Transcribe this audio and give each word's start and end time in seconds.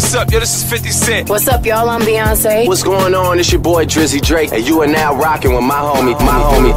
what's 0.00 0.14
up? 0.14 0.32
Yo, 0.32 0.40
this 0.40 0.56
is 0.56 0.70
50 0.70 0.90
Cent. 0.90 1.28
What's 1.28 1.46
up, 1.46 1.66
y'all? 1.66 1.90
I'm 1.90 2.00
Beyonce. 2.00 2.66
What's 2.66 2.82
going 2.82 3.14
on? 3.14 3.38
It's 3.38 3.52
your 3.52 3.60
boy 3.60 3.84
Drizzy 3.84 4.18
Drake, 4.18 4.50
and 4.50 4.66
you 4.66 4.80
are 4.80 4.86
now 4.86 5.14
rocking 5.14 5.52
with 5.52 5.62
my 5.62 5.74
homie, 5.74 6.18
my 6.20 6.40
homie. 6.40 6.72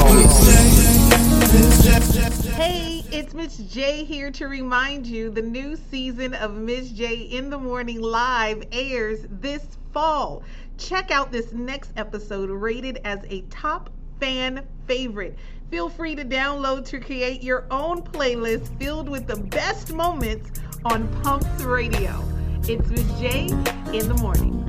Hey, 2.52 3.02
it's 3.14 3.34
Miss 3.34 3.56
J 3.58 4.04
here 4.04 4.30
to 4.32 4.50
remind 4.50 5.08
you 5.08 5.30
the 5.30 5.42
new 5.42 5.78
season 5.90 6.34
of 6.34 6.56
Miss 6.56 6.90
J 6.90 7.16
in 7.16 7.50
the 7.50 7.58
Morning 7.58 8.02
Live 8.02 8.66
airs 8.74 9.26
this 9.30 9.66
fall. 9.94 10.44
Check 10.78 11.10
out 11.10 11.32
this 11.32 11.54
next 11.54 11.92
episode 11.96 12.50
rated 12.50 13.00
as 13.06 13.20
a 13.30 13.44
top 13.44 13.90
fan 14.20 14.68
favorite. 14.86 15.38
Feel 15.72 15.88
free 15.88 16.14
to 16.16 16.26
download 16.26 16.86
to 16.88 17.00
create 17.00 17.42
your 17.42 17.68
own 17.72 18.02
playlist 18.02 18.78
filled 18.80 19.08
with 19.08 19.28
the 19.28 19.38
best 19.38 19.94
moments 19.94 20.60
on 20.84 21.08
Pumps 21.22 21.64
Radio. 21.64 22.43
It's 22.66 22.90
Miss 22.90 23.20
J 23.20 23.48
in 23.92 24.08
the 24.08 24.16
morning. 24.22 24.64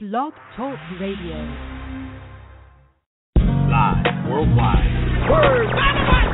Blog 0.00 0.32
Talk 0.56 0.78
Radio. 0.98 1.36
Live 3.68 4.30
worldwide. 4.30 5.28
Word. 5.28 5.68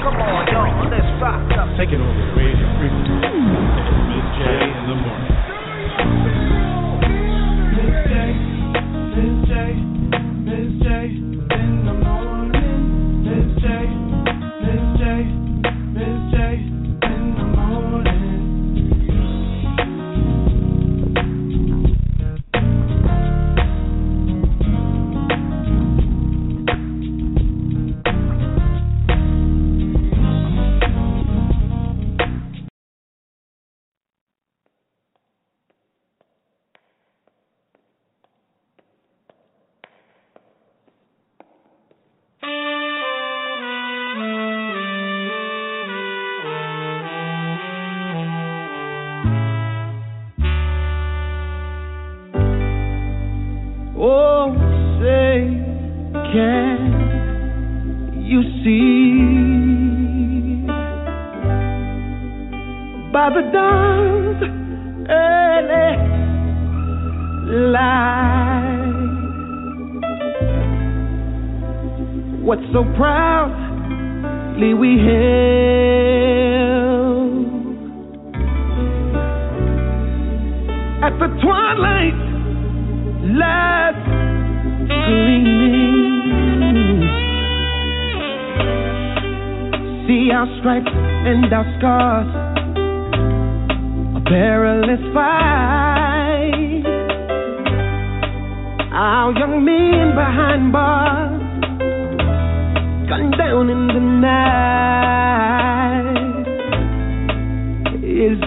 Come 0.04 0.14
on, 0.14 0.46
y'all. 0.52 0.88
Let's 0.88 1.02
rock 1.20 1.50
up. 1.58 1.76
Take 1.76 1.88
it 1.88 2.00
over, 2.00 2.36
radio 2.36 4.01
in 4.48 4.86
the 4.86 4.94
morning. 4.94 5.42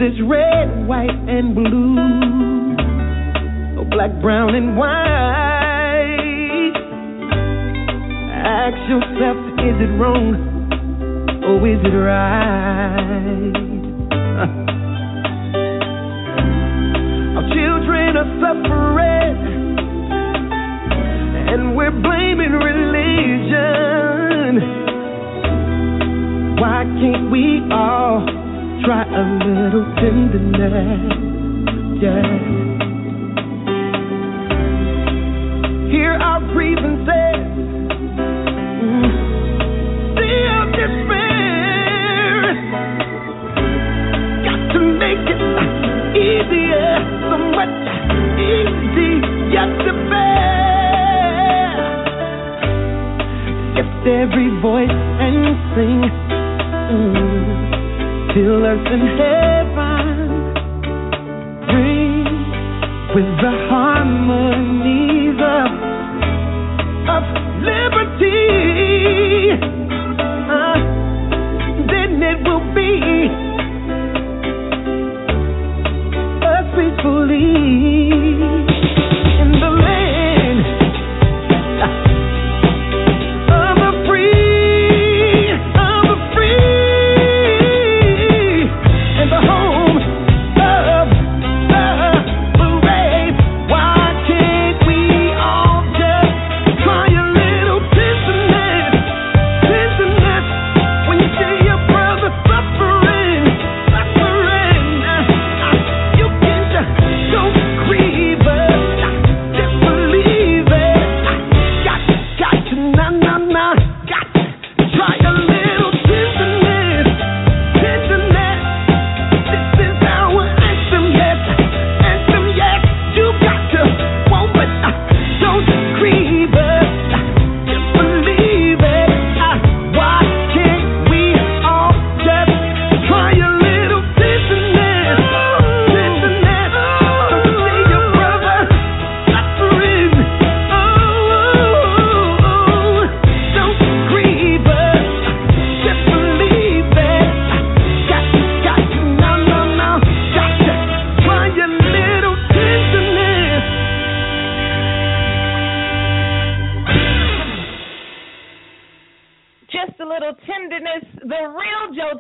Is 0.05 0.21
red, 0.21 0.85
white, 0.85 1.09
and 1.09 1.55
blue? 1.55 1.97
Or 3.81 3.85
black, 3.89 4.11
brown, 4.21 4.53
and 4.53 4.77
white. 4.77 4.93
Ask 8.29 8.77
yourself, 8.88 9.38
is 9.66 9.81
it 9.81 9.89
wrong 9.97 10.38
or 11.43 11.57
is 11.67 11.81
it 11.81 11.89
right? 11.89 13.49
Our 17.35 17.49
children 17.49 18.16
are 18.16 18.29
suffering, 18.45 19.41
and 21.49 21.75
we're 21.75 21.89
blaming 21.89 22.51
religion. 22.51 24.61
Why 26.61 26.85
can't 27.01 27.31
we 27.31 27.63
all 27.73 28.44
try 28.84 29.03
a 29.03 29.24
little 29.46 29.86
tenderness? 29.96 31.13
Yeah. 32.02 32.54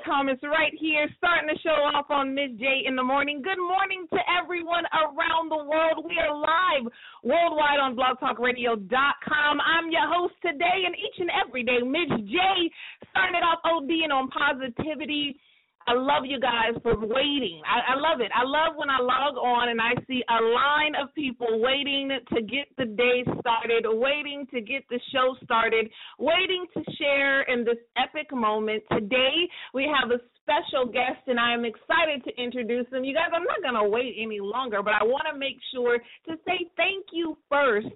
Thomas 0.05 0.37
right 0.43 0.73
here, 0.79 1.09
starting 1.17 1.49
the 1.49 1.57
show 1.65 1.81
off 1.89 2.05
on 2.09 2.33
Miss 2.35 2.53
J 2.59 2.85
in 2.85 2.95
the 2.95 3.03
morning. 3.03 3.41
Good 3.41 3.57
morning 3.57 4.05
to 4.13 4.19
everyone 4.29 4.85
around 4.93 5.49
the 5.49 5.65
world. 5.65 6.05
We 6.05 6.13
are 6.21 6.29
live 6.29 6.85
worldwide 7.23 7.81
on 7.81 7.97
blogtalkradio.com. 7.97 9.53
I'm 9.59 9.89
your 9.89 10.05
host 10.05 10.35
today 10.45 10.85
and 10.85 10.93
each 10.93 11.17
and 11.17 11.29
every 11.33 11.63
day, 11.63 11.81
Miss 11.81 12.09
J, 12.29 12.37
starting 13.09 13.35
it 13.35 13.43
off 13.43 13.65
ODing 13.65 14.13
on 14.13 14.29
positivity 14.29 15.41
I 15.87 15.93
love 15.93 16.25
you 16.25 16.39
guys 16.39 16.73
for 16.81 16.97
waiting. 16.97 17.61
I, 17.61 17.93
I 17.93 17.95
love 17.95 18.19
it. 18.19 18.31
I 18.33 18.41
love 18.43 18.75
when 18.75 18.89
I 18.89 18.97
log 18.99 19.37
on 19.37 19.69
and 19.69 19.79
I 19.79 19.93
see 20.07 20.23
a 20.27 20.41
line 20.41 20.95
of 20.95 21.13
people 21.13 21.61
waiting 21.61 22.09
to 22.33 22.41
get 22.41 22.65
the 22.77 22.85
day 22.85 23.23
started, 23.39 23.85
waiting 23.85 24.47
to 24.51 24.61
get 24.61 24.81
the 24.89 24.99
show 25.13 25.35
started, 25.43 25.89
waiting 26.17 26.65
to 26.73 26.83
share 26.97 27.43
in 27.43 27.63
this 27.63 27.77
epic 27.97 28.33
moment. 28.33 28.83
Today, 28.91 29.47
we 29.75 29.85
have 29.85 30.09
a 30.09 30.17
special 30.41 30.85
guest, 30.85 31.21
and 31.27 31.39
I 31.39 31.53
am 31.53 31.65
excited 31.65 32.23
to 32.25 32.41
introduce 32.41 32.87
him. 32.91 33.03
You 33.03 33.13
guys, 33.13 33.29
I'm 33.33 33.45
not 33.45 33.61
going 33.61 33.77
to 33.77 33.89
wait 33.89 34.15
any 34.17 34.39
longer, 34.41 34.81
but 34.81 34.93
I 34.93 35.03
want 35.03 35.25
to 35.31 35.37
make 35.37 35.57
sure 35.71 35.97
to 35.97 36.33
say 36.45 36.65
thank 36.77 37.05
you 37.13 37.37
first 37.49 37.93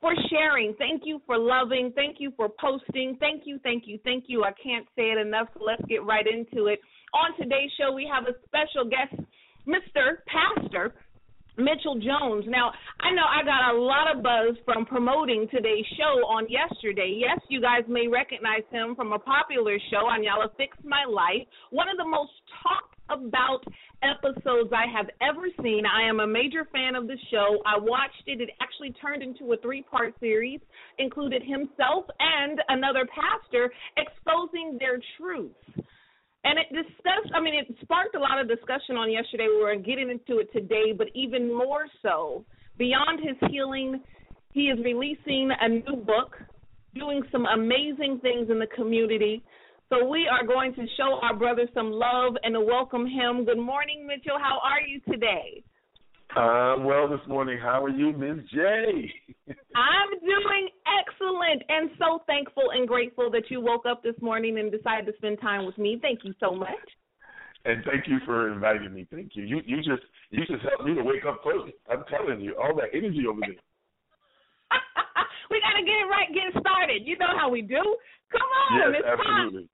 for 0.00 0.12
sharing. 0.30 0.74
Thank 0.78 1.02
you 1.04 1.20
for 1.26 1.38
loving. 1.38 1.92
Thank 1.94 2.16
you 2.18 2.32
for 2.36 2.48
posting. 2.60 3.16
Thank 3.20 3.42
you, 3.46 3.58
thank 3.62 3.84
you, 3.86 3.98
thank 4.04 4.24
you. 4.26 4.44
I 4.44 4.52
can't 4.62 4.86
say 4.96 5.10
it 5.10 5.18
enough, 5.18 5.48
so 5.54 5.64
let's 5.64 5.82
get 5.88 6.04
right 6.04 6.26
into 6.26 6.66
it. 6.66 6.80
On 7.14 7.36
today's 7.40 7.70
show, 7.78 7.92
we 7.92 8.10
have 8.12 8.24
a 8.24 8.36
special 8.44 8.84
guest, 8.84 9.14
Mr. 9.66 10.20
Pastor 10.28 10.94
Mitchell 11.56 11.98
Jones. 11.98 12.44
Now, 12.46 12.70
I 13.00 13.10
know 13.12 13.24
I 13.26 13.42
got 13.42 13.74
a 13.74 13.78
lot 13.78 14.14
of 14.14 14.22
buzz 14.22 14.56
from 14.64 14.86
promoting 14.86 15.48
today's 15.50 15.86
show 15.96 16.22
on 16.28 16.46
yesterday. 16.48 17.16
Yes, 17.18 17.40
you 17.48 17.60
guys 17.60 17.82
may 17.88 18.06
recognize 18.06 18.62
him 18.70 18.94
from 18.94 19.12
a 19.12 19.18
popular 19.18 19.78
show 19.90 20.06
on 20.06 20.20
Iyanla 20.20 20.54
Fix 20.56 20.76
My 20.84 21.04
Life, 21.04 21.46
one 21.70 21.88
of 21.88 21.96
the 21.96 22.06
most 22.06 22.30
talked 22.62 22.94
about 23.10 23.64
episodes 24.02 24.70
I 24.70 24.84
have 24.86 25.08
ever 25.20 25.48
seen. 25.62 25.84
I 25.86 26.08
am 26.08 26.20
a 26.20 26.26
major 26.26 26.68
fan 26.72 26.94
of 26.94 27.06
the 27.08 27.16
show. 27.30 27.58
I 27.66 27.78
watched 27.78 28.22
it. 28.26 28.40
It 28.40 28.50
actually 28.60 28.92
turned 29.00 29.22
into 29.22 29.52
a 29.52 29.56
three 29.56 29.82
part 29.82 30.14
series, 30.20 30.60
included 30.98 31.42
himself 31.42 32.04
and 32.20 32.60
another 32.68 33.08
pastor 33.08 33.72
exposing 33.96 34.76
their 34.78 35.00
truths. 35.16 35.88
And 36.44 36.58
it 36.58 36.66
discussed, 36.72 37.32
I 37.34 37.40
mean, 37.40 37.54
it 37.54 37.66
sparked 37.82 38.14
a 38.14 38.20
lot 38.20 38.40
of 38.40 38.48
discussion 38.48 38.96
on 38.96 39.10
yesterday. 39.10 39.46
We 39.48 39.62
were 39.62 39.76
getting 39.76 40.10
into 40.10 40.40
it 40.40 40.52
today, 40.52 40.92
but 40.96 41.08
even 41.14 41.52
more 41.52 41.86
so, 42.02 42.44
beyond 42.78 43.20
his 43.20 43.36
healing, 43.50 44.00
he 44.52 44.68
is 44.68 44.78
releasing 44.84 45.50
a 45.60 45.68
new 45.68 45.96
book, 45.96 46.36
doing 46.94 47.22
some 47.32 47.46
amazing 47.46 48.20
things 48.22 48.50
in 48.50 48.58
the 48.58 48.68
community. 48.68 49.42
So 49.88 50.06
we 50.06 50.28
are 50.28 50.46
going 50.46 50.74
to 50.74 50.86
show 50.96 51.18
our 51.22 51.34
brother 51.34 51.66
some 51.74 51.90
love 51.90 52.34
and 52.42 52.54
welcome 52.66 53.06
him. 53.06 53.44
Good 53.44 53.58
morning, 53.58 54.06
Mitchell. 54.06 54.38
How 54.38 54.60
are 54.62 54.80
you 54.86 55.00
today? 55.10 55.62
Uh, 56.36 56.76
well, 56.80 57.08
this 57.08 57.26
morning, 57.26 57.58
how 57.58 57.82
are 57.82 57.88
you, 57.88 58.12
Ms. 58.12 58.44
J? 58.52 59.10
I'm 59.74 60.10
doing 60.20 60.68
excellent 61.00 61.62
and 61.68 61.90
so 61.98 62.20
thankful 62.26 62.70
and 62.72 62.86
grateful 62.86 63.30
that 63.30 63.50
you 63.50 63.60
woke 63.60 63.86
up 63.88 64.02
this 64.02 64.14
morning 64.20 64.58
and 64.58 64.70
decided 64.70 65.06
to 65.06 65.16
spend 65.16 65.40
time 65.40 65.64
with 65.64 65.78
me. 65.78 65.98
Thank 66.00 66.20
you 66.24 66.34
so 66.38 66.54
much. 66.54 66.68
And 67.64 67.82
thank 67.84 68.06
you 68.06 68.18
for 68.24 68.52
inviting 68.52 68.92
me. 68.92 69.06
Thank 69.10 69.32
you. 69.34 69.44
You 69.44 69.60
you 69.66 69.78
just 69.78 70.02
you 70.30 70.44
just 70.46 70.62
helped 70.62 70.84
me 70.84 70.94
to 70.94 71.02
wake 71.02 71.26
up 71.26 71.40
early. 71.44 71.74
I'm 71.90 72.04
telling 72.08 72.40
you, 72.40 72.54
all 72.56 72.74
that 72.76 72.94
energy 72.94 73.24
over 73.28 73.40
there. 73.40 73.50
we 75.50 75.60
gotta 75.60 75.84
get 75.84 75.98
it 75.98 76.08
right, 76.08 76.28
get 76.32 76.60
started. 76.60 77.02
You 77.04 77.18
know 77.18 77.34
how 77.36 77.50
we 77.50 77.62
do. 77.62 77.82
Come 78.30 78.48
on, 78.70 78.94
yes, 78.94 79.02
absolutely. 79.04 79.68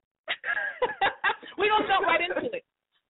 We're 1.59 1.69
gonna 1.69 1.87
jump 1.87 2.07
right 2.07 2.21
into 2.25 2.57
it. 2.57 2.65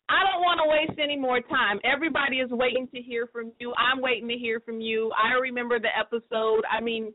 I 0.09 0.21
don't 0.31 0.43
want 0.43 0.61
to 0.63 0.69
waste 0.69 1.01
any 1.03 1.17
more 1.17 1.41
time. 1.41 1.81
Everybody 1.83 2.37
is 2.37 2.51
waiting 2.51 2.89
to 2.95 3.01
hear 3.01 3.27
from 3.33 3.53
you. 3.59 3.73
I'm 3.79 4.03
waiting 4.03 4.29
to 4.29 4.35
hear 4.35 4.61
from 4.61 4.81
you. 4.81 5.11
I 5.13 5.39
remember 5.39 5.79
the 5.79 5.89
episode. 5.99 6.63
I 6.71 6.81
mean, 6.83 7.13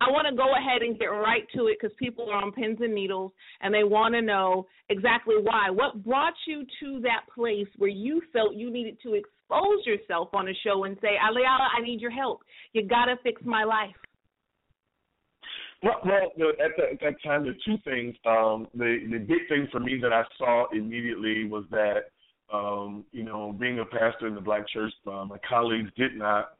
I 0.00 0.10
want 0.10 0.26
to 0.28 0.34
go 0.34 0.50
ahead 0.56 0.82
and 0.82 0.98
get 0.98 1.06
right 1.06 1.44
to 1.54 1.68
it 1.68 1.78
because 1.80 1.94
people 1.96 2.28
are 2.28 2.42
on 2.42 2.50
pins 2.50 2.78
and 2.80 2.92
needles 2.92 3.30
and 3.60 3.72
they 3.72 3.84
want 3.84 4.14
to 4.14 4.22
know 4.22 4.66
exactly 4.88 5.36
why. 5.40 5.70
What 5.70 6.04
brought 6.04 6.34
you 6.48 6.64
to 6.80 7.00
that 7.02 7.22
place 7.32 7.68
where 7.78 7.90
you 7.90 8.20
felt 8.32 8.56
you 8.56 8.70
needed 8.70 8.98
to 9.04 9.14
expose 9.14 9.86
yourself 9.86 10.30
on 10.32 10.48
a 10.48 10.54
show 10.64 10.84
and 10.84 10.96
say, 11.00 11.14
Iyanla, 11.22 11.68
I 11.78 11.82
need 11.82 12.00
your 12.00 12.10
help. 12.10 12.40
You 12.72 12.84
got 12.86 13.04
to 13.04 13.16
fix 13.22 13.40
my 13.44 13.62
life? 13.62 13.94
Well, 15.84 16.00
well 16.04 16.50
at, 16.50 16.72
the, 16.76 16.82
at 16.94 17.00
that 17.00 17.22
time, 17.22 17.44
there 17.44 17.52
the 17.52 17.58
two 17.64 17.76
things. 17.84 18.16
Um, 18.26 18.66
the 18.74 19.06
the 19.10 19.18
big 19.18 19.46
thing 19.48 19.68
for 19.70 19.80
me 19.80 19.98
that 20.00 20.12
I 20.12 20.22
saw 20.38 20.64
immediately 20.72 21.44
was 21.44 21.64
that 21.70 22.10
um, 22.52 23.04
you 23.12 23.24
know, 23.24 23.52
being 23.52 23.78
a 23.78 23.84
pastor 23.84 24.26
in 24.26 24.34
the 24.34 24.40
black 24.40 24.68
church, 24.68 24.92
uh, 25.06 25.24
my 25.24 25.38
colleagues 25.48 25.90
did 25.96 26.16
not 26.16 26.52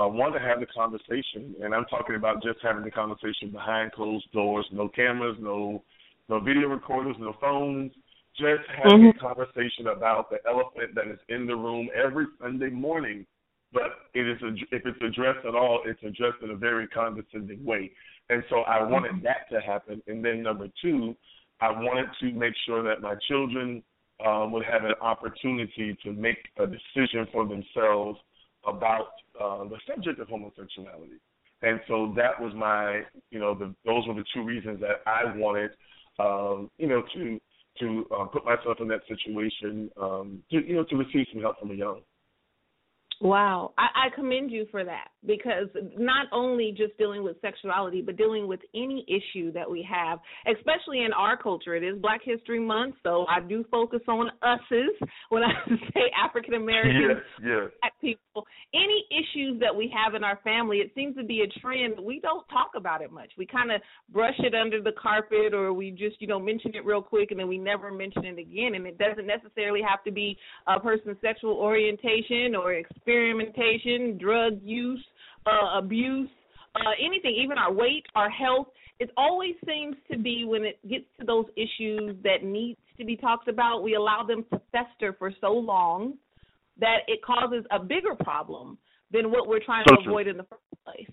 uh, 0.00 0.06
want 0.08 0.34
to 0.34 0.40
have 0.40 0.60
the 0.60 0.66
conversation, 0.66 1.54
and 1.62 1.74
I'm 1.74 1.86
talking 1.86 2.16
about 2.16 2.42
just 2.42 2.58
having 2.62 2.84
the 2.84 2.90
conversation 2.90 3.50
behind 3.50 3.92
closed 3.92 4.30
doors, 4.32 4.66
no 4.72 4.88
cameras, 4.88 5.36
no 5.40 5.82
no 6.28 6.40
video 6.40 6.68
recorders, 6.68 7.16
no 7.20 7.34
phones, 7.40 7.92
just 8.36 8.62
having 8.82 9.12
mm-hmm. 9.12 9.18
a 9.18 9.20
conversation 9.20 9.86
about 9.86 10.28
the 10.28 10.38
elephant 10.48 10.94
that 10.94 11.06
is 11.06 11.18
in 11.28 11.46
the 11.46 11.54
room 11.54 11.88
every 11.94 12.26
Sunday 12.40 12.68
morning. 12.68 13.24
But 13.72 13.92
it 14.14 14.26
is 14.26 14.40
a, 14.42 14.48
if 14.74 14.82
it's 14.84 14.98
addressed 15.02 15.46
at 15.46 15.54
all, 15.54 15.82
it's 15.84 16.02
addressed 16.02 16.42
in 16.42 16.50
a 16.50 16.56
very 16.56 16.86
condescending 16.88 17.64
way. 17.64 17.90
And 18.28 18.42
so 18.50 18.60
I 18.60 18.82
wanted 18.82 19.12
mm-hmm. 19.12 19.24
that 19.24 19.48
to 19.52 19.60
happen. 19.60 20.02
And 20.06 20.24
then 20.24 20.42
number 20.42 20.68
two, 20.82 21.14
I 21.60 21.70
wanted 21.70 22.06
to 22.20 22.32
make 22.32 22.54
sure 22.66 22.82
that 22.82 23.00
my 23.00 23.14
children 23.28 23.82
um, 24.24 24.52
would 24.52 24.64
have 24.64 24.84
an 24.84 24.94
opportunity 25.00 25.96
to 26.02 26.12
make 26.12 26.38
a 26.58 26.66
decision 26.66 27.26
for 27.32 27.46
themselves 27.46 28.18
about 28.66 29.08
uh, 29.40 29.64
the 29.64 29.76
subject 29.86 30.18
of 30.20 30.28
homosexuality. 30.28 31.20
And 31.62 31.80
so 31.88 32.12
that 32.16 32.40
was 32.40 32.52
my, 32.54 33.02
you 33.30 33.38
know, 33.38 33.54
the, 33.54 33.74
those 33.84 34.06
were 34.06 34.14
the 34.14 34.24
two 34.34 34.42
reasons 34.42 34.80
that 34.80 35.02
I 35.06 35.36
wanted, 35.36 35.70
um, 36.18 36.70
you 36.78 36.86
know, 36.88 37.02
to 37.14 37.40
to 37.80 38.06
uh, 38.18 38.24
put 38.24 38.42
myself 38.44 38.78
in 38.80 38.88
that 38.88 39.02
situation, 39.06 39.90
um, 40.00 40.42
to, 40.50 40.66
you 40.66 40.76
know, 40.76 40.84
to 40.84 40.96
receive 40.96 41.26
some 41.30 41.42
help 41.42 41.60
from 41.60 41.68
Iyanla. 41.68 42.00
Wow, 43.20 43.72
I, 43.78 44.08
I 44.08 44.14
commend 44.14 44.50
you 44.50 44.66
for 44.70 44.84
that 44.84 45.08
because 45.26 45.68
not 45.96 46.26
only 46.32 46.74
just 46.76 46.96
dealing 46.98 47.24
with 47.24 47.40
sexuality, 47.40 48.02
but 48.02 48.16
dealing 48.16 48.46
with 48.46 48.60
any 48.74 49.06
issue 49.08 49.50
that 49.52 49.68
we 49.68 49.86
have, 49.90 50.18
especially 50.46 51.02
in 51.02 51.12
our 51.14 51.36
culture. 51.36 51.74
It 51.74 51.82
is 51.82 51.98
Black 52.00 52.20
History 52.22 52.60
Month, 52.60 52.96
so 53.02 53.24
I 53.28 53.40
do 53.40 53.64
focus 53.70 54.00
on 54.06 54.30
us's 54.42 55.08
when 55.30 55.42
I 55.42 55.52
say 55.94 56.02
African 56.22 56.54
Americans, 56.54 57.22
yes, 57.42 57.48
yes. 57.48 57.70
Black 57.80 58.00
people. 58.00 58.46
Any 58.74 59.04
issues 59.10 59.58
that 59.60 59.74
we 59.74 59.92
have 59.96 60.14
in 60.14 60.22
our 60.22 60.38
family, 60.44 60.78
it 60.78 60.92
seems 60.94 61.16
to 61.16 61.24
be 61.24 61.40
a 61.40 61.60
trend. 61.60 61.94
We 61.98 62.20
don't 62.20 62.46
talk 62.48 62.72
about 62.76 63.00
it 63.00 63.10
much. 63.10 63.32
We 63.38 63.46
kind 63.46 63.72
of 63.72 63.80
brush 64.12 64.38
it 64.38 64.54
under 64.54 64.82
the 64.82 64.92
carpet, 64.92 65.54
or 65.54 65.72
we 65.72 65.90
just 65.90 66.20
you 66.20 66.26
know 66.26 66.38
mention 66.38 66.74
it 66.74 66.84
real 66.84 67.02
quick, 67.02 67.30
and 67.30 67.40
then 67.40 67.48
we 67.48 67.56
never 67.56 67.90
mention 67.90 68.26
it 68.26 68.38
again. 68.38 68.74
And 68.74 68.86
it 68.86 68.98
doesn't 68.98 69.26
necessarily 69.26 69.80
have 69.88 70.04
to 70.04 70.12
be 70.12 70.36
a 70.66 70.78
person's 70.78 71.16
sexual 71.22 71.54
orientation 71.54 72.54
or 72.54 72.74
experimentation, 73.06 74.18
drug 74.18 74.58
use, 74.62 75.04
uh, 75.46 75.78
abuse, 75.78 76.28
uh, 76.74 76.90
anything, 77.04 77.34
even 77.42 77.56
our 77.56 77.72
weight, 77.72 78.04
our 78.14 78.30
health. 78.30 78.68
It 78.98 79.10
always 79.16 79.54
seems 79.66 79.96
to 80.10 80.18
be 80.18 80.44
when 80.44 80.64
it 80.64 80.78
gets 80.88 81.04
to 81.20 81.26
those 81.26 81.46
issues 81.56 82.16
that 82.24 82.42
needs 82.42 82.78
to 82.98 83.04
be 83.04 83.16
talked 83.16 83.48
about, 83.48 83.82
we 83.82 83.94
allow 83.94 84.24
them 84.26 84.44
to 84.52 84.60
fester 84.72 85.14
for 85.18 85.30
so 85.40 85.52
long 85.52 86.14
that 86.78 87.00
it 87.06 87.20
causes 87.22 87.64
a 87.70 87.78
bigger 87.78 88.14
problem 88.14 88.78
than 89.12 89.30
what 89.30 89.46
we're 89.46 89.64
trying 89.64 89.84
so 89.88 89.96
to 89.96 90.02
true. 90.02 90.12
avoid 90.12 90.26
in 90.26 90.36
the 90.36 90.44
first 90.44 90.62
place. 90.84 91.08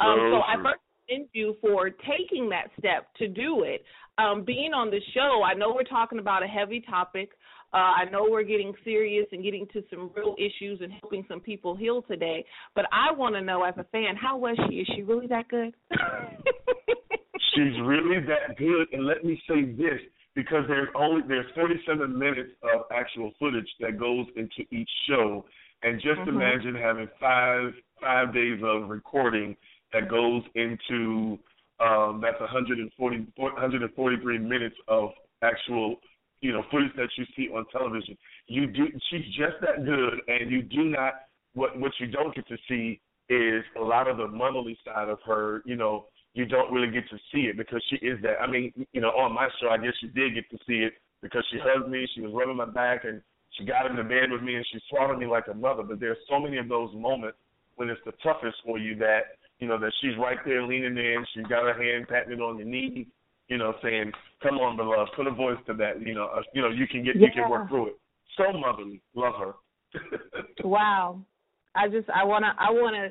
So, 0.00 0.06
um, 0.06 0.18
so 0.32 0.36
I 0.40 0.54
first 0.62 0.80
commend 1.08 1.28
you 1.32 1.56
for 1.60 1.90
taking 1.90 2.48
that 2.50 2.68
step 2.78 3.08
to 3.16 3.28
do 3.28 3.64
it. 3.64 3.82
Um, 4.18 4.44
being 4.44 4.72
on 4.72 4.90
the 4.90 5.00
show, 5.12 5.42
I 5.44 5.54
know 5.54 5.72
we're 5.74 5.82
talking 5.82 6.18
about 6.18 6.42
a 6.42 6.46
heavy 6.46 6.80
topic. 6.80 7.30
Uh, 7.74 7.92
I 7.98 8.04
know 8.04 8.28
we're 8.30 8.44
getting 8.44 8.72
serious 8.84 9.26
and 9.32 9.42
getting 9.42 9.66
to 9.72 9.82
some 9.90 10.12
real 10.16 10.36
issues 10.38 10.80
and 10.80 10.92
helping 11.02 11.24
some 11.26 11.40
people 11.40 11.74
heal 11.74 12.02
today. 12.02 12.44
But 12.76 12.84
I 12.92 13.12
want 13.12 13.34
to 13.34 13.40
know, 13.40 13.64
as 13.64 13.74
a 13.76 13.84
fan, 13.90 14.14
how 14.14 14.36
was 14.36 14.56
she? 14.68 14.76
Is 14.76 14.88
she 14.94 15.02
really 15.02 15.26
that 15.26 15.48
good? 15.48 15.74
She's 17.54 17.80
really 17.82 18.20
that 18.26 18.56
good, 18.58 18.86
and 18.92 19.04
let 19.04 19.24
me 19.24 19.40
say 19.48 19.64
this 19.72 20.00
because 20.36 20.64
there's 20.68 20.88
only 20.94 21.22
there's 21.26 21.46
47 21.54 22.16
minutes 22.16 22.50
of 22.62 22.82
actual 22.92 23.32
footage 23.40 23.68
that 23.80 23.98
goes 23.98 24.26
into 24.36 24.62
each 24.70 24.90
show, 25.08 25.44
and 25.82 26.00
just 26.00 26.20
Mhm. 26.20 26.28
imagine 26.28 26.74
having 26.76 27.08
five 27.20 27.74
five 28.00 28.32
days 28.32 28.60
of 28.62 28.88
recording 28.88 29.56
that 29.92 30.08
goes 30.08 30.42
into 30.54 31.38
um, 31.80 32.20
that's 32.20 32.38
140 32.40 33.26
143 33.36 34.38
minutes 34.38 34.76
of 34.88 35.12
actual 35.42 36.00
you 36.44 36.52
know 36.52 36.62
footage 36.70 36.92
that 36.96 37.08
you 37.16 37.24
see 37.34 37.48
on 37.48 37.64
television. 37.72 38.18
You 38.48 38.66
do 38.66 38.86
she's 39.08 39.24
just 39.34 39.56
that 39.62 39.86
good, 39.86 40.20
and 40.28 40.50
you 40.50 40.60
do 40.60 40.84
not 40.84 41.14
what 41.54 41.78
what 41.80 41.92
you 41.98 42.06
don't 42.06 42.34
get 42.34 42.46
to 42.48 42.58
see 42.68 43.00
is 43.30 43.64
a 43.80 43.82
lot 43.82 44.08
of 44.08 44.18
the 44.18 44.28
motherly 44.28 44.76
side 44.84 45.08
of 45.08 45.18
her. 45.24 45.62
You 45.64 45.76
know, 45.76 46.04
you 46.34 46.44
don't 46.44 46.70
really 46.70 46.92
get 46.92 47.08
to 47.08 47.16
see 47.32 47.48
it 47.48 47.56
because 47.56 47.82
she 47.88 47.96
is 48.04 48.20
that. 48.22 48.42
I 48.42 48.46
mean, 48.46 48.74
you 48.92 49.00
know, 49.00 49.08
on 49.08 49.32
my 49.32 49.48
show, 49.58 49.70
I 49.70 49.78
guess 49.78 49.94
you 50.02 50.10
did 50.10 50.34
get 50.34 50.50
to 50.50 50.58
see 50.66 50.84
it 50.84 50.92
because 51.22 51.42
she 51.50 51.58
hugged 51.62 51.90
me, 51.90 52.06
she 52.14 52.20
was 52.20 52.32
rubbing 52.34 52.56
my 52.58 52.66
back, 52.66 53.04
and 53.04 53.22
she 53.56 53.64
got 53.64 53.86
into 53.90 54.04
bed 54.04 54.30
with 54.30 54.42
me, 54.42 54.56
and 54.56 54.66
she 54.70 54.78
swallowed 54.90 55.18
me 55.18 55.26
like 55.26 55.48
a 55.50 55.54
mother. 55.54 55.82
But 55.82 55.98
there's 55.98 56.18
so 56.28 56.38
many 56.38 56.58
of 56.58 56.68
those 56.68 56.90
moments 56.94 57.38
when 57.76 57.88
it's 57.88 58.00
the 58.04 58.12
toughest 58.22 58.56
for 58.66 58.78
you 58.78 58.96
that 58.96 59.40
you 59.60 59.66
know 59.66 59.78
that 59.78 59.92
she's 60.02 60.18
right 60.18 60.38
there 60.44 60.62
leaning 60.62 60.98
in, 60.98 61.24
she's 61.32 61.46
got 61.46 61.62
her 61.62 61.82
hand 61.82 62.06
patting 62.06 62.40
on 62.40 62.58
your 62.58 62.68
knee, 62.68 63.08
you 63.48 63.58
know, 63.58 63.74
saying, 63.82 64.12
"Come 64.42 64.58
on, 64.58 64.76
beloved, 64.76 65.12
put 65.14 65.26
a 65.26 65.30
voice 65.30 65.58
to 65.66 65.74
that." 65.74 66.00
You 66.00 66.14
know, 66.14 66.26
uh, 66.26 66.42
you 66.54 66.62
know, 66.62 66.68
you 66.68 66.86
can 66.86 67.04
get, 67.04 67.16
you 67.16 67.28
can 67.32 67.48
work 67.50 67.68
through 67.68 67.88
it. 67.88 68.00
So 68.36 68.52
motherly, 68.52 69.00
love 69.14 69.34
her. 69.38 69.54
wow, 70.64 71.20
I 71.74 71.88
just 71.88 72.08
I 72.10 72.24
wanna 72.24 72.54
I 72.58 72.70
wanna 72.70 73.10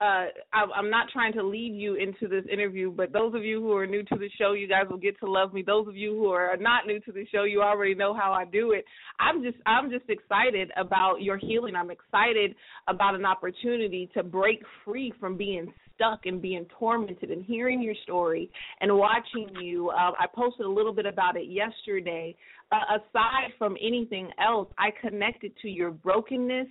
uh, 0.00 0.28
I, 0.52 0.64
I'm 0.74 0.88
not 0.88 1.08
trying 1.12 1.34
to 1.34 1.42
lead 1.42 1.74
you 1.74 1.94
into 1.94 2.26
this 2.26 2.44
interview, 2.50 2.90
but 2.90 3.12
those 3.12 3.34
of 3.34 3.44
you 3.44 3.60
who 3.60 3.72
are 3.76 3.86
new 3.86 4.02
to 4.04 4.16
the 4.16 4.30
show, 4.38 4.52
you 4.52 4.66
guys 4.66 4.84
will 4.88 4.96
get 4.96 5.18
to 5.20 5.30
love 5.30 5.52
me. 5.52 5.62
Those 5.62 5.86
of 5.88 5.96
you 5.96 6.12
who 6.12 6.28
are 6.30 6.56
not 6.56 6.86
new 6.86 7.00
to 7.00 7.12
the 7.12 7.26
show, 7.30 7.44
you 7.44 7.60
already 7.62 7.94
know 7.94 8.14
how 8.14 8.32
I 8.32 8.46
do 8.46 8.72
it. 8.72 8.84
I'm 9.18 9.42
just 9.42 9.58
I'm 9.66 9.90
just 9.90 10.08
excited 10.08 10.70
about 10.76 11.20
your 11.20 11.36
healing. 11.36 11.76
I'm 11.76 11.90
excited 11.90 12.54
about 12.88 13.14
an 13.14 13.26
opportunity 13.26 14.08
to 14.14 14.22
break 14.22 14.62
free 14.84 15.12
from 15.20 15.36
being 15.36 15.72
stuck 15.94 16.24
and 16.24 16.40
being 16.40 16.64
tormented 16.78 17.30
and 17.30 17.44
hearing 17.44 17.82
your 17.82 17.94
story 18.02 18.50
and 18.80 18.96
watching 18.96 19.48
you. 19.60 19.90
Uh, 19.90 20.12
I 20.18 20.26
posted 20.34 20.64
a 20.64 20.70
little 20.70 20.94
bit 20.94 21.04
about 21.04 21.36
it 21.36 21.50
yesterday. 21.50 22.34
Uh, 22.72 22.98
aside 22.98 23.50
from 23.58 23.76
anything 23.80 24.30
else, 24.40 24.68
I 24.78 24.90
connected 25.00 25.52
to 25.62 25.68
your 25.68 25.90
brokenness. 25.90 26.68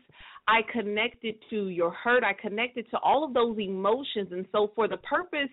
I 0.47 0.61
connected 0.71 1.35
to 1.49 1.67
your 1.67 1.91
hurt. 1.91 2.23
I 2.23 2.33
connected 2.33 2.89
to 2.91 2.97
all 2.99 3.23
of 3.23 3.33
those 3.33 3.57
emotions. 3.59 4.29
And 4.31 4.45
so, 4.51 4.71
for 4.75 4.87
the 4.87 4.97
purpose 4.97 5.49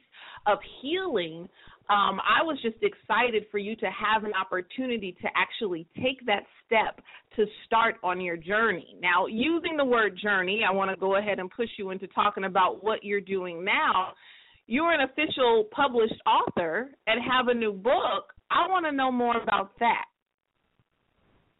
of 0.46 0.58
healing, 0.80 1.48
um, 1.88 2.20
I 2.20 2.42
was 2.42 2.58
just 2.62 2.76
excited 2.82 3.46
for 3.50 3.58
you 3.58 3.76
to 3.76 3.86
have 3.86 4.24
an 4.24 4.32
opportunity 4.40 5.16
to 5.20 5.28
actually 5.36 5.86
take 5.96 6.24
that 6.26 6.44
step 6.64 7.00
to 7.36 7.46
start 7.64 7.96
on 8.02 8.20
your 8.20 8.36
journey. 8.36 8.96
Now, 9.00 9.26
using 9.26 9.76
the 9.76 9.84
word 9.84 10.18
journey, 10.20 10.62
I 10.68 10.72
want 10.72 10.90
to 10.90 10.96
go 10.96 11.16
ahead 11.16 11.38
and 11.38 11.50
push 11.50 11.68
you 11.78 11.90
into 11.90 12.06
talking 12.08 12.44
about 12.44 12.82
what 12.82 13.04
you're 13.04 13.20
doing 13.20 13.64
now. 13.64 14.14
You're 14.66 14.92
an 14.92 15.08
official 15.08 15.66
published 15.70 16.20
author 16.26 16.90
and 17.06 17.20
have 17.22 17.48
a 17.48 17.54
new 17.54 17.72
book. 17.72 18.32
I 18.50 18.66
want 18.68 18.86
to 18.86 18.92
know 18.92 19.12
more 19.12 19.40
about 19.40 19.78
that. 19.78 20.06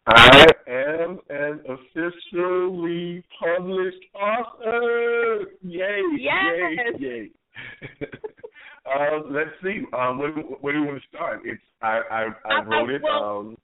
I 0.07 0.47
am 0.69 1.19
an 1.31 1.61
officially 1.69 3.25
published 3.41 4.05
author. 4.15 5.47
Yay! 5.63 6.03
Yes. 6.19 6.97
Yay! 6.99 7.07
Yay! 7.07 7.31
uh, 8.87 9.21
let's 9.31 9.51
see. 9.63 9.83
Um, 9.97 10.19
where, 10.19 10.31
where 10.33 10.73
do 10.73 10.81
you 10.81 10.87
want 10.87 11.03
to 11.03 11.09
start? 11.09 11.41
It's 11.45 11.61
I 11.83 12.01
I, 12.11 12.27
I 12.45 12.65
wrote 12.65 12.91
it. 12.91 13.03
Um, 13.05 13.57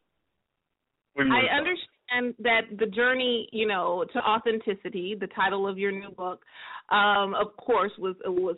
where 1.14 1.24
do 1.24 1.30
you 1.30 1.36
want 1.36 1.48
I 1.48 1.56
understand 1.56 2.34
that 2.40 2.78
the 2.78 2.86
journey, 2.86 3.48
you 3.52 3.66
know, 3.66 4.04
to 4.12 4.18
authenticity, 4.18 5.16
the 5.18 5.28
title 5.28 5.68
of 5.68 5.78
your 5.78 5.92
new 5.92 6.10
book, 6.10 6.42
um, 6.90 7.34
of 7.34 7.56
course, 7.56 7.92
was 7.98 8.16
was 8.24 8.56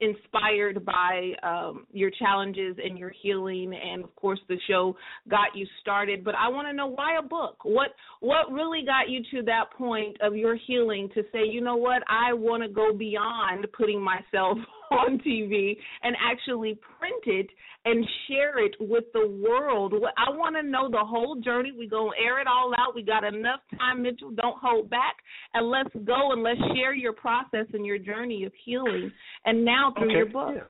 inspired 0.00 0.84
by 0.84 1.32
um, 1.42 1.86
your 1.92 2.10
challenges 2.10 2.76
and 2.82 2.98
your 2.98 3.12
healing, 3.22 3.72
and 3.74 4.04
of 4.04 4.14
course, 4.16 4.40
the 4.48 4.58
show 4.68 4.96
got 5.28 5.54
you 5.54 5.66
started. 5.80 6.24
But 6.24 6.34
I 6.34 6.48
want 6.48 6.68
to 6.68 6.72
know 6.72 6.88
why 6.88 7.18
a 7.18 7.22
book? 7.22 7.56
What 7.64 7.90
what 8.20 8.50
really 8.52 8.84
got 8.84 9.08
you 9.08 9.22
to 9.32 9.44
that 9.46 9.72
point 9.76 10.16
of 10.20 10.36
your 10.36 10.56
healing 10.66 11.08
to 11.14 11.22
say, 11.32 11.44
you 11.48 11.60
know 11.60 11.76
what, 11.76 12.02
I 12.08 12.32
want 12.32 12.62
to 12.62 12.68
go 12.68 12.92
beyond 12.92 13.66
putting 13.76 14.00
myself 14.00 14.58
on 14.94 15.18
TV 15.18 15.76
and 16.02 16.16
actually 16.20 16.78
print 16.98 17.22
it 17.26 17.46
and 17.84 18.04
share 18.28 18.64
it 18.64 18.74
with 18.80 19.04
the 19.12 19.26
world. 19.46 19.92
I 20.16 20.30
want 20.30 20.56
to 20.56 20.62
know 20.62 20.88
the 20.90 21.04
whole 21.04 21.36
journey. 21.36 21.72
We're 21.76 21.90
gonna 21.90 22.10
air 22.22 22.40
it 22.40 22.46
all 22.46 22.72
out. 22.78 22.94
We 22.94 23.02
got 23.02 23.24
enough 23.24 23.60
time, 23.78 24.02
Mitchell. 24.02 24.30
Don't 24.30 24.58
hold 24.58 24.88
back, 24.88 25.16
and 25.52 25.68
let's 25.70 25.90
go 26.04 26.32
and 26.32 26.42
let's 26.42 26.60
share 26.74 26.94
your 26.94 27.12
process 27.12 27.66
and 27.72 27.84
your 27.84 27.98
journey 27.98 28.44
of 28.44 28.52
healing. 28.64 29.12
And 29.44 29.64
now 29.64 29.92
through 29.96 30.06
okay. 30.06 30.16
your 30.16 30.26
book. 30.26 30.54
Yeah. 30.56 30.62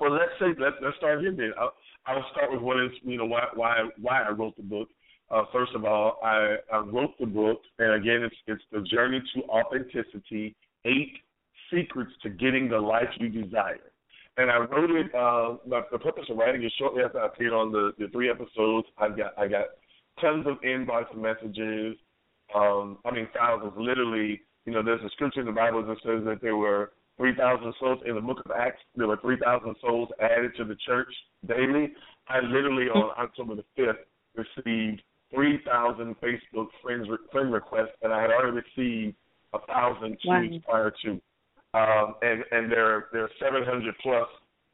Well, 0.00 0.12
let's 0.12 0.32
say 0.40 0.46
let, 0.58 0.74
let's 0.82 0.96
start 0.96 1.20
here 1.20 1.34
then. 1.36 1.52
I'll, 1.58 1.72
I'll 2.06 2.24
start 2.32 2.52
with 2.52 2.62
what 2.62 2.82
is 2.82 2.90
you 3.02 3.18
know 3.18 3.26
why 3.26 3.44
why 3.54 3.76
why 4.00 4.22
I 4.22 4.30
wrote 4.30 4.56
the 4.56 4.62
book. 4.62 4.88
Uh, 5.30 5.42
first 5.52 5.72
of 5.74 5.84
all, 5.84 6.18
I, 6.22 6.56
I 6.72 6.78
wrote 6.78 7.18
the 7.18 7.26
book, 7.26 7.60
and 7.78 7.94
again, 7.94 8.22
it's 8.22 8.36
it's 8.46 8.62
the 8.72 8.80
journey 8.82 9.22
to 9.34 9.42
authenticity: 9.44 10.54
eight 10.84 11.12
secrets 11.72 12.12
to 12.22 12.30
getting 12.30 12.68
the 12.68 12.78
life 12.78 13.08
you 13.18 13.28
desire. 13.28 13.90
And 14.36 14.50
I 14.50 14.56
wrote 14.58 14.90
it. 14.90 15.06
Uh, 15.14 15.56
the, 15.68 15.82
the 15.92 15.98
purpose 15.98 16.24
of 16.28 16.36
writing 16.36 16.62
it 16.62 16.72
shortly 16.78 17.02
after 17.04 17.20
I 17.20 17.26
appeared 17.26 17.52
on 17.52 17.70
the, 17.70 17.92
the 17.98 18.08
three 18.08 18.30
episodes. 18.30 18.88
I 18.98 19.08
got 19.08 19.38
I 19.38 19.46
got 19.46 19.66
tons 20.20 20.46
of 20.46 20.60
inbox 20.62 21.14
messages. 21.16 21.96
Um, 22.54 22.98
I 23.04 23.12
mean 23.12 23.28
thousands, 23.36 23.72
literally. 23.76 24.40
You 24.66 24.72
know, 24.72 24.82
there's 24.82 25.02
a 25.02 25.10
scripture 25.10 25.40
in 25.40 25.46
the 25.46 25.52
Bible 25.52 25.84
that 25.86 25.96
says 26.02 26.24
that 26.24 26.38
there 26.40 26.56
were 26.56 26.92
3,000 27.18 27.74
souls 27.78 27.98
in 28.06 28.14
the 28.14 28.20
book 28.20 28.38
of 28.44 28.50
Acts. 28.50 28.80
There 28.96 29.06
were 29.06 29.18
3,000 29.18 29.76
souls 29.80 30.08
added 30.20 30.52
to 30.56 30.64
the 30.64 30.74
church 30.86 31.12
daily. 31.46 31.92
I 32.28 32.40
literally 32.40 32.86
on 32.86 33.10
October 33.18 33.54
the 33.56 33.64
5th 33.78 33.98
received 34.34 35.02
3,000 35.34 36.16
Facebook 36.20 36.68
friends 36.82 37.06
friend 37.30 37.52
requests, 37.52 37.94
and 38.02 38.12
I 38.12 38.22
had 38.22 38.30
already 38.30 38.62
received 38.76 39.16
a 39.52 39.58
thousand 39.66 40.16
two 40.22 40.28
Wow. 40.28 40.48
prior 40.64 40.92
to. 41.04 41.20
Um, 41.74 42.14
and 42.22 42.44
and 42.52 42.70
there 42.70 43.08
there 43.12 43.24
are 43.24 43.30
700 43.40 43.94
plus 44.00 44.28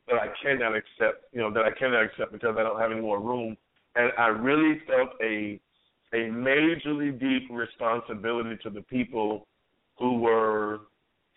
that 0.07 0.17
I 0.17 0.27
cannot 0.43 0.77
accept. 0.77 1.25
You 1.33 1.41
know 1.41 1.53
that 1.53 1.65
I 1.65 1.71
cannot 1.73 2.05
accept 2.05 2.33
because 2.33 2.57
I 2.59 2.63
don't 2.63 2.79
have 2.79 2.93
any 2.93 3.01
more 3.01 3.21
room. 3.21 3.57
And 3.97 4.13
I 4.19 4.27
really 4.27 4.81
felt 4.87 5.11
a 5.23 5.59
a 6.13 6.29
majorly 6.29 7.19
deep 7.19 7.49
responsibility 7.51 8.59
to 8.63 8.71
the 8.71 8.83
people 8.83 9.47
who 9.99 10.19
were 10.19 10.81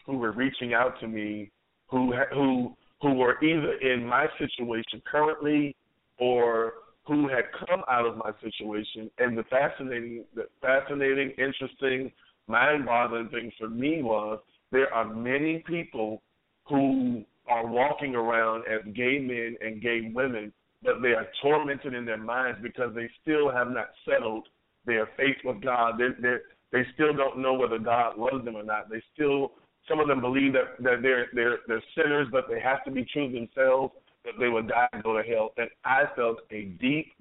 who 0.05 0.17
were 0.17 0.34
reaching 0.34 0.74
out 0.74 1.00
to 1.00 1.08
me, 1.08 1.50
who 1.88 2.13
who 2.34 2.75
who 3.01 3.13
were 3.13 3.41
either 3.43 3.74
in 3.74 4.05
my 4.05 4.27
situation 4.38 5.01
currently 5.10 5.75
or 6.20 6.74
who 7.05 7.27
had 7.27 7.43
come 7.67 7.84
out 7.89 8.05
of 8.05 8.17
my 8.17 8.32
situation. 8.41 9.10
And 9.17 9.38
the 9.38 9.43
fascinating, 9.43 10.24
the 10.36 10.48
fascinating, 10.62 11.32
interesting, 11.32 12.12
mind-boggling 12.48 13.29
thing 13.29 13.51
for 13.60 13.70
me 13.70 14.01
was 14.01 14.39
there 14.73 14.93
are 14.93 15.05
many 15.13 15.63
people 15.65 16.21
who 16.67 17.23
are 17.47 17.65
walking 17.65 18.15
around 18.15 18.63
as 18.67 18.81
gay 18.93 19.19
men 19.19 19.55
and 19.61 19.81
gay 19.81 20.11
women, 20.13 20.51
but 20.81 21.01
they 21.01 21.09
are 21.09 21.27
tormented 21.41 21.93
in 21.93 22.05
their 22.05 22.17
minds 22.17 22.59
because 22.61 22.93
they 22.95 23.09
still 23.21 23.51
have 23.51 23.69
not 23.69 23.89
settled 24.03 24.47
their 24.85 25.07
faith 25.15 25.37
with 25.45 25.61
God. 25.61 25.99
They 25.99 26.09
they 26.21 26.37
they 26.71 26.85
still 26.95 27.13
don't 27.13 27.37
know 27.37 27.53
whether 27.53 27.77
God 27.77 28.17
loves 28.17 28.43
them 28.43 28.55
or 28.55 28.63
not. 28.63 28.89
They 28.89 29.01
still 29.13 29.51
some 29.87 29.99
of 29.99 30.07
them 30.07 30.21
believe 30.21 30.53
that 30.53 30.81
that 30.81 31.01
they're 31.03 31.27
they're 31.33 31.59
they're 31.67 31.83
sinners, 31.95 32.27
but 32.31 32.45
they 32.49 32.59
have 32.59 32.83
to 32.85 32.91
be 32.91 33.05
true 33.05 33.31
to 33.31 33.33
themselves, 33.33 33.93
that 34.25 34.33
they 34.39 34.47
will 34.47 34.63
die 34.63 34.87
and 34.91 35.03
go 35.03 35.15
to 35.15 35.23
hell. 35.23 35.51
And 35.57 35.69
I 35.85 36.05
felt 36.15 36.39
a 36.51 36.63
deep 36.81 37.13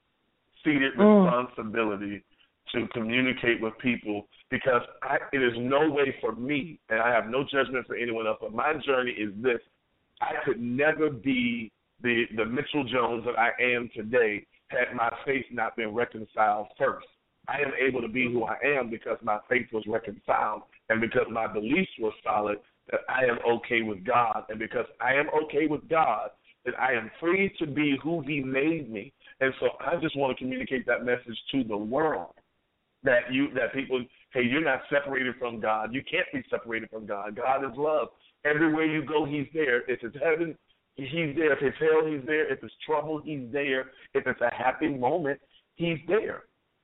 seated 0.65 0.95
mm. 0.95 1.25
responsibility 1.25 2.25
to 2.73 2.87
communicate 2.89 3.61
with 3.61 3.77
people 3.79 4.27
because 4.51 4.83
I, 5.03 5.19
it 5.33 5.43
is 5.43 5.53
no 5.59 5.91
way 5.91 6.15
for 6.21 6.33
me, 6.33 6.79
and 6.89 7.01
I 7.01 7.11
have 7.13 7.29
no 7.29 7.45
judgment 7.45 7.87
for 7.87 7.97
anyone 7.97 8.27
else, 8.27 8.39
but 8.41 8.53
my 8.53 8.75
journey 8.85 9.13
is 9.13 9.31
this. 9.43 9.61
I 10.21 10.35
could 10.45 10.61
never 10.61 11.11
be 11.11 11.73
the 12.03 12.25
the 12.37 12.45
Mitchell 12.45 12.85
Jones 12.85 13.25
that 13.25 13.39
I 13.39 13.51
am 13.63 13.91
today 13.95 14.47
had 14.69 14.95
my 14.95 15.11
faith 15.25 15.45
not 15.51 15.77
been 15.77 15.95
reconciled 15.95 16.69
first. 16.79 17.07
I 17.49 17.57
am 17.57 17.73
able 17.81 18.01
to 18.01 18.09
be 18.09 18.31
who 18.33 18.45
I 18.45 18.57
am 18.65 18.89
because 18.91 19.19
my 19.23 19.39
faith 19.49 19.67
was 19.73 19.85
reconciled 19.87 20.63
and 20.89 21.01
because 21.01 21.27
my 21.31 21.47
beliefs 21.47 21.91
were 22.01 22.13
solid 22.23 22.59
that 22.91 23.01
I 23.09 23.25
am 23.25 23.39
okay 23.57 23.83
with 23.83 24.05
God 24.05 24.45
and 24.49 24.59
because 24.59 24.87
I 25.01 25.15
am 25.15 25.27
okay 25.45 25.67
with 25.67 25.89
God 25.89 26.31
that 26.65 26.79
I 26.79 26.93
am 26.93 27.11
free 27.19 27.53
to 27.59 27.67
be 27.67 27.99
who 28.03 28.21
he 28.21 28.41
made 28.41 28.91
me. 28.91 29.13
And 29.41 29.53
so 29.59 29.71
I 29.81 29.97
just 30.01 30.17
want 30.17 30.37
to 30.37 30.45
communicate 30.45 30.87
that 30.87 31.05
message 31.05 31.39
to 31.51 31.65
the 31.65 31.77
world 31.77 32.35
that 33.05 33.33
you 33.33 33.49
that 33.55 33.73
people 33.73 34.05
hey 34.33 34.43
you're 34.43 34.65
not 34.65 34.81
separated 34.91 35.35
from 35.39 35.61
God. 35.61 35.93
You 35.93 36.03
can't 36.09 36.27
be 36.33 36.43
separated 36.51 36.91
from 36.91 37.07
God. 37.07 37.37
God 37.37 37.65
is 37.65 37.77
love. 37.77 38.09
Everywhere 38.45 38.85
you 38.85 39.05
go, 39.05 39.25
He's 39.25 39.47
there. 39.55 39.89
If 39.91 40.03
it's 40.03 40.17
heaven, 40.23 40.57
He's 40.95 41.35
there. 41.37 41.53
If 41.53 41.63
it's 41.63 41.77
hell, 41.79 42.07
He's 42.07 42.25
there. 42.27 42.53
If 42.53 42.63
it's 42.63 42.75
trouble, 42.85 43.21
He's 43.25 43.51
there. 43.53 43.93
If 44.15 44.27
it's 44.27 44.41
a 44.41 44.55
happy 44.55 44.89
moment, 44.89 45.41
He's 45.77 45.99
there. 46.09 46.43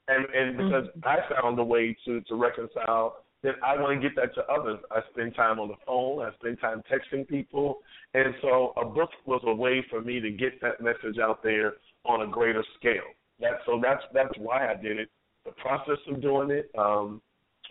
And 0.09 0.27
and 0.35 0.57
because 0.57 0.85
mm-hmm. 0.85 1.09
I 1.09 1.41
found 1.41 1.59
a 1.59 1.65
way 1.65 1.97
to 2.07 2.21
to 2.23 2.35
reconcile, 2.35 3.25
then 3.43 3.53
I 3.65 3.81
want 3.81 4.01
to 4.01 4.09
get 4.09 4.17
that 4.17 4.35
to 4.35 4.45
others. 4.47 4.79
I 4.91 5.01
spend 5.13 5.35
time 5.35 5.61
on 5.61 5.69
the 5.69 5.77
phone. 5.87 6.25
I 6.25 6.35
spend 6.41 6.61
time 6.61 6.83
texting 6.91 7.29
people, 7.29 7.79
and 8.15 8.35
so 8.43 8.73
a 8.77 8.85
book 8.85 9.11
was 9.27 9.43
a 9.47 9.55
way 9.55 9.85
for 9.91 10.01
me 10.01 10.21
to 10.21 10.31
get 10.31 10.61
that 10.63 10.81
message 10.81 11.19
out 11.23 11.43
there 11.43 11.75
on 12.05 12.23
a 12.23 12.27
greater 12.27 12.65
scale. 12.79 13.03
That 13.41 13.59
so 13.67 13.79
that's 13.83 14.03
that's 14.13 14.37
why 14.39 14.71
I 14.71 14.75
did 14.75 14.99
it. 14.99 15.11
The 15.49 15.63
process 15.63 15.99
of 16.09 16.21
doing 16.21 16.51
it. 16.51 16.71
Um, 16.77 17.21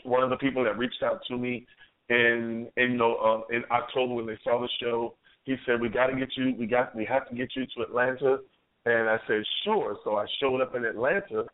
one 0.04 0.24
of 0.24 0.30
the 0.30 0.38
people 0.38 0.64
that 0.64 0.78
reached 0.78 1.04
out 1.04 1.22
to 1.28 1.38
me 1.38 1.66
in 2.10 2.68
in 2.78 2.92
you 2.92 2.98
know 2.98 3.16
uh, 3.16 3.56
in 3.56 3.64
October 3.72 4.16
when 4.16 4.26
they 4.26 4.38
saw 4.44 4.60
the 4.62 4.70
show, 4.82 5.16
he 5.44 5.56
said 5.66 5.82
we 5.82 5.90
got 5.90 6.08
to 6.08 6.16
get 6.16 6.30
you. 6.36 6.56
We 6.58 6.66
got 6.66 6.96
we 6.96 7.06
have 7.06 7.28
to 7.30 7.36
get 7.36 7.50
you 7.56 7.66
to 7.76 7.82
Atlanta 7.84 8.40
And 8.86 9.10
I 9.10 9.18
said, 9.28 9.44
sure. 9.64 9.98
So 10.04 10.16
I 10.16 10.26
showed 10.40 10.62
up 10.62 10.76
in 10.76 10.86
Atlanta, 10.86 11.46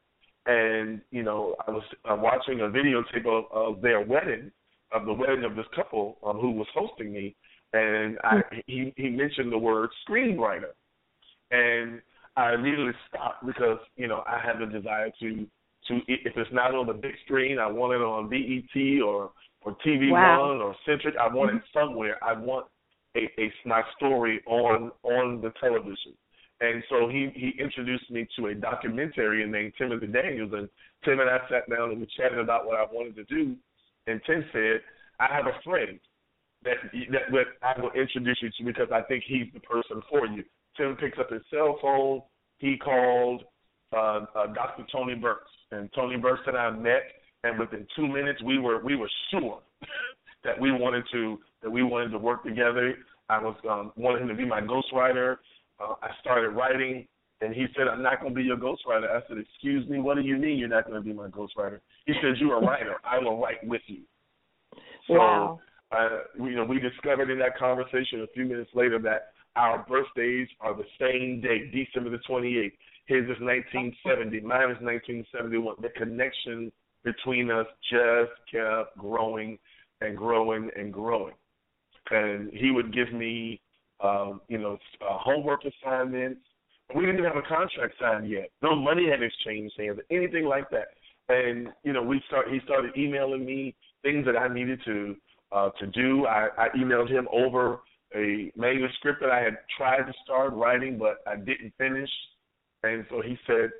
and 0.45 1.01
you 1.11 1.23
know, 1.23 1.55
I 1.67 1.71
was 1.71 1.83
uh, 2.09 2.15
watching 2.15 2.61
a 2.61 2.65
videotape 2.65 3.25
of, 3.25 3.45
of 3.51 3.81
their 3.81 4.01
wedding, 4.01 4.51
of 4.91 5.05
the 5.05 5.13
wedding 5.13 5.43
of 5.43 5.55
this 5.55 5.65
couple 5.75 6.17
um, 6.25 6.37
who 6.37 6.51
was 6.51 6.67
hosting 6.73 7.11
me, 7.11 7.35
and 7.73 8.17
I, 8.23 8.41
he 8.67 8.93
he 8.95 9.09
mentioned 9.09 9.51
the 9.51 9.57
word 9.57 9.89
screenwriter, 10.07 10.73
and 11.51 12.01
I 12.35 12.53
immediately 12.53 12.93
stopped 13.09 13.45
because 13.45 13.79
you 13.95 14.07
know 14.07 14.23
I 14.27 14.39
have 14.45 14.59
the 14.59 14.67
desire 14.67 15.09
to 15.21 15.47
to 15.87 15.99
if 16.07 16.33
it's 16.35 16.53
not 16.53 16.73
on 16.73 16.87
the 16.87 16.93
big 16.93 17.13
screen, 17.25 17.59
I 17.59 17.67
want 17.67 17.93
it 17.93 18.01
on 18.01 18.29
BET 18.29 19.01
or 19.03 19.31
or 19.61 19.77
TV 19.85 20.11
Wow. 20.11 20.49
One 20.49 20.61
or 20.61 20.75
Centric. 20.85 21.15
I 21.19 21.33
want 21.33 21.55
it 21.55 21.61
somewhere. 21.73 22.17
I 22.23 22.33
want 22.33 22.67
a, 23.15 23.29
a 23.39 23.53
my 23.65 23.81
story 23.95 24.41
on 24.45 24.91
on 25.03 25.41
the 25.41 25.51
television. 25.59 26.13
And 26.61 26.83
so 26.89 27.09
he 27.09 27.29
he 27.35 27.51
introduced 27.61 28.09
me 28.09 28.27
to 28.37 28.47
a 28.47 28.55
documentarian 28.55 29.49
named 29.49 29.73
Timothy 29.77 30.07
Daniels, 30.07 30.51
and 30.53 30.69
Tim 31.03 31.19
and 31.19 31.29
I 31.29 31.39
sat 31.49 31.69
down 31.69 31.91
and 31.91 31.99
we 31.99 32.07
chatted 32.17 32.39
about 32.39 32.65
what 32.65 32.77
I 32.77 32.85
wanted 32.91 33.15
to 33.15 33.23
do. 33.25 33.55
And 34.07 34.21
Tim 34.25 34.45
said, 34.53 34.81
"I 35.19 35.27
have 35.33 35.47
a 35.47 35.59
friend 35.63 35.99
that 36.63 36.77
that, 37.11 37.31
that 37.31 37.45
I 37.61 37.81
will 37.81 37.91
introduce 37.91 38.39
you 38.41 38.49
to 38.57 38.63
because 38.63 38.91
I 38.93 39.01
think 39.01 39.23
he's 39.27 39.47
the 39.53 39.59
person 39.59 40.01
for 40.09 40.25
you." 40.27 40.43
Tim 40.77 40.95
picks 40.95 41.19
up 41.19 41.31
his 41.31 41.41
cell 41.51 41.77
phone. 41.81 42.21
He 42.59 42.77
called 42.77 43.43
uh, 43.93 44.25
uh, 44.35 44.47
Dr. 44.53 44.85
Tony 44.91 45.15
Burks, 45.15 45.51
and 45.73 45.89
Tony 45.93 46.17
Burks 46.17 46.43
and 46.47 46.57
I 46.57 46.69
met, 46.71 47.03
and 47.43 47.59
within 47.59 47.87
two 47.95 48.07
minutes 48.07 48.41
we 48.43 48.59
were 48.59 48.83
we 48.83 48.95
were 48.95 49.09
sure 49.31 49.59
that 50.43 50.59
we 50.59 50.71
wanted 50.71 51.03
to 51.11 51.39
that 51.61 51.69
we 51.69 51.83
wanted 51.83 52.09
to 52.11 52.19
work 52.19 52.43
together. 52.43 52.95
I 53.29 53.41
was 53.41 53.55
um, 53.69 53.91
wanted 53.95 54.21
him 54.23 54.27
to 54.29 54.35
be 54.35 54.45
my 54.45 54.61
ghostwriter. 54.61 55.37
Uh, 55.79 55.95
I 56.01 56.09
started 56.21 56.49
writing, 56.49 57.07
and 57.41 57.53
he 57.53 57.65
said, 57.75 57.87
"I'm 57.87 58.03
not 58.03 58.21
going 58.21 58.33
to 58.33 58.35
be 58.35 58.43
your 58.43 58.57
ghostwriter." 58.57 59.09
I 59.09 59.21
said, 59.27 59.37
"Excuse 59.37 59.87
me, 59.89 59.99
what 59.99 60.15
do 60.15 60.21
you 60.21 60.37
mean 60.37 60.57
you're 60.57 60.69
not 60.69 60.85
going 60.85 61.01
to 61.01 61.05
be 61.05 61.13
my 61.13 61.27
ghostwriter?" 61.27 61.79
He 62.05 62.13
said, 62.21 62.37
"You're 62.39 62.57
a 62.57 62.61
writer. 62.61 62.95
I 63.03 63.19
will 63.19 63.39
write 63.39 63.65
with 63.65 63.81
you." 63.87 64.01
So, 65.07 65.15
Wow. 65.15 65.59
uh, 65.91 66.19
you 66.39 66.55
know, 66.55 66.63
we 66.63 66.79
discovered 66.79 67.29
in 67.29 67.39
that 67.39 67.57
conversation 67.57 68.21
a 68.21 68.27
few 68.27 68.45
minutes 68.45 68.71
later 68.73 68.99
that 68.99 69.33
our 69.55 69.85
birthdays 69.87 70.47
are 70.59 70.73
the 70.75 70.85
same 70.99 71.41
day, 71.41 71.69
December 71.71 72.09
the 72.09 72.19
28th. 72.27 72.73
His 73.05 73.23
is 73.23 73.39
1970, 73.41 74.41
mine 74.41 74.71
is 74.71 74.81
1971. 74.81 75.75
The 75.81 75.89
connection 75.89 76.71
between 77.03 77.51
us 77.51 77.67
just 77.91 78.31
kept 78.51 78.97
growing 78.97 79.57
and 80.01 80.17
growing 80.17 80.69
and 80.75 80.91
growing. 80.93 81.33
And 82.11 82.51
he 82.53 82.71
would 82.71 82.93
give 82.93 83.11
me, 83.13 83.61
um, 84.01 84.41
you 84.47 84.57
know, 84.57 84.77
uh, 85.01 85.17
homework 85.17 85.61
assignments. 85.65 86.41
We 86.95 87.01
didn't 87.01 87.19
even 87.19 87.31
have 87.31 87.37
a 87.37 87.47
contract 87.47 87.95
signed 87.99 88.29
yet. 88.29 88.49
No 88.61 88.75
money 88.75 89.09
had 89.09 89.23
exchanged 89.23 89.73
hands, 89.77 89.99
anything 90.11 90.45
like 90.45 90.69
that. 90.69 90.87
And 91.29 91.69
you 91.83 91.93
know, 91.93 92.03
we 92.03 92.21
start. 92.27 92.47
He 92.51 92.59
started 92.65 92.91
emailing 92.97 93.45
me 93.45 93.73
things 94.01 94.25
that 94.25 94.35
I 94.35 94.53
needed 94.53 94.79
to 94.85 95.15
uh, 95.53 95.69
to 95.79 95.87
do. 95.87 96.25
I, 96.25 96.49
I 96.57 96.69
emailed 96.77 97.09
him 97.09 97.27
over 97.31 97.79
a 98.13 98.51
manuscript 98.55 99.21
that 99.21 99.29
I 99.29 99.39
had 99.41 99.57
tried 99.77 100.03
to 100.03 100.13
start 100.23 100.53
writing, 100.53 100.97
but 100.97 101.19
I 101.25 101.37
didn't 101.37 101.73
finish. 101.77 102.09
And 102.83 103.05
so 103.09 103.21
he 103.21 103.37
said, 103.47 103.71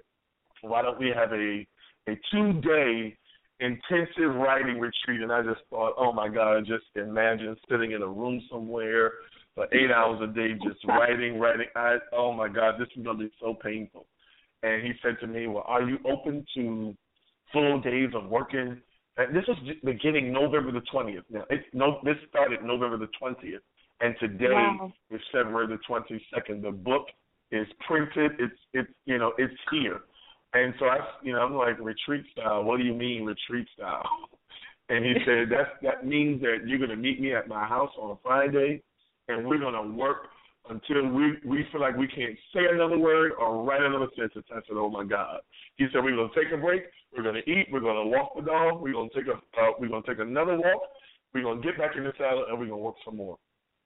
"Why 0.61 0.81
don't 0.81 0.99
we 0.99 1.09
have 1.09 1.31
a 1.33 1.67
a 2.07 2.19
two 2.31 2.61
day 2.61 3.17
intensive 3.59 4.35
writing 4.35 4.79
retreat?" 4.79 5.21
And 5.21 5.31
I 5.31 5.41
just 5.43 5.61
thought, 5.69 5.93
"Oh 5.97 6.11
my 6.11 6.29
God! 6.29 6.65
Just 6.65 6.85
imagine 6.95 7.55
sitting 7.69 7.91
in 7.91 8.01
a 8.01 8.07
room 8.07 8.41
somewhere 8.49 9.11
for 9.55 9.67
eight 9.71 9.91
hours 9.91 10.19
a 10.21 10.27
day, 10.27 10.53
just 10.63 10.83
writing, 10.85 11.39
writing. 11.39 11.67
I 11.75 11.97
oh 12.13 12.31
my 12.33 12.47
God, 12.47 12.75
this 12.79 12.87
is 12.95 13.03
gonna 13.03 13.19
be 13.19 13.31
so 13.39 13.53
painful." 13.53 14.07
And 14.63 14.81
he 14.81 14.93
said 15.01 15.19
to 15.19 15.27
me, 15.27 15.47
"Well, 15.47 15.65
are 15.67 15.83
you 15.83 15.99
open 16.05 16.45
to 16.55 16.95
full 17.51 17.81
days 17.81 18.09
of 18.15 18.29
working?" 18.29 18.81
And 19.17 19.35
this 19.35 19.45
was 19.47 19.57
beginning 19.83 20.31
November 20.31 20.71
the 20.71 20.81
twentieth. 20.91 21.25
Now, 21.29 21.43
it, 21.49 21.65
no, 21.73 21.99
this 22.03 22.15
started 22.29 22.63
November 22.63 22.97
the 22.97 23.09
twentieth, 23.19 23.61
and 23.99 24.15
today 24.19 24.47
Wow. 24.53 24.93
is 25.11 25.21
February 25.31 25.67
the 25.67 25.77
twenty 25.85 26.25
second. 26.33 26.63
The 26.63 26.71
book 26.71 27.07
is 27.53 27.67
printed. 27.87 28.31
It's 28.39 28.59
it's 28.73 28.89
you 29.05 29.17
know 29.17 29.33
it's 29.37 29.53
here, 29.71 30.01
and 30.53 30.73
so 30.79 30.85
I 30.85 30.97
you 31.21 31.33
know 31.33 31.39
I'm 31.39 31.53
like 31.53 31.79
retreat 31.79 32.25
style. 32.31 32.63
What 32.63 32.77
do 32.77 32.83
you 32.83 32.93
mean 32.93 33.25
retreat 33.25 33.67
style? 33.75 34.03
And 34.89 35.05
he 35.05 35.13
said 35.25 35.47
that 35.49 35.79
that 35.81 36.05
means 36.05 36.41
that 36.41 36.67
you're 36.67 36.77
gonna 36.77 36.97
meet 36.97 37.19
me 37.21 37.33
at 37.33 37.47
my 37.47 37.65
house 37.65 37.89
on 37.97 38.11
a 38.11 38.15
Friday, 38.21 38.83
and 39.29 39.47
we're 39.47 39.57
gonna 39.57 39.95
work 39.95 40.27
until 40.69 41.07
we 41.07 41.37
we 41.45 41.65
feel 41.71 41.79
like 41.79 41.95
we 41.95 42.05
can't 42.05 42.37
say 42.53 42.67
another 42.69 42.99
word 42.99 43.31
or 43.39 43.63
write 43.63 43.81
another 43.81 44.07
sentence. 44.13 44.45
I 44.51 44.59
said, 44.67 44.75
oh 44.75 44.89
my 44.89 45.05
God. 45.05 45.39
He 45.77 45.87
said 45.91 46.03
we're 46.03 46.17
gonna 46.17 46.35
take 46.35 46.51
a 46.53 46.57
break. 46.57 46.83
We're 47.15 47.23
gonna 47.23 47.47
eat. 47.47 47.67
We're 47.71 47.79
gonna 47.79 48.05
walk 48.05 48.35
the 48.35 48.41
dog. 48.41 48.81
We're 48.81 48.93
gonna 48.93 49.09
take 49.15 49.27
a 49.27 49.39
uh, 49.39 49.71
we're 49.79 49.87
gonna 49.87 50.03
take 50.05 50.19
another 50.19 50.57
walk. 50.57 50.81
We're 51.33 51.43
gonna 51.43 51.61
get 51.61 51.77
back 51.77 51.95
in 51.95 52.03
the 52.03 52.11
saddle 52.17 52.45
and 52.49 52.59
we're 52.59 52.67
gonna 52.67 52.77
work 52.77 52.95
some 53.05 53.15
more. 53.15 53.37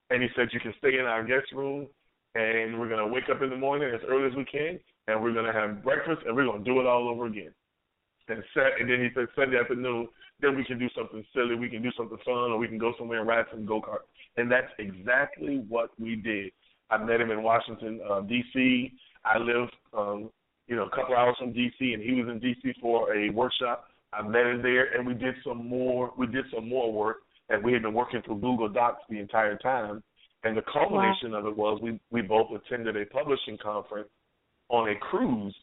And 0.10 0.24
he 0.24 0.30
said 0.36 0.48
you 0.52 0.60
can 0.60 0.74
stay 0.80 0.98
in 0.98 1.06
our 1.06 1.24
guest 1.24 1.54
room 1.54 1.88
and 2.36 2.80
we're 2.80 2.90
gonna 2.90 3.08
wake 3.08 3.30
up 3.32 3.42
in 3.42 3.50
the 3.50 3.58
morning 3.58 3.92
as 3.94 4.02
early 4.08 4.28
as 4.28 4.36
we 4.36 4.46
can 4.46 4.80
and 5.08 5.22
we're 5.22 5.34
gonna 5.34 5.54
have 5.54 5.84
breakfast 5.84 6.22
and 6.26 6.36
we're 6.36 6.46
gonna 6.46 6.64
do 6.64 6.80
it 6.80 6.86
all 6.86 7.10
over 7.10 7.26
again. 7.26 7.54
And 8.30 8.44
set 8.54 8.80
and 8.80 8.90
then 8.90 9.02
he 9.02 9.10
said 9.16 9.28
Sunday 9.36 9.58
afternoon, 9.58 10.08
then 10.40 10.56
we 10.56 10.66
can 10.66 10.78
do 10.78 10.90
something 10.96 11.26
silly, 11.34 11.56
we 11.56 11.70
can 11.70 11.82
do 11.82 11.92
something 11.98 12.18
fun, 12.24 12.52
or 12.52 12.58
we 12.58 12.68
can 12.68 12.78
go 12.78 12.94
somewhere 12.98 13.20
and 13.20 13.28
ride 13.28 13.46
some 13.52 13.66
go 13.66 13.82
kart. 13.82 14.06
And 14.36 14.52
that's 14.52 14.72
exactly 14.78 15.64
what 15.68 15.90
we 16.00 16.16
did. 16.16 16.52
I 16.90 16.98
met 16.98 17.22
him 17.22 17.32
in 17.32 17.42
Washington, 17.42 18.00
uh, 18.08 18.22
D.C. 18.22 18.92
I 19.26 19.38
live, 19.38 19.70
um, 19.98 20.30
you 20.68 20.76
know, 20.76 20.86
a 20.86 20.90
couple 20.90 21.16
hours 21.16 21.36
from 21.40 21.54
D.C. 21.54 21.94
and 21.94 22.04
he 22.04 22.22
was 22.22 22.30
in 22.30 22.40
D.C. 22.40 22.74
for 22.82 23.14
a 23.16 23.30
workshop. 23.30 23.86
I 24.14 24.22
met 24.22 24.46
him 24.46 24.62
there, 24.62 24.96
and 24.96 25.06
we 25.06 25.14
did 25.14 25.36
some 25.46 25.68
more. 25.68 26.14
We 26.18 26.28
did 26.28 26.46
some 26.54 26.70
more 26.70 26.92
work, 26.92 27.18
and 27.50 27.64
we 27.64 27.74
had 27.74 27.82
been 27.82 27.94
working 27.94 28.22
through 28.22 28.40
Google 28.40 28.70
Docs 28.70 29.02
the 29.10 29.20
entire 29.20 29.58
time. 29.58 30.02
And 30.44 30.56
the 30.56 30.62
culmination 30.72 31.34
of 31.34 31.46
it 31.46 31.58
was 31.58 31.80
we 31.82 32.00
we 32.12 32.22
both 32.22 32.48
attended 32.52 32.96
a 32.96 33.06
publishing 33.06 33.58
conference 33.62 34.10
on 34.70 34.90
a 34.90 34.96
cruise 34.96 35.56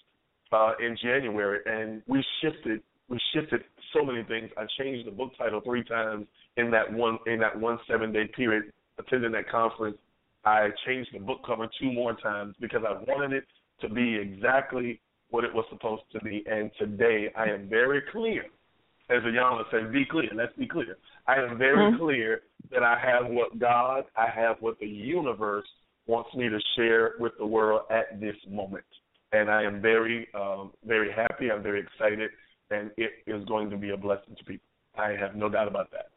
uh, 0.53 0.73
in 0.81 0.97
January, 1.03 1.61
and 1.67 2.03
we 2.07 2.25
shifted 2.43 2.83
we 3.09 3.21
shifted 3.35 3.63
so 3.93 4.05
many 4.05 4.25
things. 4.25 4.51
I 4.57 4.67
changed 4.79 5.07
the 5.07 5.13
book 5.13 5.33
title 5.39 5.61
three 5.65 5.85
times 5.85 6.27
in 6.57 6.71
that 6.71 6.93
one 6.93 7.19
in 7.27 7.39
that 7.41 7.59
one 7.59 7.79
seven 7.89 8.13
day 8.13 8.29
period 8.35 8.65
attending 8.99 9.33
that 9.33 9.49
conference. 9.49 9.97
I 10.45 10.69
changed 10.87 11.11
the 11.15 11.21
book 11.21 11.39
cover 11.47 11.69
two 11.81 11.93
more 11.93 12.15
times 12.15 12.55
because 12.61 12.83
I 12.87 12.93
wanted 13.11 13.33
it 13.37 13.45
to 13.81 13.89
be 13.89 14.17
exactly 14.17 15.01
what 15.31 15.45
it 15.45 15.55
was 15.55 15.65
supposed 15.71 16.03
to 16.13 16.21
be. 16.21 16.45
And 16.47 16.71
today 16.79 17.33
I 17.37 17.45
am 17.47 17.69
very 17.69 18.03
clear, 18.13 18.45
as 19.11 19.23
Iyanla 19.23 19.59
would 19.59 19.67
say, 19.71 19.93
be 19.93 20.05
clear. 20.11 20.29
Let's 20.35 20.57
be 20.57 20.67
clear. 20.67 20.97
I 21.27 21.37
am 21.37 21.59
very 21.59 21.97
clear 21.99 22.43
that 22.71 22.83
I 22.83 22.99
have 22.99 23.31
what 23.31 23.59
God, 23.59 24.05
I 24.17 24.29
have 24.35 24.57
what 24.61 24.79
the 24.79 24.87
universe 24.87 25.67
wants 26.07 26.35
me 26.35 26.49
to 26.49 26.59
share 26.77 27.13
with 27.19 27.33
the 27.39 27.47
world 27.47 27.83
at 27.91 28.21
this 28.21 28.37
moment. 28.49 28.85
And 29.33 29.51
I 29.51 29.63
am 29.63 29.81
very, 29.81 30.29
um, 30.35 30.73
very 30.87 31.11
happy. 31.13 31.51
I'm 31.51 31.63
very 31.63 31.81
excited, 31.81 32.31
and 32.71 32.91
it 32.97 33.11
is 33.27 33.45
going 33.47 33.71
to 33.71 33.77
be 33.77 33.91
a 33.91 33.97
blessing 33.97 34.37
to 34.39 34.45
people. 34.45 34.67
I 34.97 35.11
have 35.19 35.35
no 35.35 35.49
doubt 35.49 35.69
about 35.69 35.91
that. 35.91 36.11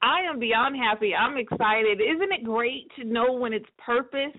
I 0.00 0.20
am 0.30 0.38
beyond 0.38 0.76
happy. 0.76 1.12
I'm 1.14 1.36
excited. 1.36 2.00
Isn't 2.00 2.32
it 2.32 2.44
great 2.44 2.88
to 2.98 3.04
know 3.04 3.32
when 3.32 3.52
it's 3.52 3.68
purposed? 3.84 4.38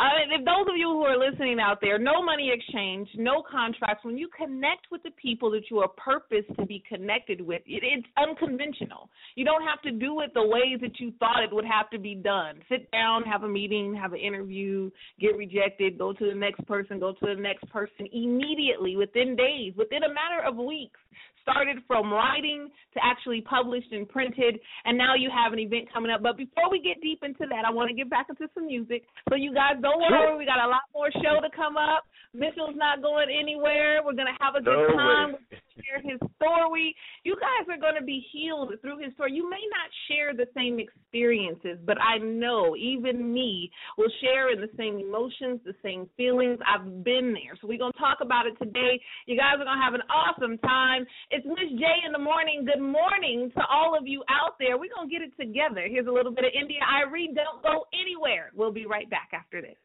If 0.00 0.44
those 0.44 0.68
of 0.70 0.76
you 0.76 0.88
who 0.90 1.02
are 1.02 1.18
listening 1.18 1.58
out 1.58 1.78
there, 1.80 1.98
no 1.98 2.22
money 2.22 2.52
exchange, 2.54 3.08
no 3.16 3.42
contracts. 3.42 4.04
When 4.04 4.16
you 4.16 4.28
connect 4.36 4.86
with 4.92 5.02
the 5.02 5.10
people 5.20 5.50
that 5.50 5.62
you 5.70 5.78
are 5.80 5.88
purposed 5.88 6.54
to 6.58 6.66
be 6.66 6.82
connected 6.88 7.40
with, 7.40 7.62
it, 7.66 7.82
it's 7.82 8.06
unconventional. 8.16 9.10
You 9.34 9.44
don't 9.44 9.62
have 9.62 9.82
to 9.82 9.90
do 9.90 10.20
it 10.20 10.32
the 10.34 10.46
ways 10.46 10.78
that 10.82 11.00
you 11.00 11.12
thought 11.18 11.42
it 11.42 11.52
would 11.52 11.64
have 11.64 11.90
to 11.90 11.98
be 11.98 12.14
done. 12.14 12.60
Sit 12.68 12.88
down, 12.92 13.24
have 13.24 13.42
a 13.42 13.48
meeting, 13.48 13.92
have 13.94 14.12
an 14.12 14.20
interview, 14.20 14.90
get 15.18 15.36
rejected, 15.36 15.98
go 15.98 16.12
to 16.12 16.26
the 16.26 16.34
next 16.34 16.64
person, 16.66 17.00
go 17.00 17.12
to 17.14 17.34
the 17.34 17.40
next 17.40 17.68
person 17.70 18.06
immediately, 18.12 18.96
within 18.96 19.34
days, 19.34 19.72
within 19.76 20.04
a 20.04 20.08
matter 20.08 20.46
of 20.46 20.56
weeks 20.56 21.00
started 21.48 21.78
from 21.86 22.12
writing 22.12 22.68
to 22.94 22.98
actually 23.02 23.40
published 23.40 23.92
and 23.92 24.08
printed, 24.08 24.58
and 24.84 24.96
now 24.98 25.14
you 25.14 25.30
have 25.32 25.52
an 25.52 25.58
event 25.58 25.88
coming 25.92 26.10
up. 26.10 26.22
But 26.22 26.36
before 26.36 26.70
we 26.70 26.80
get 26.80 27.00
deep 27.00 27.22
into 27.22 27.46
that, 27.48 27.64
I 27.64 27.70
want 27.70 27.88
to 27.88 27.94
get 27.94 28.10
back 28.10 28.26
into 28.28 28.48
some 28.54 28.66
music. 28.66 29.04
So 29.28 29.34
you 29.36 29.54
guys 29.54 29.80
don't 29.80 30.00
worry, 30.00 30.36
we 30.36 30.44
got 30.44 30.64
a 30.64 30.68
lot 30.68 30.82
more 30.94 31.10
show 31.12 31.40
to 31.40 31.50
come 31.54 31.76
up. 31.76 32.04
Mitchell's 32.34 32.76
not 32.76 33.00
going 33.00 33.28
anywhere. 33.32 34.00
We're 34.04 34.12
gonna 34.12 34.36
have 34.40 34.54
a 34.54 34.60
good 34.60 34.76
No 34.76 34.96
time. 34.96 35.32
way. 35.32 35.38
Share 35.84 36.02
his 36.02 36.18
story. 36.36 36.94
You 37.24 37.36
guys 37.36 37.68
are 37.70 37.80
going 37.80 37.94
to 37.98 38.04
be 38.04 38.24
healed 38.32 38.72
through 38.80 38.98
his 38.98 39.12
story. 39.14 39.32
You 39.32 39.48
may 39.48 39.62
not 39.70 39.88
share 40.08 40.34
the 40.34 40.50
same 40.54 40.78
experiences, 40.78 41.78
but 41.84 41.96
I 42.00 42.18
know 42.18 42.76
even 42.76 43.32
me 43.32 43.70
will 43.96 44.10
share 44.20 44.52
in 44.52 44.60
the 44.60 44.70
same 44.76 44.98
emotions, 44.98 45.60
the 45.64 45.74
same 45.82 46.08
feelings. 46.16 46.58
I've 46.66 47.04
been 47.04 47.32
there. 47.32 47.54
So 47.60 47.68
we're 47.68 47.78
going 47.78 47.92
to 47.92 47.98
talk 47.98 48.18
about 48.20 48.46
it 48.46 48.58
today. 48.62 49.00
You 49.26 49.36
guys 49.36 49.54
are 49.58 49.64
going 49.64 49.78
to 49.78 49.84
have 49.84 49.94
an 49.94 50.06
awesome 50.10 50.58
time. 50.58 51.06
It's 51.30 51.46
Miss 51.46 51.70
J 51.78 51.84
in 52.06 52.12
the 52.12 52.18
morning. 52.18 52.66
Good 52.66 52.82
morning 52.82 53.50
to 53.54 53.62
all 53.70 53.96
of 53.96 54.06
you 54.06 54.22
out 54.28 54.58
there. 54.58 54.78
We're 54.78 54.92
going 54.94 55.08
to 55.08 55.12
get 55.12 55.22
it 55.22 55.32
together. 55.38 55.86
Here's 55.88 56.06
a 56.06 56.12
little 56.12 56.32
bit 56.32 56.44
of 56.44 56.52
India 56.58 56.80
Arie. 56.82 57.30
Don't 57.34 57.62
go 57.62 57.86
anywhere. 57.94 58.50
We'll 58.54 58.72
be 58.72 58.86
right 58.86 59.08
back 59.08 59.30
after 59.32 59.62
this. 59.62 59.76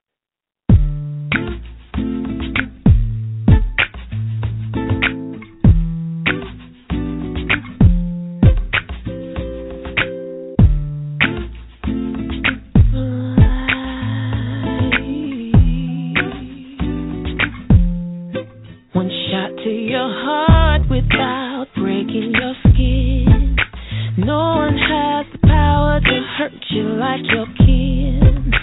hurt 26.44 26.66
you 26.72 26.84
like 27.00 27.22
your 27.32 27.46
kid. 27.58 28.54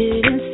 it 0.00 0.24
inside. 0.24 0.49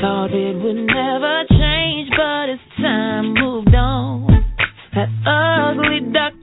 Thought 0.00 0.30
it 0.30 0.54
would 0.62 0.86
never 0.86 1.44
change, 1.48 2.10
but 2.10 2.50
as 2.50 2.58
time 2.76 3.32
moved 3.32 3.74
on, 3.74 4.44
that 4.94 5.08
ugly 5.24 6.12
duck 6.12 6.35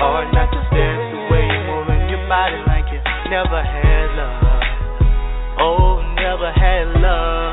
Or 0.00 0.24
not 0.32 0.48
just 0.48 0.64
there, 0.72 0.96
the 1.12 1.20
way 1.28 1.44
you're 1.44 1.68
moving 1.68 2.08
your 2.08 2.24
body 2.24 2.56
like 2.64 2.88
you 2.88 3.00
never 3.28 3.60
had 3.60 4.08
love. 4.16 4.64
Oh, 5.60 6.00
never 6.16 6.48
had 6.56 6.88
love. 7.04 7.52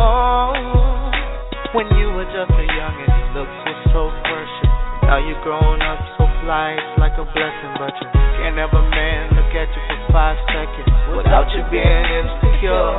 Oh, 0.00 0.56
when 1.76 1.84
you 2.00 2.08
were 2.16 2.24
just 2.32 2.48
a 2.56 2.64
youngin', 2.72 3.04
your 3.04 3.30
looks 3.36 3.58
were 3.68 3.80
so 3.92 4.02
precious. 4.24 4.72
Now 5.04 5.20
you're 5.20 5.36
grown 5.44 5.84
up 5.84 6.00
so 6.16 6.24
fly, 6.40 6.72
it's 6.72 6.96
like 6.96 7.20
a 7.20 7.26
blessing, 7.36 7.76
but 7.76 7.92
you 8.00 8.08
can't 8.16 8.56
have 8.56 8.72
a 8.72 8.84
man 8.88 9.36
look 9.36 9.52
at 9.52 9.68
you 9.68 9.82
for 9.84 10.00
five 10.08 10.40
seconds 10.56 10.88
without 11.12 11.52
you 11.52 11.68
being 11.68 12.06
insecure. 12.16 12.96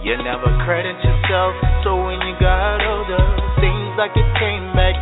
You 0.00 0.16
never 0.16 0.48
credit 0.64 0.96
yourself, 1.04 1.52
so 1.84 2.08
when 2.08 2.24
you 2.24 2.32
got 2.40 2.80
older, 2.80 3.20
seems 3.60 4.00
like 4.00 4.16
it 4.16 4.26
came 4.40 4.72
back 4.72 4.96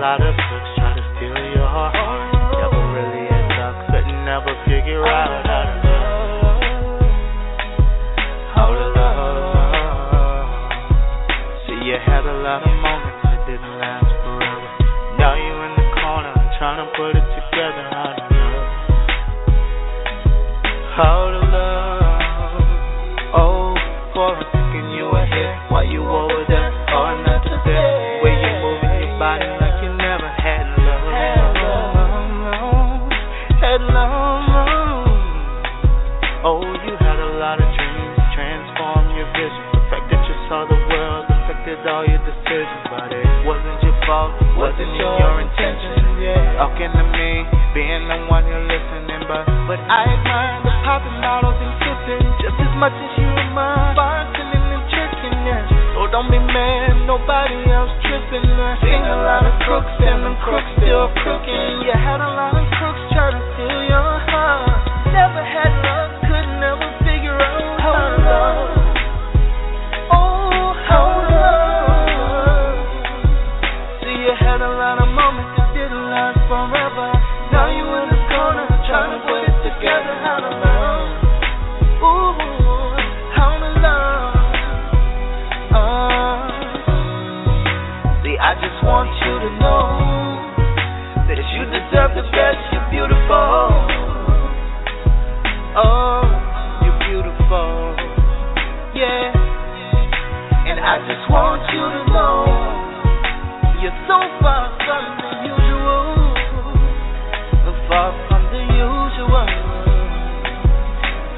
lot 0.00 0.16
of 0.24 0.32
crooks 0.32 0.72
try 0.80 0.96
to 0.96 1.04
steal 1.12 1.36
your 1.52 1.68
heart. 1.68 1.92
Never 2.56 2.80
really 2.96 3.28
had 3.28 3.52
luck, 3.60 3.76
couldn't 3.92 4.24
never 4.24 4.48
figure 4.64 5.04
out 5.04 5.44
how 5.44 5.60
to 5.68 5.76
love. 5.84 6.64
How 8.56 8.72
to 8.80 8.86
love. 8.96 10.56
See, 11.68 11.84
you 11.84 12.00
had 12.00 12.24
a 12.24 12.32
lot 12.40 12.64
of 12.64 12.72
moments 12.80 13.28
that 13.28 13.44
didn't 13.44 13.76
last 13.76 14.08
forever. 14.24 14.72
Now 15.20 15.36
you 15.36 15.52
in 15.68 15.76
the 15.76 15.84
corner 16.00 16.32
trying 16.56 16.80
to 16.80 16.88
put 16.96 17.12
it 17.12 17.26
together. 17.36 17.84
How 17.92 18.16
to 18.16 18.24
love. 18.32 18.72
How 20.96 21.28
to 21.28 21.44
love. 21.52 21.89
Wasn't 44.10 44.42
your 44.42 44.58
fault, 44.58 44.58
wasn't 44.58 44.90
in 44.90 45.14
your 45.22 45.36
intention. 45.38 45.94
Yeah, 46.18 46.58
talking 46.58 46.90
to 46.90 47.04
me, 47.14 47.30
being 47.72 48.10
the 48.10 48.18
one 48.26 48.42
you're 48.44 48.66
listening, 48.66 49.22
but 49.30 49.46
but 49.70 49.78
I 49.86 50.02
admire 50.10 50.58
the 50.66 50.74
popping 50.82 51.18
bottles 51.22 51.54
and 51.54 51.74
sipping 51.78 52.26
just 52.42 52.58
as 52.58 52.72
much 52.76 52.92
as 52.92 53.10
you 53.16 53.28
admire 53.30 53.94
bartending 53.94 54.66
and 54.66 54.84
tricking. 54.90 55.38
Yeah, 55.46 55.62
so 55.94 56.10
don't 56.10 56.28
be 56.28 56.42
mad, 56.42 57.06
nobody 57.06 57.70
else 57.70 57.94
tripping. 58.02 58.44
Yeah. 58.50 58.82
Seen 58.82 59.04
a 59.06 59.18
lot 59.22 59.46
of 59.46 59.54
crooks 59.62 59.94
and 60.02 60.26
them 60.26 60.36
crooks 60.42 60.70
still 60.82 61.06
crooking. 61.22 61.86
You 61.86 61.94
had 61.94 62.18
a 62.18 62.30
lot 62.34 62.58
of 62.58 62.66
deserve 91.90 92.14
the 92.14 92.22
best. 92.30 92.62
You're 92.70 92.86
beautiful. 92.90 93.66
Oh, 95.74 96.22
you're 96.86 97.02
beautiful. 97.10 97.98
Yeah. 98.94 99.34
And 100.70 100.78
I 100.78 101.02
just 101.02 101.26
want 101.26 101.66
you 101.74 101.82
to 101.82 102.02
know 102.14 102.46
you're 103.82 104.00
so 104.06 104.18
far 104.38 104.70
from 104.86 105.04
the 105.18 105.32
usual. 105.50 106.30
Far 107.90 108.14
from 108.30 108.42
the 108.54 108.62
usual. 108.70 109.50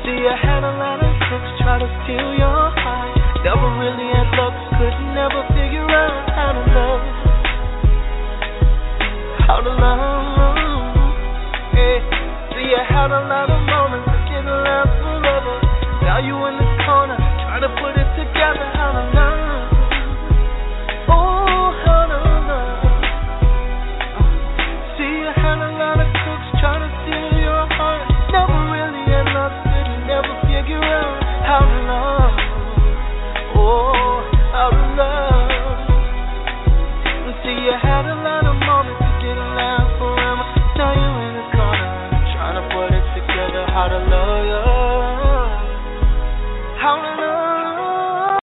See, 0.05 0.21
I 0.29 0.37
had 0.37 0.61
a 0.69 0.75
lot 0.77 1.01
of 1.01 1.13
crooks 1.25 1.49
try 1.65 1.81
to 1.81 1.89
steal 2.05 2.29
your 2.37 2.69
heart. 2.77 3.17
Never 3.41 3.69
really 3.81 4.05
had 4.13 4.29
luck, 4.37 4.53
could 4.77 4.97
never 5.17 5.49
figure 5.57 5.89
out 5.89 6.29
how 6.37 6.53
to 6.53 6.61
love. 6.77 7.22
Lot 13.03 13.11
of 13.11 13.27
moments 13.27 13.52
How 43.83 43.89
to 43.89 43.99
love 43.99 44.47
you. 44.47 44.63
How 46.79 47.03
to 47.03 47.11
love. 47.19 48.39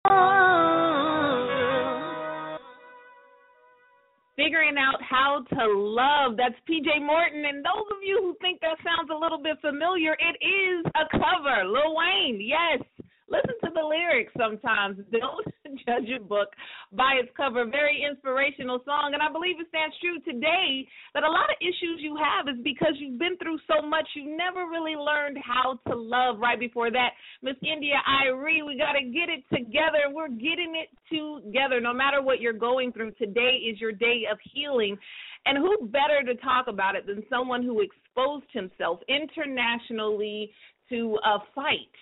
Figuring 4.36 4.76
out 4.78 5.00
how 5.02 5.46
to 5.56 5.64
love. 5.80 6.36
That's 6.36 6.56
PJ 6.70 7.00
Morton. 7.06 7.46
And 7.46 7.64
those 7.64 7.88
of 7.90 8.04
you 8.04 8.20
who 8.22 8.36
think 8.42 8.60
that 8.60 8.84
sounds 8.84 9.10
a 9.10 9.16
little 9.16 9.42
bit 9.42 9.56
familiar, 9.62 10.12
it 10.20 10.36
is 10.44 10.86
a 10.96 11.08
cover. 11.10 11.64
Lil 11.64 11.96
Wayne, 11.96 12.42
yes. 12.44 12.84
Listen 13.30 13.56
to 13.64 13.70
the 13.74 13.82
lyrics 13.82 14.34
sometimes. 14.38 14.98
Don't 15.10 15.48
judge 15.90 16.10
a 16.14 16.22
book 16.22 16.50
by 16.94 17.18
its 17.18 17.30
cover. 17.36 17.66
Very 17.66 18.06
inspirational 18.06 18.80
song. 18.86 19.12
And 19.14 19.24
I 19.24 19.32
believe 19.32 19.60
it 19.60 19.68
stands 19.70 19.96
true 19.98 20.22
today 20.22 20.86
that 21.14 21.24
a 21.24 21.30
lot 21.30 21.50
of 21.50 21.58
issues 21.62 21.98
you 22.00 22.16
have 22.18 22.46
is 22.46 22.62
because 22.64 22.94
you've 22.98 23.18
been 23.18 23.38
through 23.38 23.58
so 23.66 23.82
much, 23.82 24.06
you 24.14 24.38
never 24.38 24.70
really 24.70 24.96
learned 24.96 25.38
how 25.42 25.80
to 25.90 25.96
love. 25.98 26.38
Right 26.38 26.60
before 26.60 26.92
that, 26.92 27.18
Miss 27.42 27.58
India 27.66 27.98
Arie, 28.06 28.62
we 28.62 28.78
got 28.78 28.94
to 28.94 29.04
get 29.10 29.30
it 29.34 29.42
together. 29.50 30.14
We're 30.14 30.30
getting 30.30 30.78
it 30.78 30.94
together. 31.10 31.82
No 31.82 31.94
matter 31.94 32.22
what 32.22 32.40
you're 32.40 32.54
going 32.54 32.92
through, 32.92 33.12
today 33.18 33.66
is 33.66 33.82
your 33.82 33.92
day 33.92 34.24
of 34.32 34.38
healing. 34.54 34.98
And 35.46 35.58
who 35.58 35.88
better 35.88 36.22
to 36.26 36.36
talk 36.42 36.68
about 36.68 36.96
it 36.96 37.08
than 37.08 37.24
someone 37.30 37.64
who 37.64 37.82
exposed 37.82 38.46
himself 38.52 39.00
internationally 39.08 40.52
to 40.90 41.18
a 41.24 41.40
fight 41.56 41.96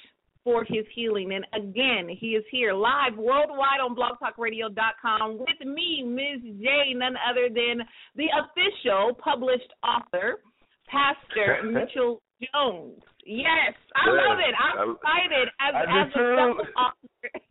for 0.48 0.64
his 0.64 0.86
healing. 0.96 1.34
And 1.34 1.46
again, 1.54 2.08
he 2.08 2.28
is 2.28 2.44
here 2.50 2.72
live 2.74 3.18
worldwide 3.18 3.82
on 3.84 3.98
blogtalkradio.com 3.98 5.40
with 5.40 5.68
me, 5.68 6.04
Ms. 6.08 6.56
J, 6.64 6.94
none 6.96 7.16
other 7.30 7.50
than 7.50 7.86
the 8.16 8.28
official 8.32 9.14
published 9.22 9.68
author, 9.84 10.40
Pastor 10.88 11.64
Mitchell 11.66 12.22
Jones. 12.40 13.02
Yes, 13.26 13.76
I 13.94 14.08
Yes, 14.08 14.24
love 14.26 14.40
it. 14.40 14.56
I'm 14.58 14.90
I- 14.90 14.94
excited 14.94 15.48
as, 15.60 15.74
as 15.76 16.08
a 16.08 16.14
fellow 16.16 16.64
author. 16.80 17.30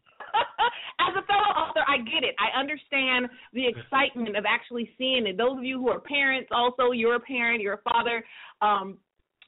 As 0.98 1.14
a 1.16 1.26
fellow 1.26 1.52
author, 1.56 1.80
I 1.88 1.98
get 1.98 2.24
it. 2.24 2.34
I 2.38 2.58
understand 2.58 3.28
the 3.54 3.66
excitement 3.68 4.36
of 4.36 4.44
actually 4.46 4.90
seeing 4.98 5.26
it. 5.26 5.38
Those 5.38 5.56
of 5.58 5.64
you 5.64 5.78
who 5.78 5.88
are 5.88 6.00
parents, 6.00 6.48
also, 6.52 6.90
you're 6.92 7.14
a 7.14 7.20
parent, 7.20 7.60
you're 7.62 7.74
a 7.74 7.90
father, 7.90 8.22
um, 8.60 8.98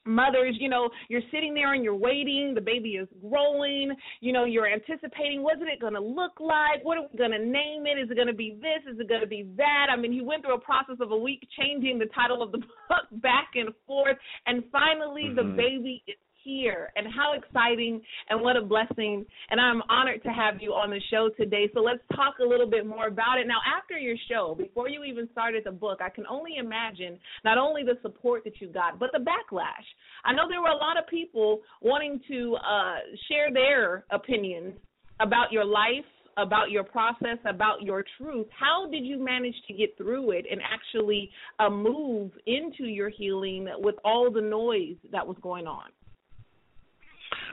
mothers, 0.09 0.55
you 0.59 0.67
know, 0.69 0.89
you're 1.07 1.21
sitting 1.31 1.53
there 1.53 1.73
and 1.73 1.83
you're 1.83 1.95
waiting. 1.95 2.53
The 2.53 2.61
baby 2.61 2.91
is 2.91 3.07
growing. 3.21 3.93
You 4.19 4.33
know, 4.33 4.45
you're 4.45 4.67
anticipating 4.67 5.43
what 5.43 5.57
is 5.57 5.63
it 5.71 5.79
going 5.79 5.93
to 5.93 6.01
look 6.01 6.39
like? 6.39 6.83
What 6.83 6.97
are 6.97 7.07
we 7.11 7.17
going 7.17 7.31
to 7.31 7.39
name 7.39 7.85
it? 7.85 7.97
Is 7.99 8.09
it 8.09 8.15
going 8.15 8.27
to 8.27 8.33
be 8.33 8.57
this? 8.61 8.91
Is 8.91 8.99
it 8.99 9.07
going 9.07 9.21
to 9.21 9.27
be 9.27 9.47
that? 9.57 9.87
I 9.89 9.95
mean, 9.95 10.11
he 10.11 10.21
went 10.21 10.43
through 10.43 10.55
a 10.55 10.59
process 10.59 10.97
of 10.99 11.11
a 11.11 11.17
week 11.17 11.47
changing 11.57 11.99
the 11.99 12.07
title 12.07 12.41
of 12.43 12.51
the 12.51 12.57
book 12.89 13.07
back 13.21 13.49
and 13.55 13.69
forth, 13.87 14.17
and 14.45 14.63
finally 14.71 15.31
the 15.35 15.43
Mhm. 15.43 15.55
baby 15.55 16.03
is 16.07 16.15
here 16.43 16.91
and 16.95 17.07
how 17.13 17.33
exciting 17.33 18.01
and 18.29 18.41
what 18.41 18.55
a 18.55 18.61
blessing 18.61 19.25
and 19.49 19.59
I'm 19.59 19.81
honored 19.89 20.23
to 20.23 20.29
have 20.29 20.61
you 20.61 20.71
on 20.71 20.89
the 20.89 21.01
show 21.09 21.29
today. 21.37 21.69
So 21.73 21.81
let's 21.81 22.01
talk 22.15 22.35
a 22.39 22.45
little 22.45 22.69
bit 22.69 22.85
more 22.85 23.07
about 23.07 23.37
it. 23.39 23.47
Now 23.47 23.59
after 23.65 23.97
your 23.97 24.15
show, 24.29 24.55
before 24.57 24.89
you 24.89 25.03
even 25.03 25.27
started 25.31 25.63
the 25.65 25.71
book, 25.71 25.99
I 26.01 26.09
can 26.09 26.25
only 26.27 26.57
imagine 26.57 27.19
not 27.43 27.57
only 27.57 27.83
the 27.83 27.97
support 28.01 28.43
that 28.45 28.61
you 28.61 28.67
got, 28.67 28.99
but 28.99 29.11
the 29.11 29.19
backlash. 29.19 29.85
I 30.25 30.33
know 30.33 30.43
there 30.49 30.61
were 30.61 30.69
a 30.69 30.77
lot 30.77 30.97
of 30.97 31.07
people 31.07 31.61
wanting 31.81 32.21
to 32.29 32.55
uh 32.55 32.95
share 33.29 33.51
their 33.53 34.05
opinions 34.11 34.73
about 35.19 35.51
your 35.51 35.65
life 35.65 36.05
about 36.37 36.71
your 36.71 36.83
process, 36.83 37.37
about 37.45 37.81
your 37.81 38.03
truth. 38.17 38.47
How 38.57 38.89
did 38.89 39.05
you 39.05 39.23
manage 39.23 39.55
to 39.67 39.73
get 39.73 39.97
through 39.97 40.31
it 40.31 40.45
and 40.49 40.61
actually 40.61 41.29
uh, 41.59 41.69
move 41.69 42.31
into 42.45 42.85
your 42.85 43.09
healing 43.09 43.67
with 43.79 43.95
all 44.03 44.31
the 44.31 44.41
noise 44.41 44.95
that 45.11 45.25
was 45.25 45.37
going 45.41 45.67
on? 45.67 45.89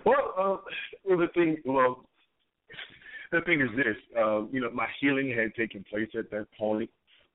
Well, 0.06 0.34
uh, 0.38 0.56
well, 1.04 1.18
the 1.18 1.26
thing, 1.34 1.56
well, 1.64 2.04
the 3.32 3.40
thing 3.40 3.60
is 3.60 3.68
this, 3.76 3.96
uh, 4.16 4.46
you 4.52 4.60
know, 4.60 4.70
my 4.72 4.86
healing 5.00 5.34
had 5.36 5.52
taken 5.56 5.84
place 5.90 6.08
at 6.16 6.30
that 6.30 6.46
point. 6.56 6.88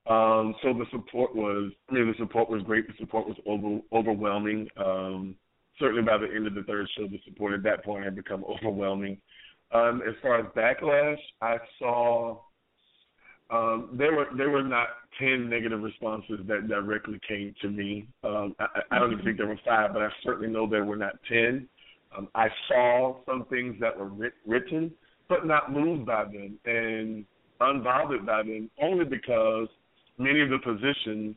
Um, 0.08 0.54
so 0.62 0.72
the 0.72 0.86
support 0.90 1.36
was, 1.36 1.70
I 1.90 1.92
mean, 1.92 2.08
the 2.08 2.14
support 2.18 2.48
was 2.48 2.62
great. 2.62 2.88
The 2.88 2.94
support 2.98 3.28
was 3.28 3.36
over, 3.46 3.78
overwhelming. 3.92 4.68
Um, 4.76 5.36
certainly 5.78 6.02
by 6.02 6.16
the 6.16 6.34
end 6.34 6.46
of 6.46 6.54
the 6.54 6.62
third 6.62 6.88
show, 6.96 7.06
the 7.06 7.20
support 7.26 7.52
at 7.52 7.62
that 7.64 7.84
point 7.84 8.04
had 8.04 8.16
become 8.16 8.42
overwhelming. 8.64 9.18
Um, 9.72 10.02
as 10.08 10.14
far 10.22 10.40
as 10.40 10.46
backlash, 10.56 11.18
I 11.42 11.56
saw 11.78 12.38
um, 13.50 13.90
there 13.92 14.14
were 14.14 14.26
there 14.36 14.50
were 14.50 14.62
not 14.62 14.88
ten 15.18 15.48
negative 15.48 15.82
responses 15.82 16.40
that 16.46 16.68
directly 16.68 17.18
came 17.26 17.54
to 17.62 17.68
me. 17.68 18.06
Um, 18.24 18.54
I, 18.58 18.66
I 18.90 18.98
don't 18.98 19.12
even 19.12 19.24
think 19.24 19.38
there 19.38 19.46
were 19.46 19.60
five, 19.64 19.92
but 19.92 20.02
I 20.02 20.08
certainly 20.24 20.48
know 20.48 20.68
there 20.68 20.84
were 20.84 20.96
not 20.96 21.14
ten. 21.28 21.68
Um, 22.16 22.28
I 22.34 22.48
saw 22.68 23.16
some 23.26 23.46
things 23.46 23.76
that 23.80 23.98
were 23.98 24.08
writ- 24.08 24.34
written, 24.46 24.92
but 25.28 25.46
not 25.46 25.72
moved 25.72 26.06
by 26.06 26.24
them 26.24 26.58
and 26.64 27.24
unbothered 27.60 28.26
by 28.26 28.42
them, 28.42 28.70
only 28.80 29.04
because 29.04 29.68
many 30.18 30.40
of 30.40 30.50
the 30.50 30.58
positions 30.58 31.36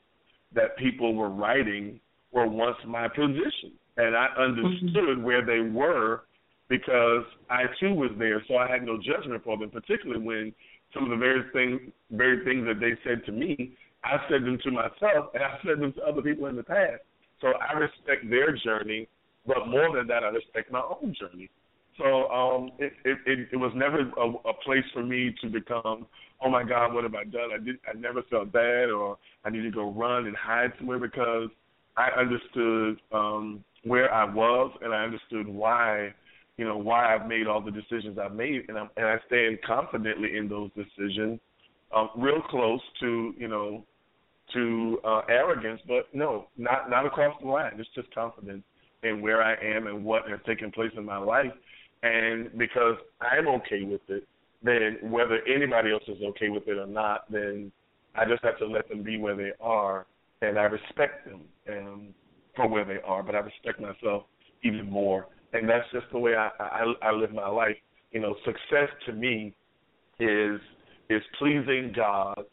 that 0.53 0.77
people 0.77 1.15
were 1.15 1.29
writing 1.29 1.99
were 2.31 2.47
once 2.47 2.77
my 2.87 3.07
position, 3.07 3.71
and 3.97 4.15
I 4.15 4.27
understood 4.37 4.93
mm-hmm. 4.93 5.23
where 5.23 5.45
they 5.45 5.59
were 5.59 6.23
because 6.67 7.23
I 7.49 7.63
too 7.79 7.93
was 7.93 8.11
there, 8.17 8.43
so 8.47 8.57
I 8.57 8.69
had 8.69 8.83
no 8.83 8.97
judgment 8.97 9.43
for 9.43 9.57
them, 9.57 9.69
particularly 9.69 10.21
when 10.21 10.53
some 10.93 11.03
of 11.03 11.09
the 11.09 11.17
very 11.17 11.43
things 11.53 11.91
very 12.11 12.43
things 12.43 12.65
that 12.67 12.79
they 12.79 12.97
said 13.07 13.25
to 13.25 13.31
me, 13.31 13.73
I 14.03 14.17
said 14.29 14.43
them 14.43 14.57
to 14.63 14.71
myself 14.71 15.31
and 15.33 15.43
I 15.43 15.57
said 15.65 15.79
them 15.79 15.93
to 15.93 16.01
other 16.03 16.21
people 16.21 16.47
in 16.47 16.55
the 16.55 16.63
past. 16.63 17.01
So 17.41 17.47
I 17.47 17.73
respect 17.77 18.29
their 18.29 18.55
journey, 18.57 19.07
but 19.47 19.67
more 19.67 19.95
than 19.95 20.07
that 20.07 20.23
I 20.23 20.27
respect 20.27 20.71
my 20.71 20.81
own 20.81 21.15
journey. 21.19 21.49
So 21.97 22.29
um 22.29 22.71
it 22.79 22.93
it 23.05 23.47
it, 23.53 23.57
was 23.57 23.71
never 23.75 23.99
a, 24.01 24.49
a 24.49 24.53
place 24.65 24.83
for 24.93 25.03
me 25.03 25.33
to 25.41 25.49
become, 25.49 26.07
oh 26.41 26.49
my 26.49 26.63
God, 26.63 26.93
what 26.93 27.03
have 27.03 27.15
I 27.15 27.23
done? 27.23 27.51
I 27.53 27.63
did 27.63 27.77
I 27.87 27.97
never 27.97 28.21
felt 28.23 28.51
bad 28.51 28.89
or 28.89 29.17
I 29.45 29.49
need 29.49 29.61
to 29.61 29.71
go 29.71 29.91
run 29.91 30.25
and 30.25 30.35
hide 30.35 30.73
somewhere 30.77 30.99
because 30.99 31.49
I 31.95 32.09
understood 32.19 32.99
um 33.11 33.63
where 33.83 34.13
I 34.13 34.25
was 34.25 34.71
and 34.81 34.93
I 34.93 35.03
understood 35.03 35.47
why 35.47 36.13
you 36.57 36.65
know 36.65 36.77
why 36.77 37.13
I've 37.13 37.27
made 37.27 37.47
all 37.47 37.61
the 37.61 37.71
decisions 37.71 38.17
I've 38.17 38.33
made, 38.33 38.65
and, 38.69 38.77
I'm, 38.77 38.89
and 38.95 39.05
I 39.05 39.17
stand 39.27 39.59
confidently 39.65 40.37
in 40.37 40.47
those 40.47 40.69
decisions, 40.73 41.39
um, 41.93 42.09
real 42.17 42.41
close 42.49 42.79
to 43.01 43.33
you 43.37 43.47
know 43.47 43.85
to 44.53 44.99
uh, 45.03 45.21
arrogance, 45.27 45.81
but 45.87 46.07
no, 46.13 46.47
not 46.57 46.89
not 46.89 47.05
across 47.05 47.35
the 47.41 47.47
line. 47.47 47.73
It's 47.77 47.89
just 47.95 48.13
confidence 48.13 48.63
in 49.05 49.21
where 49.21 49.41
I 49.41 49.53
am 49.53 49.87
and 49.87 50.03
what 50.03 50.29
has 50.29 50.39
taken 50.45 50.71
place 50.71 50.91
in 50.97 51.05
my 51.05 51.17
life, 51.17 51.51
and 52.03 52.55
because 52.57 52.95
I'm 53.21 53.47
okay 53.47 53.83
with 53.83 54.01
it, 54.07 54.27
then 54.63 54.97
whether 55.09 55.39
anybody 55.47 55.91
else 55.91 56.03
is 56.07 56.17
okay 56.29 56.49
with 56.49 56.67
it 56.67 56.77
or 56.77 56.87
not, 56.87 57.31
then 57.31 57.71
I 58.15 58.25
just 58.25 58.43
have 58.43 58.57
to 58.59 58.65
let 58.65 58.89
them 58.89 59.03
be 59.03 59.17
where 59.17 59.35
they 59.35 59.51
are, 59.61 60.05
and 60.41 60.57
I 60.57 60.63
respect 60.63 61.27
them 61.27 61.41
um, 61.69 62.07
for 62.55 62.67
where 62.67 62.85
they 62.85 62.99
are, 63.05 63.23
but 63.23 63.35
I 63.35 63.39
respect 63.39 63.79
myself 63.79 64.23
even 64.63 64.89
more 64.89 65.27
and 65.55 65.69
that's 65.69 65.89
just 65.91 66.05
the 66.11 66.19
way 66.19 66.35
I, 66.35 66.49
I 66.59 66.93
I 67.01 67.11
live 67.11 67.31
my 67.31 67.47
life. 67.47 67.77
You 68.11 68.19
know, 68.19 68.35
success 68.45 68.89
to 69.05 69.13
me 69.13 69.53
is 70.19 70.59
is 71.09 71.21
pleasing 71.39 71.93
God, 71.95 72.43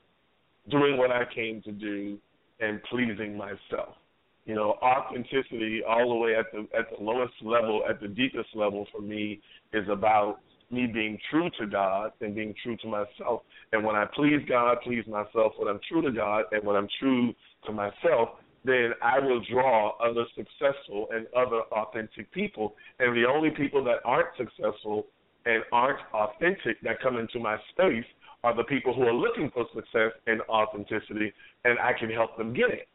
doing 0.71 0.97
what 0.97 1.11
I 1.11 1.25
came 1.35 1.63
to 1.63 1.73
do, 1.73 2.19
and 2.61 2.83
pleasing 2.85 3.37
myself. 3.37 3.97
You 4.45 4.57
know, 4.57 4.77
authenticity 4.83 5.83
all 5.89 6.09
the 6.09 6.17
way 6.17 6.35
at 6.35 6.47
the 6.53 6.67
at 6.77 6.87
the 6.91 7.03
lowest 7.03 7.35
level, 7.43 7.83
at 7.89 8.01
the 8.01 8.09
deepest 8.09 8.49
level 8.55 8.87
for 8.91 9.01
me 9.01 9.41
is 9.73 9.89
about 9.89 10.41
me 10.71 10.87
being 10.87 11.19
true 11.31 11.51
to 11.61 11.67
God 11.67 12.13
and 12.21 12.35
being 12.35 12.55
true 12.63 12.77
to 12.79 12.89
myself. 12.89 13.43
And 13.73 13.85
when 13.85 13.95
I 13.95 14.07
please 14.15 14.41
God, 14.49 14.79
please 14.83 15.07
myself, 15.07 15.53
when 15.59 15.69
I'm 15.69 15.81
true 15.89 16.03
to 16.03 16.11
God 16.11 16.45
and 16.51 16.65
when 16.65 16.77
I'm 16.77 16.89
true 16.99 17.35
to 17.67 17.73
myself, 17.73 18.31
then 18.65 18.93
I 19.03 19.19
will 19.19 19.43
draw 19.51 19.91
other 19.99 20.25
successful 20.35 21.09
and 21.13 21.27
other 21.37 21.61
authentic 21.73 22.33
people. 22.33 22.75
And 22.99 23.17
the 23.17 23.29
only 23.29 23.51
people 23.51 23.85
that 23.85 23.99
aren't 24.05 24.37
successful 24.37 25.07
and 25.45 25.63
aren't 25.73 26.01
authentic 26.15 26.81
that 26.83 27.01
come 27.03 27.19
into 27.19 27.39
my 27.39 27.57
space 27.73 28.05
are 28.45 28.57
the 28.57 28.65
people 28.65 28.95
who 28.95 29.03
are 29.03 29.15
looking 29.15 29.51
for 29.53 29.67
success 29.75 30.13
and 30.27 30.41
authenticity, 30.49 31.33
and 31.65 31.79
I 31.79 31.93
can 31.99 32.11
help 32.11 32.37
them 32.37 32.53
get 32.53 32.71
it. 32.71 32.89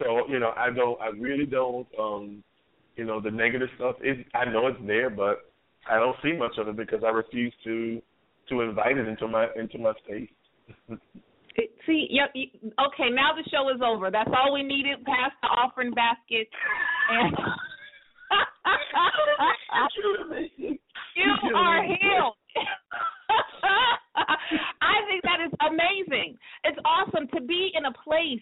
So 0.00 0.26
you 0.28 0.40
know, 0.40 0.52
I 0.56 0.70
don't, 0.70 1.00
I 1.00 1.08
really 1.08 1.46
don't, 1.46 1.86
um, 1.98 2.42
you 2.96 3.04
know, 3.04 3.20
the 3.20 3.30
negative 3.30 3.68
stuff 3.76 3.96
is, 4.02 4.16
I 4.34 4.46
know 4.46 4.66
it's 4.66 4.80
there, 4.86 5.10
but 5.10 5.50
I 5.88 5.98
don't 5.98 6.16
see 6.22 6.32
much 6.32 6.58
of 6.58 6.68
it 6.68 6.76
because 6.76 7.02
I 7.04 7.10
refuse 7.10 7.54
to 7.64 8.02
to 8.48 8.60
invite 8.62 8.98
it 8.98 9.06
into 9.06 9.28
my 9.28 9.46
into 9.56 9.78
my 9.78 9.92
space. 10.04 10.28
See, 11.86 12.08
yep. 12.10 12.30
Okay, 12.34 13.10
now 13.10 13.32
the 13.36 13.44
show 13.50 13.68
is 13.74 13.80
over. 13.84 14.10
That's 14.10 14.30
all 14.34 14.54
we 14.54 14.62
needed. 14.62 15.04
Pass 15.04 15.32
the 15.42 15.48
offering 15.48 15.92
basket. 15.92 16.48
And 17.10 17.36
you 21.16 21.56
are 21.56 21.82
healed. 21.84 22.36
I 24.14 24.94
think 25.08 25.22
that 25.22 25.40
is 25.44 25.52
amazing. 25.66 26.36
It's 26.64 26.78
awesome 26.84 27.28
to 27.34 27.40
be 27.40 27.72
in 27.74 27.84
a 27.86 27.92
place 28.04 28.40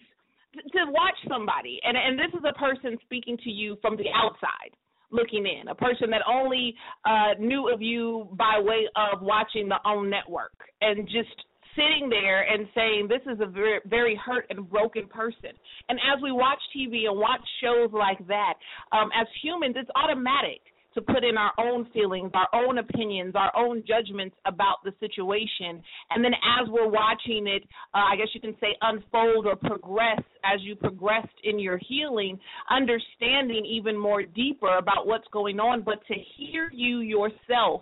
to, 0.73 0.91
watch 0.91 1.15
somebody, 1.27 1.79
and 1.83 1.97
and 1.97 2.17
this 2.17 2.33
is 2.33 2.43
a 2.47 2.57
person 2.57 2.97
speaking 3.03 3.37
to 3.43 3.49
you 3.49 3.77
from 3.81 3.97
the 3.97 4.05
outside 4.15 4.75
looking 5.11 5.45
in, 5.45 5.67
a 5.67 5.75
person 5.75 6.09
that 6.11 6.21
only 6.27 6.75
uh, 7.05 7.33
knew 7.39 7.71
of 7.73 7.81
you 7.81 8.27
by 8.33 8.59
way 8.59 8.87
of 8.95 9.21
watching 9.21 9.67
the 9.67 9.77
OWN 9.85 10.09
network 10.09 10.53
and 10.81 11.07
just 11.07 11.33
sitting 11.75 12.09
there 12.09 12.41
and 12.43 12.67
saying 12.75 13.07
this 13.07 13.21
is 13.31 13.39
a 13.41 13.45
very 13.45 13.79
very 13.85 14.19
hurt 14.23 14.45
and 14.49 14.69
broken 14.69 15.07
person. 15.07 15.51
And 15.87 15.99
as 16.13 16.21
we 16.21 16.31
watch 16.31 16.59
TV 16.75 17.07
and 17.07 17.17
watch 17.17 17.41
shows 17.61 17.89
like 17.93 18.25
that, 18.27 18.53
um, 18.91 19.09
as 19.19 19.27
humans, 19.41 19.75
it's 19.77 19.89
automatic 19.95 20.61
to 20.93 21.01
put 21.01 21.23
in 21.23 21.37
our 21.37 21.51
own 21.57 21.87
feelings, 21.93 22.31
our 22.33 22.47
own 22.53 22.77
opinions, 22.77 23.33
our 23.35 23.51
own 23.55 23.83
judgments 23.87 24.35
about 24.45 24.77
the 24.83 24.91
situation. 24.99 25.81
And 26.09 26.23
then 26.23 26.33
as 26.33 26.67
we're 26.69 26.89
watching 26.89 27.47
it, 27.47 27.63
uh, 27.93 27.99
I 28.11 28.15
guess 28.15 28.27
you 28.33 28.41
can 28.41 28.55
say 28.59 28.75
unfold 28.81 29.45
or 29.45 29.55
progress 29.55 30.21
as 30.43 30.61
you 30.61 30.75
progressed 30.75 31.27
in 31.43 31.59
your 31.59 31.79
healing, 31.87 32.39
understanding 32.69 33.65
even 33.65 33.97
more 33.97 34.23
deeper 34.23 34.77
about 34.77 35.05
what's 35.05 35.27
going 35.31 35.59
on, 35.59 35.83
but 35.83 36.05
to 36.07 36.15
hear 36.37 36.69
you 36.73 36.99
yourself 36.99 37.81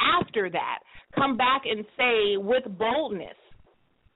after 0.00 0.50
that 0.50 0.78
come 1.14 1.36
back 1.36 1.62
and 1.64 1.84
say 1.96 2.36
with 2.36 2.64
boldness, 2.78 3.36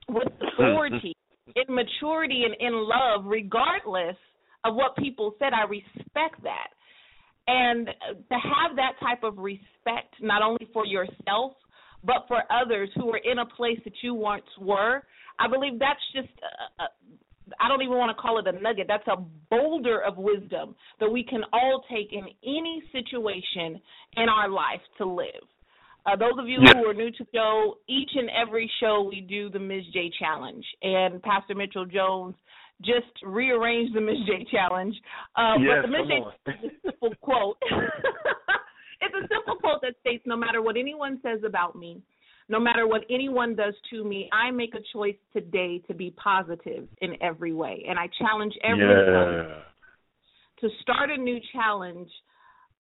with 0.09 0.29
authority, 0.55 1.15
in 1.55 1.75
maturity 1.75 2.45
and 2.45 2.55
in 2.61 2.75
love, 2.75 3.25
regardless 3.25 4.17
of 4.65 4.75
what 4.75 4.97
people 4.97 5.35
said, 5.39 5.53
I 5.53 5.65
respect 5.69 6.43
that. 6.43 6.69
And 7.47 7.87
to 7.87 8.35
have 8.35 8.77
that 8.77 8.93
type 9.01 9.23
of 9.23 9.39
respect, 9.39 10.15
not 10.21 10.43
only 10.43 10.69
for 10.73 10.85
yourself, 10.85 11.53
but 12.05 12.25
for 12.29 12.43
others 12.51 12.91
who 12.95 13.11
are 13.11 13.19
in 13.19 13.39
a 13.39 13.47
place 13.47 13.79
that 13.85 13.95
you 14.03 14.15
once 14.15 14.45
were, 14.61 15.03
I 15.39 15.49
believe 15.49 15.79
that's 15.79 16.01
just 16.15 16.29
a, 16.79 16.83
a, 16.83 16.87
I 17.61 17.69
don't 17.69 17.83
even 17.83 17.97
want 17.97 18.17
to 18.17 18.21
call 18.21 18.39
it 18.39 18.47
a 18.47 18.61
nugget. 18.61 18.87
That's 18.89 19.07
a 19.07 19.23
boulder 19.51 20.01
of 20.03 20.17
wisdom 20.17 20.75
that 20.99 21.11
we 21.11 21.23
can 21.23 21.43
all 21.53 21.85
take 21.91 22.13
in 22.13 22.25
any 22.43 22.83
situation 22.93 23.81
in 24.17 24.29
our 24.29 24.49
life 24.49 24.81
to 24.99 25.07
live. 25.07 25.47
Uh, 26.05 26.15
those 26.15 26.39
of 26.39 26.49
you 26.49 26.59
who 26.61 26.89
are 26.89 26.95
new 26.95 27.11
to 27.11 27.25
the 27.25 27.31
show, 27.35 27.79
each 27.89 28.11
and 28.15 28.31
every 28.31 28.71
show 28.81 29.07
we 29.09 29.21
do 29.21 29.51
the 29.51 29.59
Ms. 29.59 29.83
J 29.93 30.11
Challenge, 30.19 30.65
and 30.83 31.21
Pastor 31.23 31.55
Mitchell 31.55 31.85
Jones 31.85 32.37
just 32.83 33.07
rearranged 33.25 33.95
the 33.95 34.01
Ms. 34.01 34.17
J 34.27 34.47
Challenge. 34.51 34.95
Uh, 35.35 35.55
yes, 35.61 35.79
but 35.83 35.83
the 35.83 35.93
Ms. 35.93 36.07
J 36.09 36.71
simple 36.85 37.15
quote. 37.21 37.57
it's 39.01 39.15
a 39.15 39.29
simple 39.29 39.57
quote 39.57 39.81
that 39.83 39.95
states, 40.01 40.25
"No 40.27 40.37
matter 40.37 40.63
what 40.63 40.77
anyone 40.77 41.19
says 41.23 41.41
about 41.45 41.77
me, 41.77 42.03
no 42.49 42.61
matter 42.61 42.87
what 42.87 43.03
anyone 43.11 43.57
does 43.57 43.75
to 43.91 44.05
me, 44.05 44.29
I 44.33 44.51
make 44.51 44.75
a 44.75 44.81
choice 44.93 45.17
today 45.33 45.83
to 45.89 45.95
be 45.95 46.11
positive 46.23 46.89
in 47.01 47.21
every 47.23 47.53
way, 47.53 47.85
and 47.89 47.99
I 47.99 48.09
challenge 48.19 48.55
everyone 48.63 49.49
yeah. 49.49 49.63
to 50.61 50.69
start 50.83 51.11
a 51.11 51.17
new 51.17 51.39
challenge." 51.53 52.11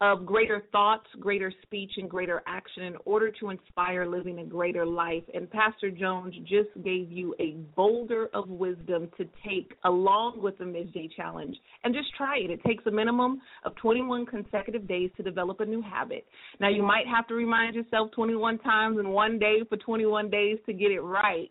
Of 0.02 0.26
greater 0.26 0.62
thoughts, 0.72 1.06
greater 1.20 1.50
speech, 1.62 1.92
and 1.96 2.10
greater 2.10 2.42
action 2.46 2.82
in 2.82 2.96
order 3.06 3.32
to 3.40 3.48
inspire 3.48 4.04
living 4.04 4.40
a 4.40 4.44
greater 4.44 4.84
life. 4.84 5.22
And 5.32 5.50
Pastor 5.50 5.90
Jones 5.90 6.34
just 6.42 6.68
gave 6.84 7.10
you 7.10 7.34
a 7.40 7.52
boulder 7.74 8.28
of 8.34 8.46
wisdom 8.50 9.08
to 9.16 9.24
take 9.48 9.72
along 9.84 10.42
with 10.42 10.58
the 10.58 10.66
Ms. 10.66 10.88
J 10.92 11.08
Challenge 11.16 11.56
and 11.82 11.94
just 11.94 12.14
try 12.14 12.36
it. 12.36 12.50
It 12.50 12.62
takes 12.64 12.84
a 12.84 12.90
minimum 12.90 13.40
of 13.64 13.74
21 13.76 14.26
consecutive 14.26 14.86
days 14.86 15.08
to 15.16 15.22
develop 15.22 15.60
a 15.60 15.64
new 15.64 15.80
habit. 15.80 16.26
Now, 16.60 16.68
you 16.68 16.82
might 16.82 17.06
have 17.06 17.26
to 17.28 17.34
remind 17.34 17.74
yourself 17.74 18.10
21 18.14 18.58
times 18.58 18.98
in 18.98 19.08
one 19.08 19.38
day 19.38 19.60
for 19.66 19.78
21 19.78 20.28
days 20.28 20.58
to 20.66 20.74
get 20.74 20.90
it 20.90 21.00
right 21.00 21.50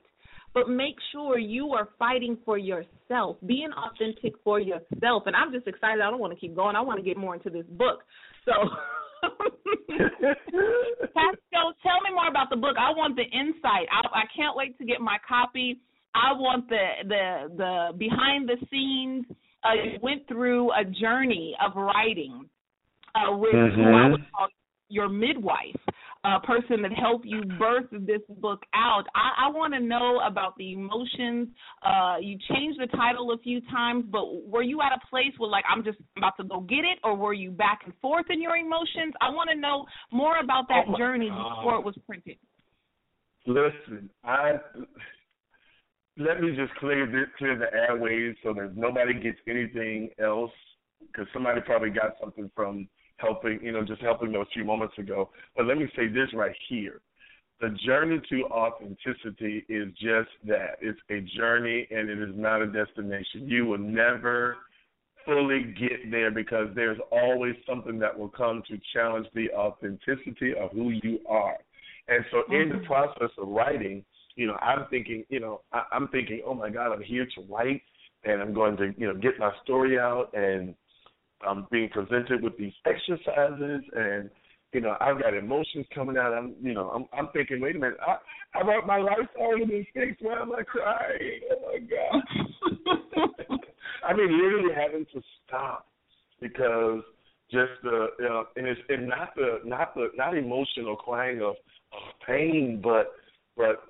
but 0.55 0.69
make 0.69 0.95
sure 1.11 1.37
you 1.37 1.73
are 1.73 1.89
fighting 1.99 2.37
for 2.45 2.57
yourself, 2.57 3.35
being 3.45 3.69
authentic 3.73 4.33
for 4.41 4.57
yourself. 4.57 5.23
And 5.25 5.35
I'm 5.35 5.51
just 5.51 5.67
excited. 5.67 5.99
I 6.01 6.09
don't 6.09 6.21
want 6.21 6.33
to 6.33 6.39
keep 6.39 6.55
going. 6.55 6.77
I 6.77 6.81
want 6.81 6.97
to 6.97 7.03
get 7.03 7.17
more 7.17 7.35
into 7.35 7.49
this 7.49 7.65
book. 7.71 8.03
So, 8.45 8.53
Pastor, 11.13 11.63
tell 11.81 11.99
me 12.03 12.13
more 12.13 12.27
about 12.29 12.49
the 12.49 12.55
book. 12.55 12.77
I 12.79 12.91
want 12.91 13.15
the 13.15 13.23
insight. 13.23 13.87
I, 13.91 14.07
I 14.13 14.23
can't 14.35 14.55
wait 14.55 14.77
to 14.77 14.85
get 14.85 15.01
my 15.01 15.17
copy. 15.27 15.79
I 16.13 16.31
want 16.33 16.69
the 16.69 16.85
the 17.07 17.55
the 17.57 17.97
behind 17.97 18.47
the 18.47 18.57
scenes. 18.71 19.25
Uh, 19.63 19.73
you 19.73 19.99
went 20.01 20.27
through 20.27 20.71
a 20.73 20.85
journey 20.85 21.55
of 21.65 21.75
writing 21.75 22.47
uh, 23.15 23.35
with 23.35 23.53
mm-hmm. 23.53 23.81
who 23.81 23.89
I 23.89 24.09
would 24.09 24.31
call 24.31 24.47
your 24.89 25.09
midwife 25.09 25.75
uh, 26.25 26.39
person 26.39 26.81
that 26.81 26.91
helped 26.93 27.25
you 27.25 27.43
birth 27.59 27.85
this 27.91 28.21
book 28.39 28.63
out. 28.73 29.03
I, 29.13 29.47
I 29.47 29.51
want 29.51 29.73
to 29.73 29.79
know 29.79 30.21
about 30.25 30.57
the 30.57 30.73
emotions. 30.73 31.49
Uh, 31.85 32.15
you 32.19 32.37
changed 32.49 32.79
the 32.79 32.87
title 32.87 33.31
a 33.31 33.37
few 33.39 33.61
times, 33.71 34.05
but 34.09 34.47
were 34.47 34.63
you 34.63 34.81
at 34.81 34.91
a 34.91 35.07
place 35.09 35.33
where, 35.37 35.49
like, 35.49 35.65
I'm 35.69 35.83
just 35.83 35.99
about 36.17 36.35
to 36.37 36.43
go 36.43 36.61
get 36.61 36.79
it, 36.79 36.99
or 37.03 37.15
were 37.15 37.33
you 37.33 37.51
back 37.51 37.81
and 37.85 37.93
forth 38.01 38.25
in 38.29 38.41
your 38.41 38.55
emotions? 38.55 39.13
I 39.21 39.29
want 39.29 39.49
to 39.51 39.55
know 39.55 39.85
more 40.11 40.39
about 40.39 40.67
that 40.69 40.85
oh 40.89 40.97
journey 40.97 41.29
God. 41.29 41.57
before 41.57 41.75
it 41.75 41.85
was 41.85 41.95
printed. 42.07 42.37
Listen, 43.45 44.09
I 44.23 44.53
let 46.17 46.41
me 46.41 46.55
just 46.55 46.73
clear 46.79 47.05
this, 47.05 47.27
clear 47.37 47.57
the 47.57 47.71
airways 47.71 48.35
so 48.41 48.53
that 48.53 48.75
nobody 48.75 49.13
gets 49.13 49.37
anything 49.47 50.09
else 50.17 50.51
because 50.99 51.27
somebody 51.33 51.61
probably 51.61 51.89
got 51.89 52.13
something 52.19 52.49
from 52.55 52.87
helping, 53.17 53.59
you 53.61 53.71
know, 53.71 53.83
just 53.83 54.01
helping 54.01 54.35
a 54.35 54.45
few 54.53 54.63
moments 54.63 54.97
ago. 54.97 55.29
But 55.55 55.65
let 55.65 55.77
me 55.77 55.87
say 55.95 56.07
this 56.07 56.29
right 56.33 56.55
here. 56.69 57.01
The 57.61 57.69
journey 57.85 58.19
to 58.29 58.43
authenticity 58.45 59.65
is 59.69 59.87
just 59.93 60.29
that. 60.45 60.77
It's 60.81 60.99
a 61.09 61.21
journey 61.37 61.87
and 61.89 62.09
it 62.09 62.19
is 62.19 62.35
not 62.35 62.61
a 62.61 62.67
destination. 62.67 63.47
You 63.47 63.65
will 63.65 63.77
never 63.77 64.57
fully 65.25 65.73
get 65.79 66.11
there 66.11 66.31
because 66.31 66.67
there's 66.75 66.99
always 67.11 67.55
something 67.67 67.97
that 67.99 68.17
will 68.17 68.29
come 68.29 68.61
to 68.67 68.77
challenge 68.93 69.27
the 69.33 69.49
authenticity 69.51 70.53
of 70.59 70.71
who 70.71 70.91
you 71.01 71.19
are. 71.27 71.57
And 72.07 72.23
so 72.29 72.43
in 72.53 72.69
the 72.69 72.75
mm-hmm. 72.75 72.85
process 72.85 73.31
of 73.37 73.47
writing, 73.47 74.03
you 74.35 74.47
know, 74.47 74.57
I'm 74.61 74.85
thinking, 74.89 75.23
you 75.29 75.39
know, 75.39 75.61
I, 75.71 75.83
I'm 75.91 76.07
thinking, 76.09 76.41
oh 76.45 76.53
my 76.53 76.69
God, 76.69 76.91
I'm 76.91 77.01
here 77.01 77.25
to 77.35 77.41
write 77.49 77.81
and 78.23 78.41
I'm 78.41 78.53
going 78.53 78.77
to, 78.77 78.93
you 78.97 79.07
know, 79.07 79.15
get 79.15 79.39
my 79.39 79.51
story 79.63 79.97
out 79.97 80.29
and 80.33 80.75
I'm 81.45 81.67
being 81.71 81.89
presented 81.89 82.41
with 82.41 82.57
these 82.57 82.73
exercises, 82.85 83.83
and 83.95 84.29
you 84.73 84.81
know 84.81 84.95
I've 84.99 85.21
got 85.21 85.33
emotions 85.33 85.85
coming 85.93 86.17
out. 86.17 86.33
I'm 86.33 86.55
you 86.61 86.73
know 86.73 86.89
I'm 86.89 87.05
I'm 87.17 87.29
thinking, 87.33 87.61
wait 87.61 87.75
a 87.75 87.79
minute, 87.79 87.97
I 88.05 88.17
I 88.57 88.65
wrote 88.65 88.85
my 88.85 88.97
life 88.97 89.29
all 89.39 89.61
in 89.61 89.69
these 89.69 89.85
things. 89.93 90.15
Why 90.21 90.41
am 90.41 90.53
I 90.53 90.63
crying? 90.63 91.41
Oh 91.51 91.71
my 91.71 91.79
god! 91.79 93.59
I 94.07 94.13
mean, 94.15 94.31
literally 94.31 94.73
having 94.75 95.05
to 95.13 95.21
stop 95.45 95.87
because 96.41 97.01
just 97.51 97.71
the 97.83 98.07
you 98.19 98.25
know, 98.25 98.45
and 98.55 98.67
it's 98.67 98.81
and 98.89 99.07
not 99.07 99.35
the 99.35 99.59
not 99.65 99.93
the 99.95 100.09
not 100.15 100.37
emotional 100.37 100.95
crying 100.95 101.41
of 101.41 101.55
of 101.93 102.01
pain, 102.25 102.79
but 102.83 103.13
but 103.55 103.83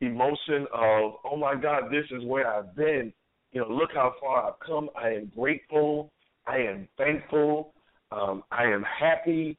emotion 0.00 0.66
of 0.72 1.14
oh 1.24 1.36
my 1.36 1.54
god, 1.54 1.84
this 1.90 2.04
is 2.10 2.24
where 2.24 2.46
I've 2.52 2.74
been. 2.76 3.12
You 3.52 3.62
know, 3.62 3.68
look 3.68 3.90
how 3.94 4.14
far 4.20 4.48
I've 4.48 4.60
come. 4.66 4.90
I 5.00 5.10
am 5.10 5.32
grateful. 5.34 6.10
I 6.46 6.58
am 6.58 6.88
thankful. 6.96 7.74
Um, 8.12 8.44
I 8.50 8.64
am 8.64 8.84
happy, 8.84 9.56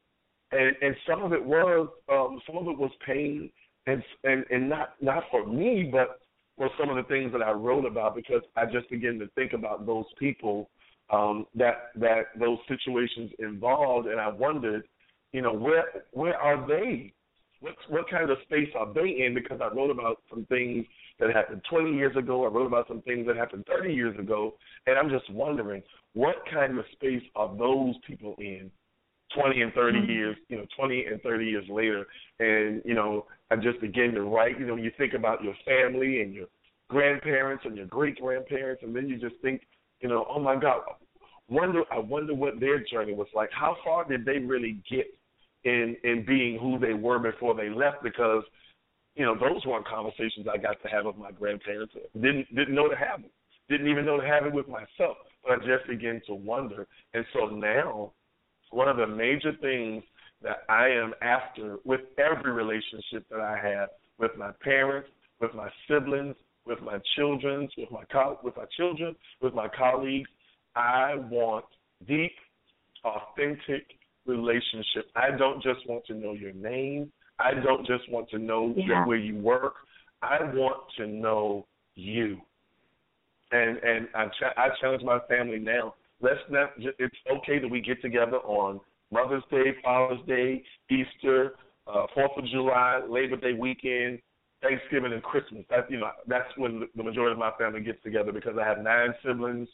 and 0.52 0.76
and 0.82 0.96
some 1.08 1.22
of 1.24 1.34
it 1.34 1.44
was 1.44 1.90
um, 2.12 2.40
some 2.48 2.58
of 2.58 2.68
it 2.68 2.78
was 2.78 2.92
pain, 3.06 3.50
and 3.86 4.02
and 4.24 4.46
and 4.50 4.70
not 4.70 4.94
not 5.02 5.24
for 5.30 5.46
me, 5.46 5.90
but 5.92 6.20
for 6.58 6.70
some 6.80 6.90
of 6.90 6.96
the 6.96 7.04
things 7.04 7.32
that 7.34 7.42
I 7.42 7.52
wrote 7.52 7.86
about 7.86 8.16
because 8.16 8.42
I 8.56 8.66
just 8.66 8.90
began 8.90 9.20
to 9.20 9.28
think 9.36 9.54
about 9.54 9.86
those 9.86 10.06
people 10.18 10.70
um, 11.12 11.46
that 11.56 11.92
that 11.96 12.28
those 12.40 12.58
situations 12.68 13.32
involved, 13.40 14.08
and 14.08 14.20
I 14.20 14.30
wondered, 14.30 14.88
you 15.34 15.42
know, 15.42 15.54
where 15.54 15.86
where 16.12 16.38
are 16.38 16.68
they? 16.68 17.14
What 17.60 17.76
what 17.90 18.10
kind 18.10 18.30
of 18.30 18.38
space 18.44 18.70
are 18.78 18.92
they 18.94 19.26
in? 19.26 19.34
Because 19.34 19.60
I 19.62 19.74
wrote 19.74 19.92
about 19.92 20.22
some 20.30 20.46
things 20.46 20.86
that 21.20 21.34
happened 21.34 21.62
20 21.70 21.96
years 21.96 22.16
ago. 22.16 22.46
I 22.46 22.50
wrote 22.50 22.68
about 22.68 22.88
some 22.88 23.02
things 23.02 23.26
that 23.28 23.36
happened 23.36 23.66
30 23.68 23.94
years 23.94 24.18
ago, 24.20 24.54
and 24.86 24.98
I'm 24.98 25.10
just 25.10 25.32
wondering 25.32 25.82
what 26.14 26.36
kind 26.52 26.78
of 26.78 26.86
space 26.94 27.24
are 27.36 27.56
those 27.58 27.96
people 28.06 28.36
in 28.40 28.70
20 29.36 29.62
and 29.62 29.74
30 29.74 30.00
mm-hmm. 30.00 30.12
years, 30.12 30.38
you 30.50 30.58
know, 30.58 30.66
20 30.78 31.06
and 31.06 31.22
30 31.22 31.46
years 31.46 31.66
later. 31.70 32.06
And, 32.40 32.82
you 32.86 32.94
know, 32.94 33.26
I 33.52 33.56
just 33.56 33.82
begin 33.82 34.14
to 34.14 34.22
write, 34.22 34.60
you 34.60 34.66
know, 34.66 34.76
you 34.76 34.92
think 34.98 35.14
about 35.14 35.44
your 35.44 35.56
family 35.66 36.22
and 36.22 36.34
your 36.34 36.48
grandparents 36.90 37.64
and 37.66 37.76
your 37.76 37.88
great 37.88 38.20
grandparents, 38.20 38.84
and 38.84 38.96
then 38.96 39.08
you 39.10 39.18
just 39.18 39.36
think, 39.42 39.62
you 40.00 40.08
know, 40.08 40.26
oh 40.30 40.40
my 40.40 40.56
God, 40.56 40.82
wonder 41.50 41.84
I 41.92 42.00
wonder 42.00 42.34
what 42.34 42.60
their 42.60 42.84
journey 42.84 43.14
was 43.14 43.28
like. 43.36 43.50
How 43.52 43.76
far 43.84 44.08
did 44.08 44.26
they 44.26 44.38
really 44.38 44.80
get 44.90 45.08
in 45.68 45.98
in 46.04 46.26
being 46.26 46.58
who 46.60 46.80
they 46.80 46.94
were 46.94 47.20
before 47.20 47.54
they 47.54 47.70
left? 47.70 48.04
Because 48.04 48.44
you 49.16 49.26
know, 49.26 49.36
those 49.36 49.66
weren't 49.66 49.88
conversations 49.88 50.48
I 50.52 50.58
got 50.58 50.82
to 50.84 50.88
have 50.90 51.06
with 51.06 51.18
my 51.18 51.32
grandparents. 51.32 51.94
Didn't 52.14 52.54
didn't 52.56 52.76
know 52.76 52.88
to 52.88 52.96
have 52.96 53.22
them. 53.22 53.32
Didn't 53.70 53.90
even 53.90 54.06
know 54.06 54.20
to 54.20 54.28
have 54.28 54.46
it 54.46 54.54
with 54.54 54.68
myself. 54.68 55.18
But 55.44 55.54
I 55.54 55.56
just 55.58 55.88
began 55.90 56.22
to 56.28 56.36
wonder. 56.36 56.88
And 57.14 57.26
so 57.34 57.48
now, 57.48 58.14
one 58.72 58.88
of 58.88 58.98
the 58.98 59.08
major 59.08 59.54
things 59.62 60.04
that 60.44 60.64
I 60.70 60.88
am 60.88 61.14
after 61.22 61.78
with 61.84 62.02
every 62.18 62.52
relationship 62.52 63.28
that 63.32 63.42
I 63.42 63.58
have 63.58 63.90
with 64.20 64.32
my 64.38 64.52
parents, 64.62 65.10
with 65.42 65.54
my 65.54 65.70
siblings, 65.88 66.36
with 66.66 66.82
my 66.82 67.00
children, 67.16 67.68
with 67.78 67.90
my 67.92 68.04
co- 68.12 68.40
with 68.44 68.56
my 68.56 68.66
children, 68.78 69.16
with 69.42 69.54
my 69.54 69.68
colleagues, 69.68 70.30
I 70.76 71.16
want 71.16 71.66
deep, 72.08 72.34
authentic 73.04 73.97
relationship. 74.28 75.10
I 75.16 75.32
don't 75.38 75.62
just 75.62 75.88
want 75.88 76.06
to 76.08 76.14
know 76.14 76.34
your 76.34 76.54
name. 76.54 77.12
I 77.40 77.54
don't 77.54 77.86
just 77.86 78.10
want 78.12 78.30
to 78.30 78.40
know 78.40 78.74
yeah. 78.76 79.06
where 79.06 79.18
you 79.18 79.38
work. 79.38 79.76
I 80.22 80.40
want 80.54 80.84
to 80.98 81.08
know 81.08 81.66
you. 81.96 82.38
And 83.52 83.78
and 83.78 84.08
I, 84.14 84.26
ch- 84.28 84.58
I 84.58 84.70
challenge 84.82 85.04
my 85.04 85.20
family 85.30 85.60
now. 85.60 85.94
Let's 86.20 86.40
not. 86.50 86.72
It's 86.78 87.16
okay 87.32 87.60
that 87.60 87.68
we 87.68 87.80
get 87.80 88.02
together 88.02 88.38
on 88.38 88.80
Mother's 89.12 89.44
Day, 89.50 89.76
Father's 89.84 90.20
Day, 90.28 90.64
Easter, 90.90 91.54
uh, 91.88 92.08
Fourth 92.14 92.32
of 92.38 92.46
July, 92.48 93.02
Labor 93.08 93.38
Day 93.38 93.54
weekend, 93.54 94.20
Thanksgiving, 94.62 95.14
and 95.14 95.24
Christmas. 95.24 95.64
That 95.70 95.90
you 95.90 96.00
know 96.00 96.10
that's 96.28 96.50
when 96.58 96.88
the 96.96 97.04
majority 97.04 97.34
of 97.34 97.38
my 97.38 97.52
family 97.58 97.82
gets 97.82 98.02
together 98.04 98.32
because 98.32 98.56
I 98.60 98.68
have 98.68 98.80
nine 98.80 99.14
siblings, 99.26 99.70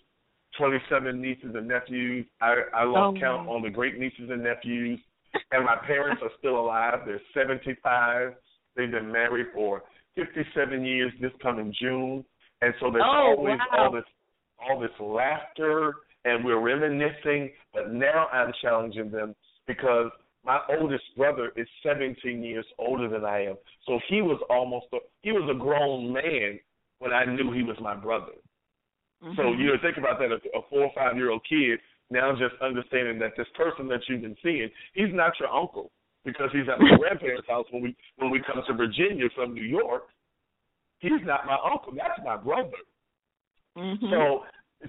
twenty-seven 0.58 1.22
nieces 1.22 1.56
and 1.56 1.68
nephews. 1.68 2.26
I 2.42 2.56
I 2.74 2.84
lost 2.84 3.18
oh, 3.18 3.20
count 3.20 3.50
on 3.50 3.62
the 3.62 3.70
great 3.70 4.00
nieces 4.00 4.30
and 4.30 4.44
nephews 4.44 5.00
and 5.52 5.66
my 5.66 5.76
parents 5.86 6.22
are 6.24 6.32
still 6.40 6.60
alive. 6.60 7.00
They're 7.06 7.22
75. 7.34 8.34
They've 8.76 8.92
been 8.92 9.12
married 9.12 9.48
for 9.54 9.84
57 10.16 10.86
years 10.86 11.12
this 11.22 11.32
coming 11.42 11.74
June, 11.80 12.24
and 12.62 12.74
so 12.80 12.92
there's 12.92 13.04
oh, 13.06 13.36
always 13.38 13.60
wow. 13.72 13.86
all 13.86 13.92
this 13.92 14.04
all 14.60 14.80
this 14.80 14.92
laughter, 15.00 15.94
and 16.26 16.46
we're 16.46 16.60
reminiscing. 16.60 17.52
But 17.74 17.94
now 17.94 18.28
I'm 18.32 18.52
challenging 18.62 19.12
them 19.12 19.36
because 19.68 20.12
my 20.46 20.60
oldest 20.78 21.04
brother 21.18 21.52
is 21.56 21.68
17 21.84 22.44
years 22.44 22.66
older 22.78 23.10
than 23.10 23.26
I 23.26 23.46
am, 23.46 23.56
so 23.88 24.00
he 24.10 24.22
was 24.22 24.42
almost 24.50 24.88
a, 24.94 24.98
he 25.22 25.32
was 25.32 25.50
a 25.54 25.58
grown 25.58 26.14
man 26.14 26.60
when 27.00 27.12
I 27.12 27.26
knew 27.26 27.52
he 27.52 27.64
was 27.64 27.78
my 27.82 27.96
brother. 27.96 28.34
Mm-hmm. 29.24 29.40
So 29.40 29.54
you 29.54 29.68
know, 29.68 29.78
think 29.82 29.98
about 29.98 30.20
that: 30.20 30.32
a, 30.32 30.40
a 30.58 30.62
four 30.70 30.84
or 30.84 30.92
five 30.96 31.16
year 31.16 31.32
old 31.32 31.46
kid 31.48 31.80
now 32.12 32.32
just 32.34 32.60
understanding 32.62 33.18
that 33.20 33.34
this 33.38 33.48
person 33.56 33.88
that 33.88 34.02
you've 34.08 34.22
been 34.22 34.38
seeing, 34.44 34.70
he's 34.94 35.14
not 35.14 35.34
your 35.40 35.50
uncle 35.50 35.92
because 36.26 36.50
he's 36.52 36.68
at 36.72 36.80
my 36.80 36.98
grandparents' 37.00 37.48
house 37.48 37.66
when 37.72 37.82
we 37.82 37.96
when 38.18 38.30
we 38.30 38.42
come 38.46 38.62
to 38.66 38.74
Virginia 38.74 39.26
from 39.36 39.54
New 39.54 39.64
York. 39.64 40.04
He's 41.00 41.24
not 41.24 41.46
my 41.46 41.58
uncle. 41.64 41.94
That's 41.96 42.20
my 42.24 42.38
brother. 42.38 42.72
Mm-hmm. 43.78 44.06
So 44.12 44.44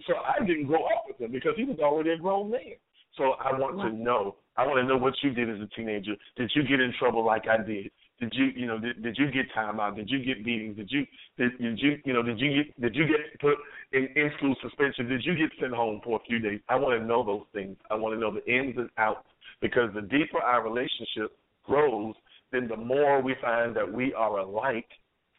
so 0.07 0.14
I 0.16 0.45
didn't 0.45 0.66
grow 0.66 0.85
up 0.85 1.05
with 1.09 1.20
him 1.20 1.32
because 1.32 1.55
he 1.57 1.64
was 1.64 1.78
already 1.78 2.11
a 2.11 2.18
grown 2.18 2.51
man. 2.51 2.76
So 3.16 3.35
I 3.41 3.57
want 3.59 3.78
to 3.80 3.97
know. 3.97 4.37
I 4.57 4.66
want 4.66 4.78
to 4.78 4.85
know 4.85 4.97
what 4.97 5.14
you 5.22 5.30
did 5.30 5.49
as 5.49 5.61
a 5.61 5.68
teenager. 5.74 6.14
Did 6.37 6.51
you 6.55 6.62
get 6.62 6.80
in 6.80 6.93
trouble 6.99 7.24
like 7.24 7.45
I 7.49 7.62
did? 7.62 7.91
Did 8.24 8.32
you, 8.36 8.62
you 8.62 8.66
know, 8.66 8.78
did, 8.78 9.02
did 9.02 9.16
you 9.18 9.30
get 9.30 9.52
time 9.54 9.80
out? 9.80 9.96
Did 9.96 10.08
you 10.08 10.24
get 10.24 10.44
beatings? 10.44 10.76
Did 10.76 10.90
you, 10.90 11.04
did, 11.36 11.58
did 11.58 11.78
you, 11.78 11.98
you 12.06 12.12
know, 12.14 12.22
did 12.22 12.40
you 12.40 12.64
get, 12.64 12.80
did 12.80 12.96
you 12.96 13.06
get 13.06 13.38
put 13.38 13.54
in 13.92 14.08
in 14.16 14.30
school 14.38 14.54
suspension? 14.62 15.08
Did 15.08 15.22
you 15.24 15.36
get 15.36 15.50
sent 15.60 15.74
home 15.74 16.00
for 16.02 16.18
a 16.18 16.24
few 16.26 16.38
days? 16.38 16.60
I 16.70 16.76
want 16.76 16.98
to 16.98 17.06
know 17.06 17.22
those 17.22 17.44
things. 17.52 17.76
I 17.90 17.94
want 17.96 18.14
to 18.14 18.20
know 18.20 18.32
the 18.32 18.44
ins 18.50 18.76
and 18.78 18.88
outs 18.96 19.28
because 19.60 19.90
the 19.94 20.00
deeper 20.00 20.38
our 20.42 20.62
relationship 20.62 21.36
grows, 21.64 22.14
then 22.50 22.66
the 22.66 22.76
more 22.76 23.20
we 23.20 23.34
find 23.42 23.76
that 23.76 23.92
we 23.92 24.14
are 24.14 24.38
alike 24.38 24.88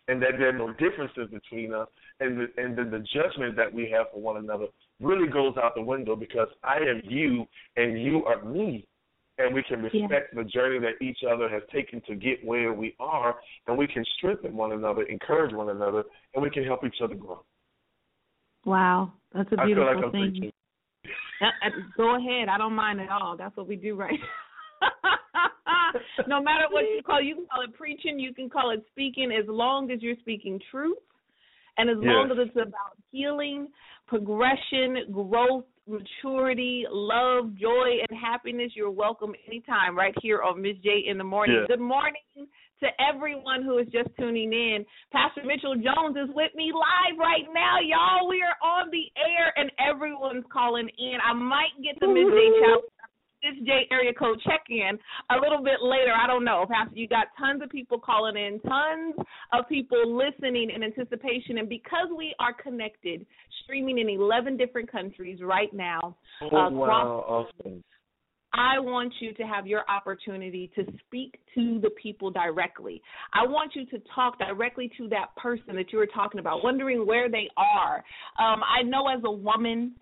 and 0.08 0.22
that 0.22 0.32
there 0.38 0.50
are 0.50 0.54
no 0.54 0.72
differences 0.74 1.28
between 1.32 1.74
us, 1.74 1.88
and 2.20 2.38
the, 2.38 2.46
and 2.62 2.78
then 2.78 2.92
the 2.92 3.04
judgment 3.14 3.56
that 3.56 3.74
we 3.74 3.90
have 3.90 4.06
for 4.14 4.22
one 4.22 4.38
another 4.38 4.68
really 5.00 5.28
goes 5.28 5.56
out 5.62 5.74
the 5.74 5.82
window 5.82 6.16
because 6.16 6.48
I 6.64 6.76
am 6.78 7.02
you 7.04 7.46
and 7.76 8.00
you 8.02 8.24
are 8.26 8.44
me, 8.46 8.88
and 9.38 9.54
we 9.54 9.64
can 9.64 9.82
respect 9.82 10.02
yeah. 10.34 10.44
the 10.44 10.44
journey 10.44 10.80
that 10.80 11.04
each 11.04 11.20
other 11.30 11.50
has 11.50 11.62
taken 11.74 12.02
to 12.08 12.16
get 12.16 12.44
where 12.46 12.74
we 12.74 12.96
are, 13.00 13.36
and 13.68 13.78
we 13.78 13.88
can 13.88 14.04
strengthen 14.18 14.56
one 14.56 14.72
another, 14.72 15.04
encourage 15.04 15.54
one 15.54 15.70
another, 15.70 16.04
and 16.34 16.44
we 16.44 16.50
can 16.50 16.64
help 16.64 16.84
each 16.86 17.02
other 17.04 17.16
grow. 17.16 17.44
Wow, 18.66 19.12
that's 19.34 19.50
a 19.52 19.66
beautiful 19.66 19.90
I 19.90 19.94
feel 19.94 20.06
like 20.06 20.32
thing. 20.32 20.52
Go 21.98 22.16
ahead, 22.16 22.48
I 22.50 22.58
don't 22.58 22.74
mind 22.74 23.02
at 23.02 23.10
all. 23.10 23.36
That's 23.38 23.56
what 23.58 23.68
we 23.68 23.76
do 23.76 23.96
right 23.96 24.20
no 26.28 26.42
matter 26.42 26.66
what 26.72 26.82
you 26.82 27.02
call 27.06 27.22
you 27.22 27.36
can 27.36 27.46
call 27.52 27.64
it 27.64 27.74
preaching, 27.74 28.20
you 28.20 28.34
can 28.34 28.50
call 28.50 28.72
it 28.72 28.84
speaking, 28.92 29.32
as 29.32 29.46
long 29.48 29.92
as 29.92 30.02
you're 30.02 30.16
speaking 30.20 30.60
truth 30.72 30.98
and 31.78 31.90
as 31.90 31.98
yes. 32.02 32.08
long 32.08 32.32
as 32.32 32.38
it's 32.40 32.56
about 32.56 32.98
healing, 33.12 33.68
progression, 34.08 35.12
growth, 35.12 35.66
maturity, 35.88 36.86
love, 36.90 37.56
joy, 37.56 38.02
and 38.08 38.20
happiness, 38.20 38.72
you're 38.76 38.92
welcome 38.92 39.34
anytime 39.48 39.98
right 39.98 40.14
here 40.22 40.42
on 40.42 40.62
Miss 40.62 40.78
J 40.84 41.04
in 41.08 41.18
the 41.18 41.24
morning. 41.24 41.58
Yes. 41.62 41.78
Good 41.78 41.84
morning 41.84 42.22
to 42.36 42.88
everyone 43.00 43.64
who 43.64 43.78
is 43.78 43.88
just 43.88 44.10
tuning 44.20 44.52
in. 44.52 44.86
Pastor 45.12 45.42
Mitchell 45.46 45.76
Jones 45.76 46.18
is 46.18 46.34
with 46.36 46.52
me 46.56 46.72
live 46.74 47.18
right 47.18 47.46
now, 47.54 47.78
y'all. 47.80 48.28
We 48.28 48.42
are 48.42 48.58
on 48.66 48.90
the 48.92 49.06
air 49.16 49.54
and 49.56 49.72
everyone's 49.80 50.46
calling 50.52 50.90
in. 50.98 51.18
I 51.24 51.34
might 51.34 51.74
get 51.84 52.00
to 52.00 52.08
Miss 52.08 52.26
J 52.26 52.50
Challenge 52.60 52.92
this 53.46 53.62
J 53.66 53.86
area 53.92 54.14
code 54.14 54.42
check 54.42 54.66
in 54.70 54.98
a 55.30 55.38
little 55.40 55.64
bit 55.64 55.82
later. 55.82 56.12
I 56.12 56.26
don't 56.26 56.44
know, 56.44 56.66
Pastor. 56.70 56.98
You 56.98 57.08
got 57.08 57.28
tons 57.38 57.62
of 57.62 57.70
people 57.70 58.00
calling 58.00 58.36
in, 58.36 58.60
tons 58.62 59.14
of 59.54 59.70
people 59.70 60.02
listening 60.18 60.72
in 60.74 60.82
anticipation, 60.82 61.60
and 61.60 61.70
because 61.70 62.10
we 62.16 62.34
are 62.40 62.54
connected, 62.54 63.26
streaming 63.66 63.98
in 63.98 64.10
11 64.10 64.56
different 64.56 64.90
countries 64.90 65.40
right 65.42 65.74
now. 65.74 66.16
Oh, 66.42 66.56
uh, 66.56 66.70
wow, 66.70 67.26
awesome. 67.28 67.84
I 68.54 68.80
want 68.80 69.14
you 69.20 69.34
to 69.34 69.44
have 69.44 69.68
your 69.68 69.84
opportunity 69.90 70.72
to 70.76 70.86
speak 71.06 71.40
to 71.56 71.80
the 71.82 71.90
people 72.02 72.32
directly. 72.32 73.02
I 73.34 73.46
want 73.46 73.76
you 73.76 73.86
to 73.88 74.02
talk 74.16 74.40
directly 74.40 74.90
to 74.98 75.10
that 75.10 75.36
person 75.36 75.76
that 75.76 75.92
you 75.92 76.00
were 76.00 76.08
talking 76.08 76.40
about, 76.40 76.64
wondering 76.64 77.06
where 77.06 77.30
they 77.30 77.50
are. 77.58 77.98
Um, 78.40 78.62
I 78.64 78.82
know 78.84 79.10
as 79.10 79.22
a 79.26 79.32
woman 79.32 79.96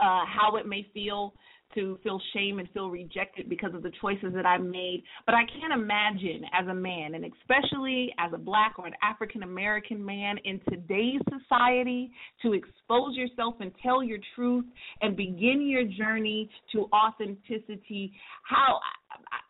uh, 0.00 0.24
how 0.26 0.56
it 0.56 0.66
may 0.66 0.84
feel 0.92 1.32
to 1.74 1.98
feel 2.02 2.20
shame 2.34 2.58
and 2.58 2.68
feel 2.70 2.90
rejected 2.90 3.48
because 3.48 3.74
of 3.74 3.82
the 3.82 3.92
choices 4.00 4.32
that 4.34 4.46
I 4.46 4.58
made. 4.58 5.02
But 5.26 5.34
I 5.34 5.42
can't 5.44 5.72
imagine 5.72 6.42
as 6.58 6.66
a 6.68 6.74
man, 6.74 7.14
and 7.14 7.24
especially 7.24 8.14
as 8.18 8.32
a 8.32 8.38
black 8.38 8.78
or 8.78 8.86
an 8.86 8.94
African 9.02 9.42
American 9.42 10.04
man 10.04 10.36
in 10.44 10.60
today's 10.70 11.20
society, 11.28 12.10
to 12.42 12.52
expose 12.52 13.16
yourself 13.16 13.54
and 13.60 13.72
tell 13.82 14.02
your 14.02 14.18
truth 14.34 14.64
and 15.02 15.16
begin 15.16 15.66
your 15.66 15.84
journey 15.84 16.48
to 16.72 16.88
authenticity. 16.92 18.12
How 18.42 18.80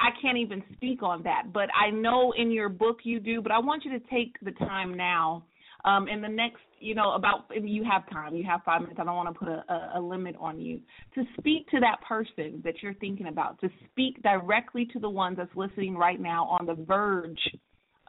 I 0.01 0.11
can't 0.21 0.39
even 0.39 0.63
speak 0.75 1.03
on 1.03 1.23
that, 1.25 1.53
but 1.53 1.69
I 1.75 1.91
know 1.91 2.33
in 2.37 2.51
your 2.51 2.69
book 2.69 2.99
you 3.05 3.21
do. 3.21 3.41
But 3.41 3.53
I 3.53 3.59
want 3.59 3.85
you 3.85 3.99
to 3.99 4.05
take 4.11 4.35
the 4.43 4.53
time 4.53 4.97
now 4.97 5.45
um, 5.85 6.09
in 6.09 6.21
the 6.21 6.29
next, 6.29 6.61
you 6.79 6.95
know, 6.95 7.13
about 7.13 7.47
if 7.51 7.65
you 7.67 7.85
have 7.85 8.09
time, 8.11 8.35
you 8.35 8.45
have 8.45 8.61
five 8.65 8.81
minutes. 8.83 8.99
I 9.01 9.05
don't 9.05 9.17
want 9.17 9.33
to 9.33 9.39
put 9.39 9.49
a, 9.49 9.93
a, 9.97 10.01
limit 10.01 10.37
on 10.39 10.61
you 10.61 10.81
to 11.15 11.25
speak 11.39 11.69
to 11.71 11.81
that 11.81 11.99
person 12.07 12.61
that 12.65 12.83
you're 12.83 12.95
thinking 12.95 13.29
about. 13.29 13.61
To 13.61 13.69
speak 13.91 14.23
directly 14.23 14.87
to 14.93 14.99
the 14.99 15.09
ones 15.09 15.37
that's 15.39 15.55
listening 15.57 15.97
right 15.97 16.21
now 16.21 16.45
on 16.47 16.67
the 16.67 16.75
verge 16.75 17.41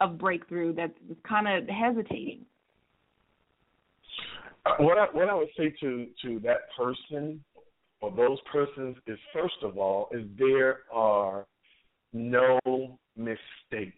of 0.00 0.18
breakthrough 0.18 0.74
that's 0.74 0.92
kind 1.28 1.48
of 1.48 1.68
hesitating. 1.68 2.44
Uh, 4.66 4.74
what 4.80 4.98
I 4.98 5.06
what 5.12 5.28
I 5.28 5.34
would 5.34 5.48
say 5.56 5.74
to 5.80 6.06
to 6.22 6.40
that 6.40 6.68
person 6.76 7.42
or 8.00 8.10
those 8.14 8.38
persons 8.52 8.96
is 9.06 9.18
first 9.32 9.56
of 9.62 9.78
all 9.78 10.08
is 10.12 10.24
there 10.38 10.80
are 10.92 11.46
no 12.12 12.58
mistakes. 13.16 13.96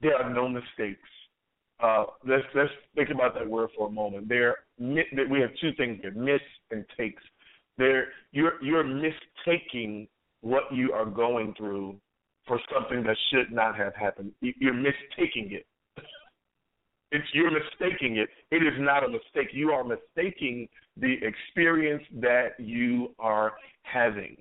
There 0.00 0.16
are 0.16 0.32
no 0.32 0.48
mistakes 0.48 1.08
uh, 1.82 2.04
let's 2.26 2.44
let's 2.54 2.70
think 2.94 3.10
about 3.10 3.34
that 3.34 3.48
word 3.48 3.70
for 3.76 3.88
a 3.88 3.90
moment. 3.90 4.28
There, 4.28 4.56
we 4.78 5.40
have 5.40 5.50
two 5.60 5.72
things 5.76 5.98
here: 6.00 6.12
miss 6.12 6.40
and 6.70 6.84
takes. 6.96 7.22
There, 7.76 8.08
you're 8.30 8.62
you're 8.62 8.84
mistaking 8.84 10.06
what 10.42 10.64
you 10.72 10.92
are 10.92 11.06
going 11.06 11.54
through 11.56 11.96
for 12.46 12.60
something 12.72 13.02
that 13.04 13.16
should 13.30 13.52
not 13.52 13.76
have 13.76 13.94
happened. 13.94 14.32
You're 14.40 14.74
mistaking 14.74 15.52
it. 15.52 15.66
It's 17.14 17.26
you're 17.34 17.50
mistaking 17.50 18.16
it. 18.16 18.30
It 18.50 18.62
is 18.62 18.72
not 18.78 19.04
a 19.04 19.06
mistake. 19.06 19.48
You 19.52 19.72
are 19.72 19.84
mistaking 19.84 20.66
the 20.96 21.16
experience 21.20 22.02
that 22.22 22.58
you 22.58 23.14
are 23.18 23.52
having. 23.82 24.38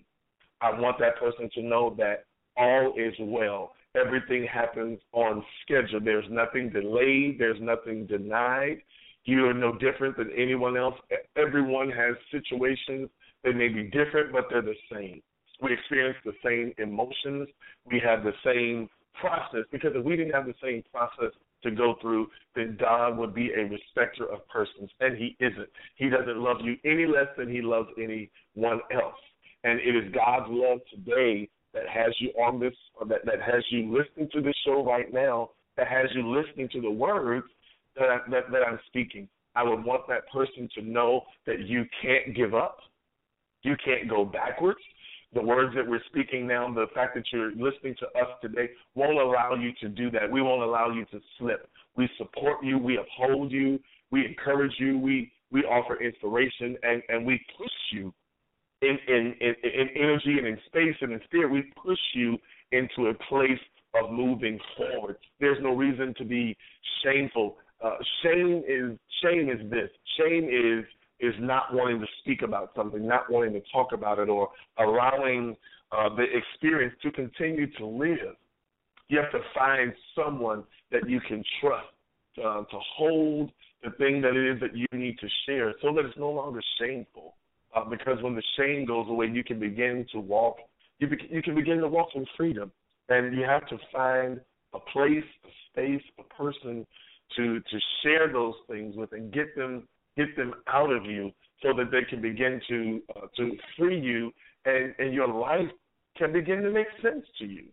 I 0.61 0.79
want 0.79 0.97
that 0.99 1.19
person 1.19 1.49
to 1.55 1.61
know 1.61 1.93
that 1.97 2.23
all 2.55 2.93
is 2.97 3.13
well 3.19 3.73
Everything 3.95 4.47
happens 4.51 4.99
on 5.11 5.43
schedule. 5.63 5.99
There's 6.03 6.25
nothing 6.29 6.69
delayed. 6.69 7.37
There's 7.39 7.59
nothing 7.61 8.05
denied. 8.05 8.81
You 9.25 9.45
are 9.47 9.53
no 9.53 9.77
different 9.77 10.17
than 10.17 10.31
anyone 10.35 10.77
else. 10.77 10.95
Everyone 11.35 11.91
has 11.91 12.15
situations 12.31 13.09
that 13.43 13.55
may 13.55 13.67
be 13.67 13.83
different, 13.83 14.31
but 14.31 14.45
they're 14.49 14.61
the 14.61 14.75
same. 14.91 15.21
We 15.61 15.73
experience 15.73 16.17
the 16.25 16.33
same 16.43 16.73
emotions. 16.77 17.47
We 17.85 18.01
have 18.03 18.23
the 18.23 18.33
same 18.43 18.89
process 19.19 19.65
because 19.71 19.91
if 19.93 20.03
we 20.03 20.15
didn't 20.15 20.33
have 20.33 20.45
the 20.45 20.55
same 20.63 20.83
process 20.91 21.33
to 21.63 21.71
go 21.71 21.95
through, 22.01 22.27
then 22.55 22.77
God 22.79 23.17
would 23.17 23.35
be 23.35 23.51
a 23.51 23.65
respecter 23.65 24.25
of 24.25 24.47
persons, 24.47 24.89
and 24.99 25.15
He 25.15 25.35
isn't. 25.39 25.69
He 25.95 26.09
doesn't 26.09 26.37
love 26.37 26.57
you 26.63 26.75
any 26.83 27.05
less 27.05 27.27
than 27.37 27.49
He 27.49 27.61
loves 27.61 27.89
anyone 27.97 28.79
else. 28.91 29.15
And 29.63 29.79
it 29.79 29.95
is 29.95 30.11
God's 30.13 30.47
love 30.49 30.79
today 30.89 31.47
that 31.73 31.87
has 31.87 32.13
you 32.19 32.29
on 32.31 32.59
this, 32.59 32.73
or 32.99 33.07
that, 33.07 33.25
that 33.25 33.41
has 33.41 33.63
you 33.69 33.95
listening 33.95 34.29
to 34.33 34.41
this 34.41 34.55
show 34.65 34.83
right 34.83 35.11
now, 35.13 35.51
that 35.77 35.87
has 35.87 36.07
you 36.13 36.27
listening 36.27 36.69
to 36.69 36.81
the 36.81 36.91
words 36.91 37.47
that, 37.95 38.09
I, 38.09 38.17
that, 38.29 38.51
that 38.51 38.61
I'm 38.67 38.79
speaking. 38.87 39.27
I 39.55 39.63
would 39.63 39.83
want 39.83 40.07
that 40.07 40.29
person 40.31 40.69
to 40.75 40.81
know 40.81 41.21
that 41.45 41.59
you 41.59 41.85
can't 42.01 42.35
give 42.35 42.53
up. 42.53 42.77
You 43.63 43.75
can't 43.83 44.09
go 44.09 44.25
backwards. 44.25 44.79
The 45.33 45.41
words 45.41 45.73
that 45.75 45.87
we're 45.87 46.03
speaking 46.09 46.45
now, 46.45 46.73
the 46.73 46.87
fact 46.93 47.15
that 47.15 47.23
you're 47.31 47.51
listening 47.51 47.95
to 47.99 48.05
us 48.19 48.27
today, 48.41 48.69
won't 48.95 49.17
allow 49.17 49.55
you 49.55 49.71
to 49.81 49.89
do 49.89 50.11
that. 50.11 50.29
We 50.29 50.41
won't 50.41 50.63
allow 50.63 50.89
you 50.89 51.05
to 51.05 51.19
slip. 51.37 51.69
We 51.95 52.09
support 52.17 52.63
you. 52.63 52.77
We 52.77 52.97
uphold 52.97 53.51
you. 53.51 53.79
We 54.11 54.25
encourage 54.25 54.73
you. 54.77 54.97
We 54.97 55.31
we 55.51 55.61
offer 55.63 56.01
inspiration 56.01 56.77
and, 56.83 57.01
and 57.09 57.25
we 57.25 57.39
push 57.57 57.71
you 57.91 58.13
in, 58.81 58.97
in, 59.07 59.35
in, 59.39 59.55
in 59.63 59.89
energy 59.95 60.37
and 60.37 60.47
in 60.47 60.57
space 60.65 60.95
and 61.01 61.13
in 61.13 61.21
spirit, 61.25 61.51
we 61.51 61.63
push 61.83 61.99
you 62.13 62.37
into 62.71 63.07
a 63.07 63.13
place 63.29 63.59
of 63.93 64.11
moving 64.11 64.59
forward. 64.77 65.17
There's 65.39 65.61
no 65.61 65.75
reason 65.75 66.13
to 66.17 66.25
be 66.25 66.57
shameful. 67.03 67.57
Uh, 67.83 67.97
shame 68.23 68.63
is 68.67 68.97
shame 69.23 69.49
is 69.49 69.69
this. 69.69 69.89
Shame 70.17 70.45
is 70.45 70.85
is 71.19 71.35
not 71.39 71.73
wanting 71.73 71.99
to 71.99 72.07
speak 72.21 72.41
about 72.41 72.71
something, 72.75 73.07
not 73.07 73.29
wanting 73.29 73.53
to 73.53 73.61
talk 73.71 73.91
about 73.91 74.17
it, 74.17 74.29
or 74.29 74.49
allowing 74.79 75.55
uh, 75.91 76.09
the 76.15 76.23
experience 76.23 76.95
to 77.03 77.11
continue 77.11 77.71
to 77.77 77.85
live. 77.85 78.35
You 79.09 79.19
have 79.19 79.31
to 79.31 79.41
find 79.53 79.93
someone 80.15 80.63
that 80.91 81.07
you 81.07 81.19
can 81.21 81.43
trust 81.59 81.87
uh, 82.39 82.63
to 82.63 82.79
hold 82.95 83.51
the 83.83 83.91
thing 83.91 84.21
that 84.21 84.35
it 84.35 84.55
is 84.55 84.59
that 84.61 84.75
you 84.75 84.87
need 84.93 85.19
to 85.19 85.27
share, 85.45 85.73
so 85.81 85.93
that 85.93 86.05
it's 86.05 86.17
no 86.17 86.31
longer 86.31 86.61
shameful 86.79 87.35
uh, 87.75 87.85
because 87.85 88.21
when 88.21 88.35
the 88.35 88.43
shame 88.57 88.85
goes 88.85 89.07
away, 89.09 89.27
you 89.27 89.43
can 89.43 89.59
begin 89.59 90.05
to 90.11 90.19
walk. 90.19 90.57
You 90.99 91.07
be, 91.07 91.17
you 91.29 91.41
can 91.41 91.55
begin 91.55 91.77
to 91.79 91.87
walk 91.87 92.09
in 92.15 92.25
freedom, 92.37 92.71
and 93.09 93.35
you 93.35 93.43
have 93.43 93.67
to 93.67 93.77
find 93.91 94.39
a 94.73 94.79
place, 94.79 95.23
a 95.45 95.49
space, 95.71 96.03
a 96.19 96.23
person 96.35 96.85
to 97.37 97.59
to 97.59 97.79
share 98.03 98.31
those 98.31 98.55
things 98.69 98.95
with, 98.95 99.13
and 99.13 99.31
get 99.33 99.55
them 99.55 99.87
get 100.17 100.35
them 100.35 100.53
out 100.67 100.91
of 100.91 101.05
you, 101.05 101.31
so 101.61 101.69
that 101.77 101.91
they 101.91 102.03
can 102.09 102.21
begin 102.21 102.61
to 102.67 103.01
uh, 103.15 103.27
to 103.37 103.57
free 103.77 103.99
you, 103.99 104.31
and 104.65 104.93
and 104.99 105.13
your 105.13 105.27
life 105.27 105.69
can 106.17 106.33
begin 106.33 106.61
to 106.61 106.71
make 106.71 106.87
sense 107.01 107.25
to 107.39 107.45
you. 107.45 107.65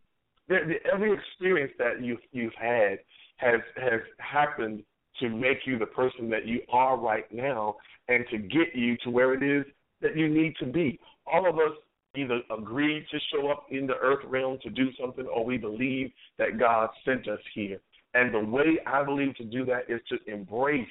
Every 0.50 1.12
experience 1.12 1.72
that 1.78 2.02
you've 2.02 2.20
you've 2.32 2.54
had 2.54 2.98
has 3.36 3.60
has 3.76 4.00
happened 4.18 4.82
to 5.20 5.28
make 5.28 5.66
you 5.66 5.78
the 5.78 5.86
person 5.86 6.30
that 6.30 6.46
you 6.46 6.60
are 6.72 6.96
right 6.96 7.30
now, 7.32 7.76
and 8.08 8.24
to 8.30 8.38
get 8.38 8.74
you 8.74 8.96
to 8.98 9.10
where 9.10 9.34
it 9.34 9.42
is 9.42 9.66
that 10.02 10.16
you 10.16 10.28
need 10.28 10.54
to 10.60 10.66
be. 10.66 10.98
All 11.26 11.48
of 11.48 11.56
us 11.56 11.76
either 12.14 12.40
agreed 12.50 13.06
to 13.10 13.18
show 13.32 13.48
up 13.48 13.66
in 13.70 13.86
the 13.86 13.96
earth 13.96 14.24
realm 14.26 14.58
to 14.62 14.70
do 14.70 14.88
something 15.00 15.26
or 15.26 15.44
we 15.44 15.56
believe 15.56 16.10
that 16.38 16.58
God 16.58 16.88
sent 17.04 17.28
us 17.28 17.40
here. 17.54 17.80
And 18.14 18.34
the 18.34 18.40
way 18.40 18.78
I 18.86 19.04
believe 19.04 19.36
to 19.36 19.44
do 19.44 19.64
that 19.66 19.82
is 19.88 20.00
to 20.08 20.32
embrace 20.32 20.86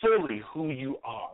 fully 0.00 0.42
who 0.52 0.70
you 0.70 0.98
are. 1.04 1.30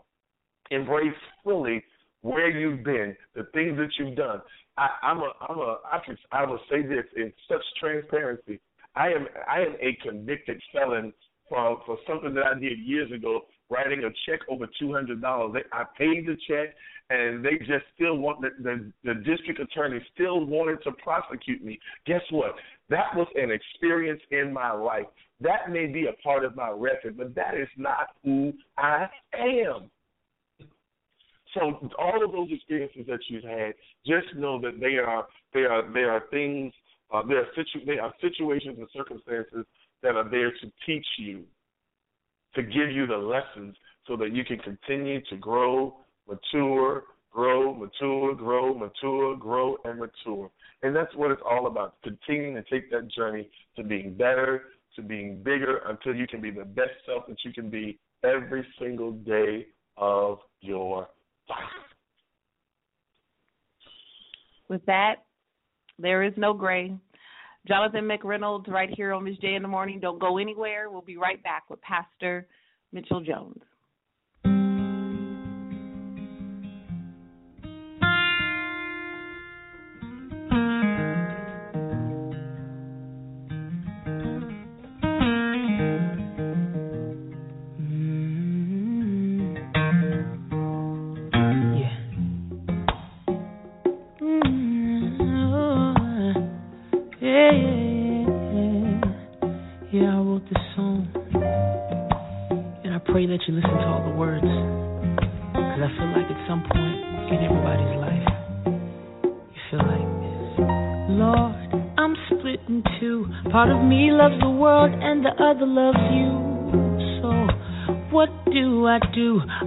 Embrace 0.71 1.15
fully 1.43 1.83
where 2.23 2.51
you've 2.51 2.85
been, 2.85 3.17
the 3.35 3.45
things 3.55 3.77
that 3.79 3.91
you've 3.99 4.17
done. 4.17 4.41
I, 4.77 4.89
I'm 5.03 5.19
a, 5.19 5.33
I'm 5.49 5.59
a, 5.59 5.79
I, 5.85 6.01
I 6.33 6.47
will 6.47 6.61
say 6.71 6.83
this 6.83 7.05
in 7.17 7.33
such 7.49 7.63
transparency. 7.81 8.61
I 8.95 9.09
am, 9.09 9.27
I 9.49 9.61
am 9.61 9.75
a 9.81 9.97
convicted 10.03 10.61
felon 10.73 11.13
for 11.49 11.81
for 11.87 11.99
something 12.07 12.35
that 12.35 12.45
I 12.45 12.59
did 12.59 12.79
years 12.79 13.11
ago, 13.13 13.43
writing 13.71 14.05
a 14.05 14.11
check 14.27 14.41
over 14.49 14.67
two 14.79 14.93
hundred 14.93 15.21
dollars. 15.21 15.63
I 15.73 15.85
paid 15.97 16.27
the 16.27 16.37
check, 16.49 16.75
and 17.11 17.45
they 17.45 17.59
just 17.59 17.85
still 17.95 18.17
want 18.17 18.41
the, 18.41 18.51
the 18.63 18.93
the 19.05 19.15
district 19.15 19.61
attorney 19.61 20.01
still 20.15 20.45
wanted 20.45 20.83
to 20.85 20.93
prosecute 20.93 21.65
me. 21.65 21.79
Guess 22.07 22.23
what? 22.31 22.55
That 22.89 23.15
was 23.15 23.29
an 23.35 23.51
experience 23.51 24.21
in 24.31 24.53
my 24.53 24.73
life. 24.73 25.07
That 25.41 25.71
may 25.71 25.87
be 25.87 26.07
a 26.07 26.23
part 26.23 26.45
of 26.45 26.57
my 26.57 26.71
record, 26.71 27.17
but 27.17 27.35
that 27.35 27.55
is 27.55 27.69
not 27.77 28.09
who 28.25 28.53
I 28.77 29.07
am. 29.35 29.91
So 31.55 31.91
all 31.99 32.25
of 32.25 32.33
those 32.33 32.49
experiences 32.51 33.07
that 33.07 33.21
you've 33.29 33.45
had, 33.45 33.75
just 34.07 34.35
know 34.37 34.61
that 34.61 34.81
they 34.81 34.97
are 34.99 35.27
they 35.55 35.61
are 35.61 35.91
they 35.93 36.01
are 36.01 36.25
things 36.31 36.73
uh, 37.13 37.23
they 37.27 37.35
are 37.35 37.47
situ- 37.57 37.87
they 37.87 37.99
are 37.99 38.13
situations 38.21 38.77
and 38.79 38.89
circumstances 38.95 39.65
that 40.03 40.15
are 40.15 40.29
there 40.29 40.51
to 40.51 40.73
teach 40.87 41.07
you, 41.19 41.45
to 42.55 42.63
give 42.63 42.91
you 42.91 43.07
the 43.07 43.17
lessons, 43.17 43.77
so 44.07 44.17
that 44.17 44.35
you 44.35 44.45
can 44.45 44.59
continue 44.59 45.21
to 45.27 45.37
grow, 45.37 45.97
mature, 46.27 47.05
grow, 47.31 47.75
mature, 47.75 48.35
grow, 48.35 48.75
mature, 48.75 49.37
grow, 49.37 49.77
and 49.85 49.99
mature. 49.99 50.51
And 50.83 50.97
that's 50.97 51.15
what 51.15 51.31
it's 51.31 51.43
all 51.49 51.67
about. 51.67 51.97
Continuing 52.03 52.55
to 52.55 52.63
take 52.71 52.91
that 52.91 53.09
journey 53.11 53.51
to 53.77 53.83
being 53.83 54.15
better, 54.15 54.63
to 54.97 55.03
being 55.03 55.43
bigger, 55.43 55.83
until 55.89 56.15
you 56.15 56.27
can 56.27 56.41
be 56.41 56.51
the 56.51 56.65
best 56.65 56.91
self 57.07 57.27
that 57.29 57.37
you 57.45 57.53
can 57.53 57.69
be 57.69 57.99
every 58.25 58.67
single 58.79 59.13
day 59.13 59.67
of 59.97 60.39
your 60.61 61.09
life. 61.49 61.59
with 64.69 64.85
that, 64.87 65.25
there 65.99 66.23
is 66.23 66.33
no 66.37 66.53
gray. 66.53 66.95
Jonathan 67.69 68.09
McReynolds 68.09 68.67
right 68.69 68.89
here 68.91 69.13
on 69.13 69.25
Miss 69.25 69.37
J 69.39 69.55
in 69.55 69.63
the 69.63 69.69
morning. 69.69 70.01
Don't 70.01 70.19
go 70.19 70.39
anywhere. 70.39 70.91
We'll 70.91 71.03
be 71.03 71.19
right 71.19 71.43
back 71.43 71.69
with 71.69 71.81
Pastor 71.83 72.49
Mitchell 72.93 73.21
Jones. 73.21 73.61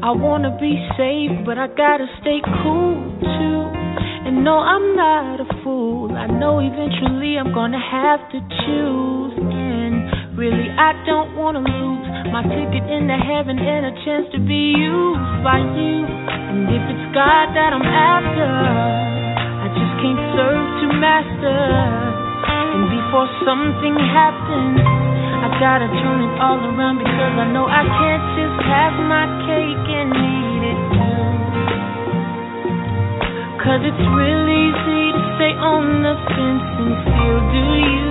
I? 0.01 0.11
Wanna 0.11 0.53
be 0.61 0.77
safe, 0.95 1.33
but 1.45 1.57
I 1.57 1.67
gotta 1.67 2.05
stay 2.21 2.39
cool 2.61 2.93
too. 3.19 3.59
And 4.27 4.45
no, 4.45 4.61
I'm 4.61 4.95
not 4.95 5.41
a 5.41 5.47
fool. 5.63 6.13
I 6.13 6.27
know 6.27 6.59
eventually 6.61 7.41
I'm 7.41 7.53
gonna 7.53 7.81
have 7.81 8.21
to 8.31 8.39
choose. 8.63 9.33
And 9.41 10.37
really, 10.37 10.69
I 10.69 10.93
don't 11.09 11.35
wanna 11.35 11.65
lose 11.65 12.07
my 12.29 12.43
ticket 12.45 12.85
into 12.85 13.17
heaven 13.17 13.57
and 13.57 13.91
a 13.91 13.93
chance 14.05 14.29
to 14.31 14.39
be 14.39 14.77
used 14.77 15.43
by 15.43 15.57
you. 15.57 16.05
And 16.05 16.69
if 16.69 16.83
it's 16.85 17.07
God 17.17 17.51
that 17.57 17.73
I'm 17.73 17.83
after, 17.83 18.45
I 18.45 19.67
just 19.73 19.93
can't 19.99 20.23
serve 20.37 20.63
two 20.85 20.93
masters. 21.01 22.13
And 22.45 22.87
before 22.93 23.27
something 23.43 23.95
happens, 23.97 25.10
gotta 25.61 25.85
turn 25.93 26.25
it 26.25 26.33
all 26.41 26.57
around 26.57 26.97
because 26.97 27.37
I 27.37 27.45
know 27.53 27.69
I 27.69 27.85
can't 27.85 28.25
just 28.33 28.57
have 28.65 28.97
my 29.05 29.29
cake 29.45 29.87
and 29.93 30.09
eat 30.09 30.73
it 30.73 30.79
too. 30.89 31.21
Cause 33.61 33.85
it's 33.85 34.05
real 34.09 34.41
easy 34.41 35.13
to 35.13 35.21
stay 35.37 35.53
on 35.53 36.01
the 36.01 36.17
fence 36.33 36.65
and 36.65 36.93
still 37.05 37.41
do 37.53 37.65
you. 37.77 38.09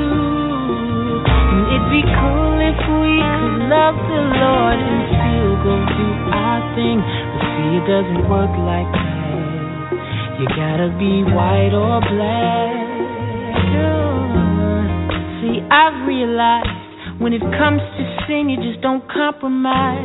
And 1.26 1.62
it'd 1.74 1.90
be 1.90 2.06
cool 2.06 2.54
if 2.62 2.78
we 2.86 3.18
could 3.18 3.66
love 3.66 3.98
the 3.98 4.22
Lord 4.30 4.78
and 4.78 5.02
still 5.10 5.54
go 5.66 5.74
do 5.90 6.06
our 6.30 6.62
thing. 6.78 7.02
But 7.02 7.50
see, 7.50 7.82
it 7.82 7.84
doesn't 7.90 8.30
work 8.30 8.54
like 8.62 8.90
that. 8.94 10.38
You 10.38 10.46
gotta 10.54 10.94
be 11.02 11.26
white 11.34 11.74
or 11.74 11.98
black. 11.98 12.78
See, 15.42 15.58
I've 15.66 16.06
realized 16.06 16.79
when 17.20 17.36
it 17.36 17.44
comes 17.60 17.84
to 17.84 18.02
sin, 18.24 18.48
you 18.48 18.56
just 18.64 18.80
don't 18.80 19.04
compromise. 19.12 20.00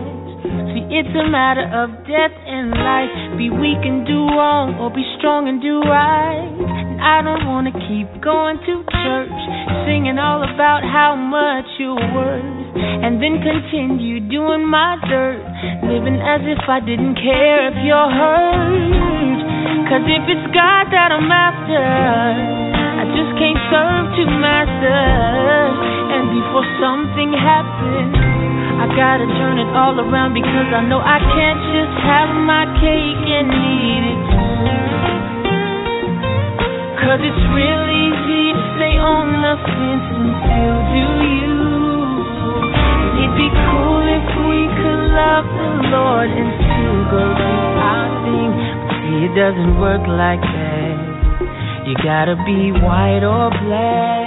See, 0.75 0.83
it's 0.91 1.15
a 1.15 1.23
matter 1.31 1.63
of 1.63 1.87
death 2.03 2.35
and 2.43 2.75
life. 2.75 3.39
Be 3.39 3.47
weak 3.47 3.79
and 3.87 4.03
do 4.03 4.27
wrong, 4.35 4.75
or 4.75 4.91
be 4.91 5.01
strong 5.17 5.47
and 5.47 5.63
do 5.63 5.79
right. 5.79 6.43
And 6.43 6.99
I 6.99 7.23
don't 7.23 7.47
wanna 7.47 7.71
keep 7.71 8.11
going 8.19 8.59
to 8.67 8.73
church, 8.83 9.39
singing 9.87 10.19
all 10.19 10.43
about 10.43 10.83
how 10.83 11.15
much 11.15 11.65
you're 11.79 11.95
worth, 11.95 12.75
and 12.75 13.23
then 13.23 13.39
continue 13.39 14.19
doing 14.19 14.67
my 14.67 14.99
dirt, 15.07 15.39
living 15.87 16.19
as 16.19 16.43
if 16.43 16.67
I 16.67 16.83
didn't 16.83 17.15
care 17.15 17.71
if 17.71 17.79
you're 17.79 18.11
hurt. 18.11 19.39
Cause 19.87 20.03
if 20.03 20.23
it's 20.27 20.47
God 20.51 20.91
that 20.91 21.15
I'm 21.15 21.31
after, 21.31 22.64
just 23.15 23.31
can't 23.39 23.59
serve 23.71 24.03
two 24.19 24.27
masters. 24.27 25.75
And 26.11 26.35
before 26.35 26.67
something 26.83 27.31
happens, 27.31 28.15
I 28.75 28.91
gotta 28.91 29.27
turn 29.39 29.55
it 29.57 29.71
all 29.71 29.95
around 29.95 30.35
because 30.35 30.67
I 30.75 30.83
know 30.83 30.99
I 30.99 31.19
can't 31.23 31.61
just 31.71 31.95
have 32.03 32.31
my 32.43 32.67
cake 32.83 33.25
and 33.25 33.47
eat 33.55 34.03
it 34.11 34.21
too. 34.35 34.67
Cause 36.99 37.21
it's 37.23 37.43
real 37.55 37.83
easy 37.87 38.51
to 38.51 38.63
stay 38.75 38.95
on 38.99 39.25
the 39.39 39.55
fence 39.63 40.07
and 40.11 40.31
still 40.43 40.79
do 40.91 41.07
you. 41.23 41.55
It'd 43.15 43.35
be 43.39 43.47
cool 43.47 44.03
if 44.11 44.27
we 44.43 44.59
could 44.75 45.01
love 45.15 45.47
the 45.47 45.71
Lord 45.95 46.29
and 46.35 46.49
still 46.67 46.99
go 47.15 47.23
do 47.31 47.51
our 47.79 48.07
thing. 48.27 48.51
But 48.83 48.95
see, 49.07 49.17
it 49.29 49.33
doesn't 49.39 49.79
work 49.79 50.03
like 50.03 50.41
that. 50.43 50.64
You 51.85 51.93
gotta 52.03 52.35
be 52.35 52.71
white 52.71 53.23
or 53.23 53.51
black. 53.61 54.24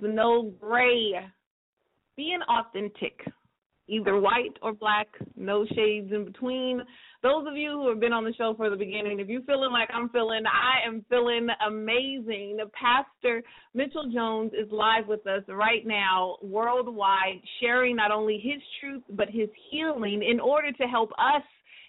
McReynolds, 0.00 0.14
no 0.14 0.52
gray. 0.60 1.14
Being 2.16 2.40
authentic, 2.48 3.20
either 3.86 4.18
white 4.18 4.56
or 4.60 4.72
black, 4.72 5.06
no 5.36 5.64
shades 5.74 6.12
in 6.12 6.24
between. 6.24 6.82
Those 7.22 7.46
of 7.48 7.56
you 7.56 7.72
who 7.72 7.88
have 7.88 8.00
been 8.00 8.12
on 8.12 8.24
the 8.24 8.32
show 8.34 8.54
for 8.56 8.70
the 8.70 8.76
beginning, 8.76 9.20
if 9.20 9.28
you're 9.28 9.42
feeling 9.42 9.72
like 9.72 9.88
I'm 9.92 10.08
feeling, 10.08 10.42
I 10.46 10.86
am 10.86 11.04
feeling 11.08 11.46
amazing. 11.66 12.58
Pastor 12.72 13.42
Mitchell 13.74 14.10
Jones 14.12 14.52
is 14.52 14.70
live 14.72 15.06
with 15.06 15.26
us 15.26 15.42
right 15.48 15.86
now, 15.86 16.36
worldwide, 16.42 17.40
sharing 17.60 17.96
not 17.96 18.10
only 18.10 18.38
his 18.42 18.60
truth, 18.80 19.02
but 19.10 19.28
his 19.30 19.48
healing 19.70 20.22
in 20.28 20.40
order 20.40 20.72
to 20.72 20.84
help 20.84 21.10
us 21.12 21.42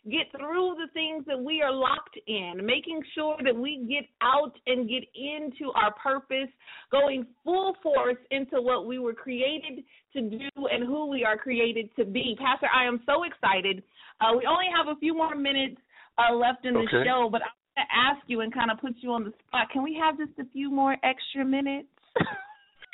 get 0.05 0.31
through 0.31 0.75
the 0.75 0.87
things 0.93 1.25
that 1.27 1.39
we 1.39 1.61
are 1.61 1.71
locked 1.71 2.17
in, 2.27 2.53
making 2.63 3.01
sure 3.15 3.37
that 3.43 3.55
we 3.55 3.85
get 3.89 4.05
out 4.21 4.53
and 4.67 4.87
get 4.87 5.03
into 5.13 5.71
our 5.73 5.93
purpose, 5.93 6.49
going 6.91 7.25
full 7.43 7.75
force 7.83 8.17
into 8.31 8.61
what 8.61 8.85
we 8.87 8.99
were 8.99 9.13
created 9.13 9.83
to 10.13 10.21
do 10.21 10.49
and 10.71 10.85
who 10.85 11.07
we 11.07 11.23
are 11.25 11.37
created 11.37 11.89
to 11.97 12.05
be. 12.05 12.35
Pastor, 12.39 12.67
I 12.73 12.85
am 12.85 13.01
so 13.05 13.23
excited. 13.23 13.83
Uh, 14.21 14.37
we 14.37 14.45
only 14.45 14.67
have 14.75 14.87
a 14.87 14.99
few 14.99 15.13
more 15.13 15.35
minutes 15.35 15.77
uh, 16.17 16.33
left 16.33 16.65
in 16.65 16.73
the 16.73 16.79
Okay. 16.79 17.03
show, 17.05 17.29
but 17.31 17.41
I'm 17.41 17.51
going 17.75 17.87
to 17.87 18.17
ask 18.17 18.23
you 18.27 18.41
and 18.41 18.53
kind 18.53 18.71
of 18.71 18.79
put 18.79 18.93
you 18.97 19.11
on 19.11 19.23
the 19.23 19.33
spot. 19.47 19.67
Can 19.71 19.83
we 19.83 19.97
have 20.01 20.17
just 20.17 20.37
a 20.39 20.49
few 20.51 20.71
more 20.71 20.97
extra 21.03 21.43
minutes? 21.45 21.87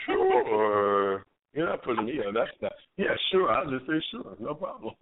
Sure. 0.05 1.25
You're 1.53 1.67
not 1.67 1.83
putting 1.83 2.05
me 2.05 2.19
on. 2.19 2.33
That's 2.33 2.51
not. 2.61 2.73
Yeah, 2.97 3.15
sure. 3.31 3.49
I'll 3.49 3.69
just 3.69 3.87
say 3.87 3.93
sure. 4.11 4.35
No 4.39 4.53
problem. 4.53 4.93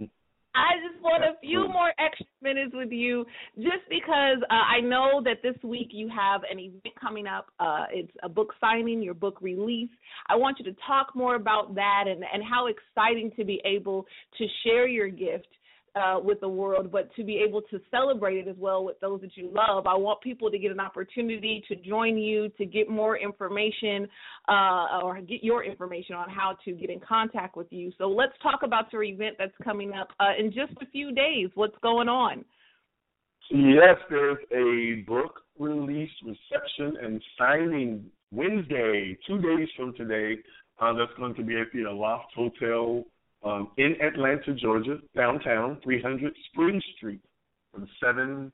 I 0.56 0.76
just 0.88 1.02
want 1.02 1.24
a 1.24 1.40
few 1.42 1.68
more 1.68 1.92
extra 1.98 2.26
minutes 2.42 2.74
with 2.76 2.92
you, 2.92 3.26
just 3.58 3.88
because 3.90 4.38
uh, 4.50 4.54
I 4.54 4.82
know 4.82 5.22
that 5.24 5.42
this 5.42 5.56
week 5.64 5.90
you 5.92 6.10
have 6.10 6.42
an 6.50 6.60
event 6.60 6.94
coming 7.02 7.26
up. 7.26 7.48
Uh, 7.60 7.86
it's 7.92 8.12
a 8.22 8.30
book 8.30 8.54
signing, 8.62 9.02
your 9.02 9.16
book 9.16 9.40
release. 9.42 9.90
I 10.30 10.36
want 10.36 10.60
you 10.60 10.66
to 10.66 10.76
talk 10.86 11.16
more 11.16 11.36
about 11.36 11.74
that 11.76 12.06
and, 12.08 12.24
and 12.32 12.44
how 12.44 12.68
exciting 12.68 13.32
to 13.38 13.44
be 13.44 13.62
able 13.66 14.06
to 14.38 14.46
share 14.64 14.88
your 14.88 15.10
gift 15.10 15.48
uh, 15.96 16.20
with 16.24 16.40
the 16.40 16.48
world, 16.48 16.92
but 16.92 17.14
to 17.16 17.24
be 17.24 17.38
able 17.38 17.62
to 17.62 17.80
celebrate 17.92 18.38
it 18.38 18.48
as 18.48 18.56
well 18.58 18.84
with 18.84 19.00
those 19.00 19.22
that 19.22 19.38
you 19.38 19.52
love. 19.54 19.86
I 19.86 19.96
want 19.96 20.22
people 20.22 20.50
to 20.50 20.58
get 20.58 20.72
an 20.72 20.80
opportunity 20.80 21.64
to 21.68 21.76
join 21.76 22.18
you, 22.18 22.50
to 22.58 22.66
get 22.66 22.90
more 22.90 23.18
information 23.18 24.08
uh, 24.48 25.02
or 25.04 25.22
get 25.22 25.44
your 25.44 25.64
information 25.64 26.16
on 26.16 26.30
how 26.30 26.58
to 26.66 26.72
get 26.72 26.90
in 26.90 27.00
contact 27.00 27.56
with 27.56 27.68
you. 27.72 27.92
So 27.98 28.06
let's 28.10 28.34
talk 28.42 28.62
about 28.64 28.92
your 28.92 29.04
event 29.04 29.36
that's 29.38 29.54
coming 29.64 29.94
up 29.94 30.10
uh, 30.20 30.32
in 30.38 30.52
just 30.52 30.74
a 30.82 30.86
few 30.92 31.14
days. 31.14 31.50
What's 31.56 31.78
going 31.84 32.10
on? 32.10 32.44
Yes, 33.52 33.98
there's 34.10 34.38
a 34.52 35.04
book 35.06 35.42
release 35.60 36.10
reception 36.26 36.98
and 37.04 37.22
signing 37.38 38.06
Wednesday, 38.32 39.18
two 39.28 39.40
days 39.40 39.68
from 39.78 39.94
today. 39.96 40.42
Uh, 40.80 40.94
that's 40.94 41.12
going 41.18 41.36
to 41.36 41.44
be 41.44 41.56
at 41.60 41.68
the 41.72 41.84
Aloft 41.84 42.34
Hotel 42.36 43.04
um, 43.44 43.70
in 43.78 43.96
Atlanta, 44.02 44.54
Georgia, 44.54 44.98
downtown, 45.16 45.80
300 45.84 46.34
Spring 46.52 46.82
Street, 46.96 47.22
from 47.72 47.88
7 48.02 48.52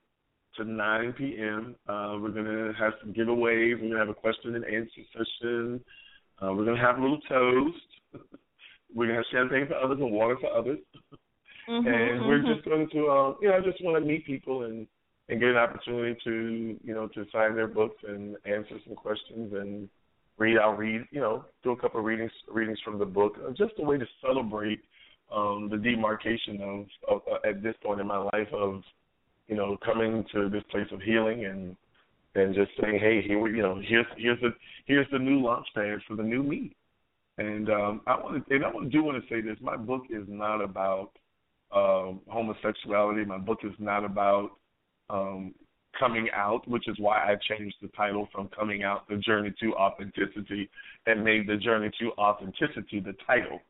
to 0.58 0.64
9 0.64 1.14
p.m. 1.14 1.76
Uh, 1.88 2.18
we're 2.20 2.32
going 2.32 2.46
to 2.46 2.74
have 2.80 2.94
some 3.02 3.14
giveaways. 3.14 3.74
We're 3.74 3.90
going 3.90 3.92
to 3.92 4.00
have 4.00 4.10
a 4.10 4.14
question 4.14 4.56
and 4.56 4.66
answer 4.66 5.02
session. 5.14 5.82
Uh, 6.42 6.54
we're 6.54 6.66
going 6.66 6.78
to 6.78 6.82
have 6.82 6.98
a 6.98 7.02
little 7.02 7.22
toast. 7.30 7.78
we're 8.94 9.08
going 9.08 9.10
to 9.10 9.24
have 9.24 9.26
champagne 9.32 9.68
for 9.68 9.76
others 9.76 10.00
and 10.00 10.12
water 10.12 10.38
for 10.40 10.52
others. 10.56 10.80
Mm-hmm, 11.70 11.88
and 11.88 12.28
we're 12.28 12.42
just 12.42 12.66
going 12.66 12.90
to, 12.92 13.08
uh, 13.08 13.34
you 13.42 13.50
know, 13.50 13.58
I 13.58 13.62
just 13.62 13.84
want 13.84 14.02
to 14.04 14.08
meet 14.08 14.26
people 14.26 14.64
and 14.64 14.88
and 15.30 15.40
get 15.40 15.50
an 15.50 15.58
opportunity 15.58 16.20
to, 16.24 16.80
you 16.84 16.94
know, 16.96 17.08
to 17.10 17.24
sign 17.32 17.56
their 17.56 17.68
books 17.68 17.98
and 18.08 18.36
answer 18.46 18.80
some 18.84 18.96
questions 18.96 19.54
and 19.54 19.88
read. 20.40 20.58
I'll 20.58 20.74
read, 20.74 21.06
you 21.12 21.20
know, 21.20 21.46
do 21.64 21.72
a 21.72 21.76
couple 21.76 22.00
of 22.00 22.06
readings 22.06 22.32
readings 22.48 22.80
from 22.84 22.98
the 22.98 23.06
book, 23.06 23.36
uh, 23.46 23.52
just 23.52 23.74
a 23.80 23.84
way 23.84 23.98
to 23.98 24.06
celebrate 24.22 24.82
um, 25.34 25.70
the 25.70 25.78
demarcation 25.78 26.62
of, 26.62 26.86
of 27.08 27.22
uh, 27.32 27.48
at 27.48 27.62
this 27.62 27.76
point 27.84 28.02
in 28.02 28.08
my 28.08 28.18
life 28.18 28.48
of, 28.54 28.82
you 29.48 29.56
know, 29.56 29.78
coming 29.86 30.26
to 30.34 30.50
this 30.50 30.64
place 30.72 30.88
of 30.92 31.02
healing 31.02 31.46
and 31.46 31.76
and 32.36 32.56
just 32.56 32.72
saying, 32.82 33.00
hey, 33.00 33.22
here 33.22 33.46
you 33.48 33.62
know, 33.62 33.82
here's 33.86 34.06
here's 34.18 34.40
the 34.42 34.50
here's 34.86 35.08
the 35.12 35.20
new 35.20 35.42
launch 35.42 35.68
pad 35.76 36.00
for 36.08 36.16
the 36.16 36.24
new 36.24 36.44
me. 36.44 36.76
And 37.38 37.70
um, 37.70 38.02
I 38.06 38.18
want 38.18 38.48
to, 38.48 38.56
and 38.56 38.66
I 38.66 38.72
do 38.90 39.04
want 39.04 39.22
to 39.22 39.30
say 39.30 39.42
this: 39.42 39.58
my 39.62 39.78
book 39.78 40.04
is 40.10 40.26
not 40.28 40.62
about 40.62 41.12
um, 41.74 42.22
homosexuality. 42.28 43.26
My 43.26 43.38
book 43.38 43.60
is 43.64 43.74
not 43.80 44.04
about 44.04 44.52
um, 45.10 45.54
coming 45.98 46.30
out, 46.34 46.68
which 46.68 46.88
is 46.88 46.98
why 47.00 47.18
I 47.18 47.36
changed 47.36 47.78
the 47.82 47.88
title 47.90 48.28
from 48.32 48.50
"Coming 48.50 48.84
Out: 48.84 49.08
The 49.08 49.18
Journey 49.18 49.54
to 49.62 49.76
Authenticity" 49.76 50.70
and 51.06 51.24
made 51.24 51.48
"The 51.48 51.58
Journey 51.58 51.92
to 52.00 52.12
Authenticity" 52.18 53.00
the 53.00 53.14
title, 53.26 53.62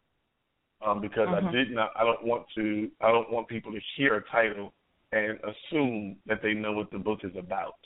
um, 0.82 1.02
because 1.02 1.28
I 1.30 1.42
Mhm. 1.42 1.52
did 1.52 1.72
not. 1.72 1.92
I 1.96 2.04
don't 2.04 2.24
want 2.24 2.50
to. 2.56 2.92
I 3.02 3.12
don't 3.12 3.30
want 3.30 3.48
people 3.48 3.72
to 3.72 3.80
hear 3.96 4.16
a 4.16 4.24
title 4.24 4.74
and 5.12 5.40
assume 5.44 6.18
that 6.26 6.42
they 6.42 6.54
know 6.54 6.74
what 6.74 6.92
the 6.92 7.00
book 7.00 7.24
is 7.24 7.36
about. 7.36 7.78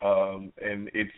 Um, 0.00 0.52
and 0.60 0.90
it's 0.94 1.12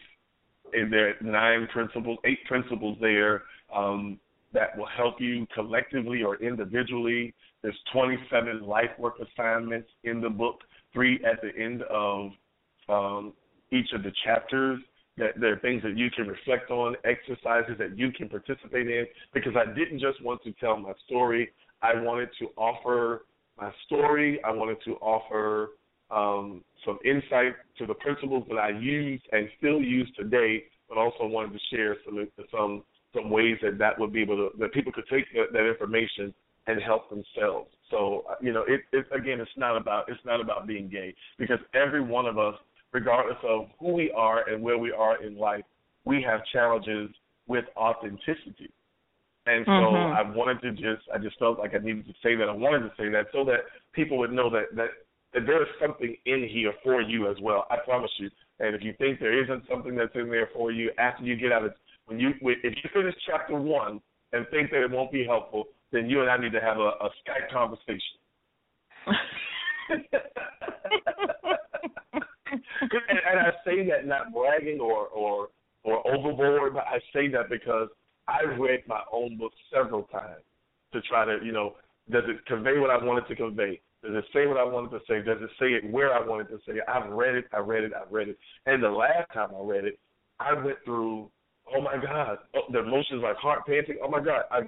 and 0.72 0.92
there 0.92 1.10
are 1.10 1.16
nine 1.20 1.66
principles, 1.68 2.18
eight 2.24 2.44
principles 2.46 2.98
there 3.00 3.44
um, 3.72 4.18
that 4.52 4.76
will 4.76 4.86
help 4.86 5.20
you 5.20 5.46
collectively 5.54 6.22
or 6.22 6.36
individually. 6.36 7.34
There's 7.62 7.78
27 7.92 8.62
life 8.62 8.90
work 8.98 9.14
assignments 9.20 9.90
in 10.04 10.20
the 10.20 10.30
book, 10.30 10.62
three 10.92 11.22
at 11.24 11.40
the 11.42 11.54
end 11.56 11.82
of 11.82 12.32
um, 12.88 13.32
each 13.72 13.92
of 13.94 14.02
the 14.02 14.12
chapters. 14.24 14.80
That 15.16 15.38
there 15.40 15.52
are 15.52 15.60
things 15.60 15.80
that 15.84 15.96
you 15.96 16.10
can 16.10 16.26
reflect 16.26 16.72
on, 16.72 16.96
exercises 17.04 17.76
that 17.78 17.96
you 17.96 18.10
can 18.10 18.28
participate 18.28 18.90
in. 18.90 19.06
Because 19.32 19.52
I 19.56 19.72
didn't 19.72 20.00
just 20.00 20.20
want 20.24 20.42
to 20.42 20.52
tell 20.54 20.76
my 20.76 20.92
story, 21.06 21.50
I 21.82 21.94
wanted 22.00 22.30
to 22.40 22.48
offer 22.56 23.24
my 23.56 23.70
story. 23.86 24.42
I 24.42 24.50
wanted 24.50 24.78
to 24.86 24.94
offer 24.96 25.70
um, 26.10 26.62
some 26.84 26.98
insight 27.04 27.54
to 27.78 27.86
the 27.86 27.94
principles 27.94 28.44
that 28.48 28.56
I 28.56 28.70
use 28.70 29.20
and 29.32 29.48
still 29.58 29.80
use 29.80 30.10
today, 30.16 30.64
but 30.88 30.98
also 30.98 31.26
wanted 31.26 31.52
to 31.52 31.58
share 31.70 31.96
some 32.04 32.26
some 32.50 32.82
some 33.14 33.30
ways 33.30 33.56
that 33.62 33.78
that 33.78 33.98
would 33.98 34.12
be 34.12 34.22
able 34.22 34.36
to 34.36 34.58
that 34.58 34.72
people 34.72 34.92
could 34.92 35.06
take 35.10 35.24
that, 35.34 35.52
that 35.52 35.68
information 35.68 36.34
and 36.66 36.80
help 36.82 37.08
themselves. 37.10 37.70
So 37.90 38.24
uh, 38.30 38.34
you 38.40 38.52
know, 38.52 38.64
it, 38.66 38.82
it 38.92 39.06
again, 39.14 39.40
it's 39.40 39.50
not 39.56 39.76
about 39.76 40.08
it's 40.08 40.24
not 40.24 40.40
about 40.40 40.66
being 40.66 40.88
gay 40.88 41.14
because 41.38 41.58
every 41.74 42.02
one 42.02 42.26
of 42.26 42.38
us, 42.38 42.54
regardless 42.94 43.36
of 43.42 43.66
who 43.78 43.92
we 43.92 44.10
are 44.12 44.48
and 44.48 44.62
where 44.62 44.78
we 44.78 44.92
are 44.92 45.22
in 45.22 45.36
life, 45.36 45.64
we 46.06 46.22
have 46.22 46.40
challenges 46.52 47.10
with 47.46 47.64
authenticity. 47.76 48.70
And 49.46 49.66
so 49.66 49.72
Mhm. 49.72 50.14
I 50.14 50.22
wanted 50.22 50.62
to 50.62 50.70
just 50.72 51.06
I 51.12 51.18
just 51.18 51.38
felt 51.38 51.58
like 51.58 51.74
I 51.74 51.78
needed 51.78 52.06
to 52.06 52.14
say 52.22 52.34
that. 52.36 52.48
I 52.48 52.52
wanted 52.52 52.88
to 52.88 52.96
say 52.96 53.10
that 53.10 53.30
so 53.30 53.44
that 53.44 53.66
people 53.92 54.16
would 54.16 54.32
know 54.32 54.48
that 54.48 54.74
that 54.74 54.90
that 55.32 55.44
there 55.44 55.60
is 55.62 55.68
something 55.78 56.16
in 56.24 56.44
here 56.44 56.72
for 56.82 57.02
you 57.02 57.28
as 57.28 57.38
well. 57.40 57.66
I 57.70 57.76
promise 57.76 58.10
you. 58.18 58.30
And 58.60 58.74
if 58.74 58.82
you 58.82 58.94
think 58.94 59.20
there 59.20 59.34
isn't 59.42 59.68
something 59.68 59.94
that's 59.96 60.14
in 60.14 60.30
there 60.30 60.46
for 60.54 60.70
you 60.70 60.92
after 60.96 61.24
you 61.24 61.36
get 61.36 61.52
out 61.52 61.64
of 61.64 61.74
when 62.06 62.18
you 62.18 62.32
if 62.40 62.74
you 62.82 62.90
finish 62.94 63.14
chapter 63.26 63.54
one 63.60 64.00
and 64.32 64.48
think 64.48 64.70
that 64.70 64.82
it 64.82 64.90
won't 64.90 65.12
be 65.12 65.24
helpful, 65.24 65.68
then 65.90 66.08
you 66.08 66.22
and 66.22 66.30
I 66.30 66.38
need 66.38 66.52
to 66.52 66.60
have 66.60 66.78
a, 66.78 66.92
a 67.00 67.10
Skype 67.20 67.50
conversation. 67.50 68.18
and, 72.80 73.18
and 73.30 73.40
I 73.40 73.50
say 73.64 73.86
that 73.88 74.06
not 74.06 74.32
bragging 74.32 74.80
or 74.80 75.06
or 75.08 75.48
or 75.84 76.06
overboard, 76.06 76.74
but 76.74 76.84
I 76.84 76.98
say 77.12 77.28
that 77.28 77.50
because 77.50 77.88
I 78.26 78.42
read 78.58 78.80
my 78.86 79.00
own 79.12 79.36
book 79.36 79.52
several 79.72 80.04
times 80.04 80.42
to 80.92 81.00
try 81.02 81.24
to, 81.24 81.38
you 81.44 81.52
know, 81.52 81.74
does 82.10 82.24
it 82.26 82.44
convey 82.46 82.78
what 82.78 82.90
I 82.90 83.02
wanted 83.02 83.28
to 83.28 83.36
convey? 83.36 83.80
Does 84.02 84.16
it 84.16 84.24
say 84.32 84.46
what 84.46 84.58
I 84.58 84.64
wanted 84.64 84.90
to 84.90 85.00
say? 85.08 85.22
Does 85.22 85.38
it 85.40 85.50
say 85.58 85.66
it 85.66 85.90
where 85.90 86.12
I 86.12 86.26
wanted 86.26 86.48
to 86.48 86.58
say 86.66 86.74
it? 86.74 86.84
I've 86.88 87.10
read 87.10 87.34
it, 87.34 87.46
I 87.52 87.58
read 87.58 87.84
it, 87.84 87.92
I 87.94 88.02
read 88.10 88.28
it. 88.28 88.38
And 88.66 88.82
the 88.82 88.90
last 88.90 89.32
time 89.32 89.50
I 89.54 89.62
read 89.62 89.84
it, 89.84 89.98
I 90.40 90.52
went 90.52 90.76
through, 90.84 91.30
oh 91.74 91.80
my 91.80 91.96
God, 91.96 92.38
oh, 92.54 92.60
the 92.70 92.80
emotions 92.80 93.22
like 93.22 93.36
heart 93.36 93.66
panting. 93.66 93.98
Oh 94.02 94.10
my 94.10 94.22
God, 94.22 94.42
I 94.50 94.60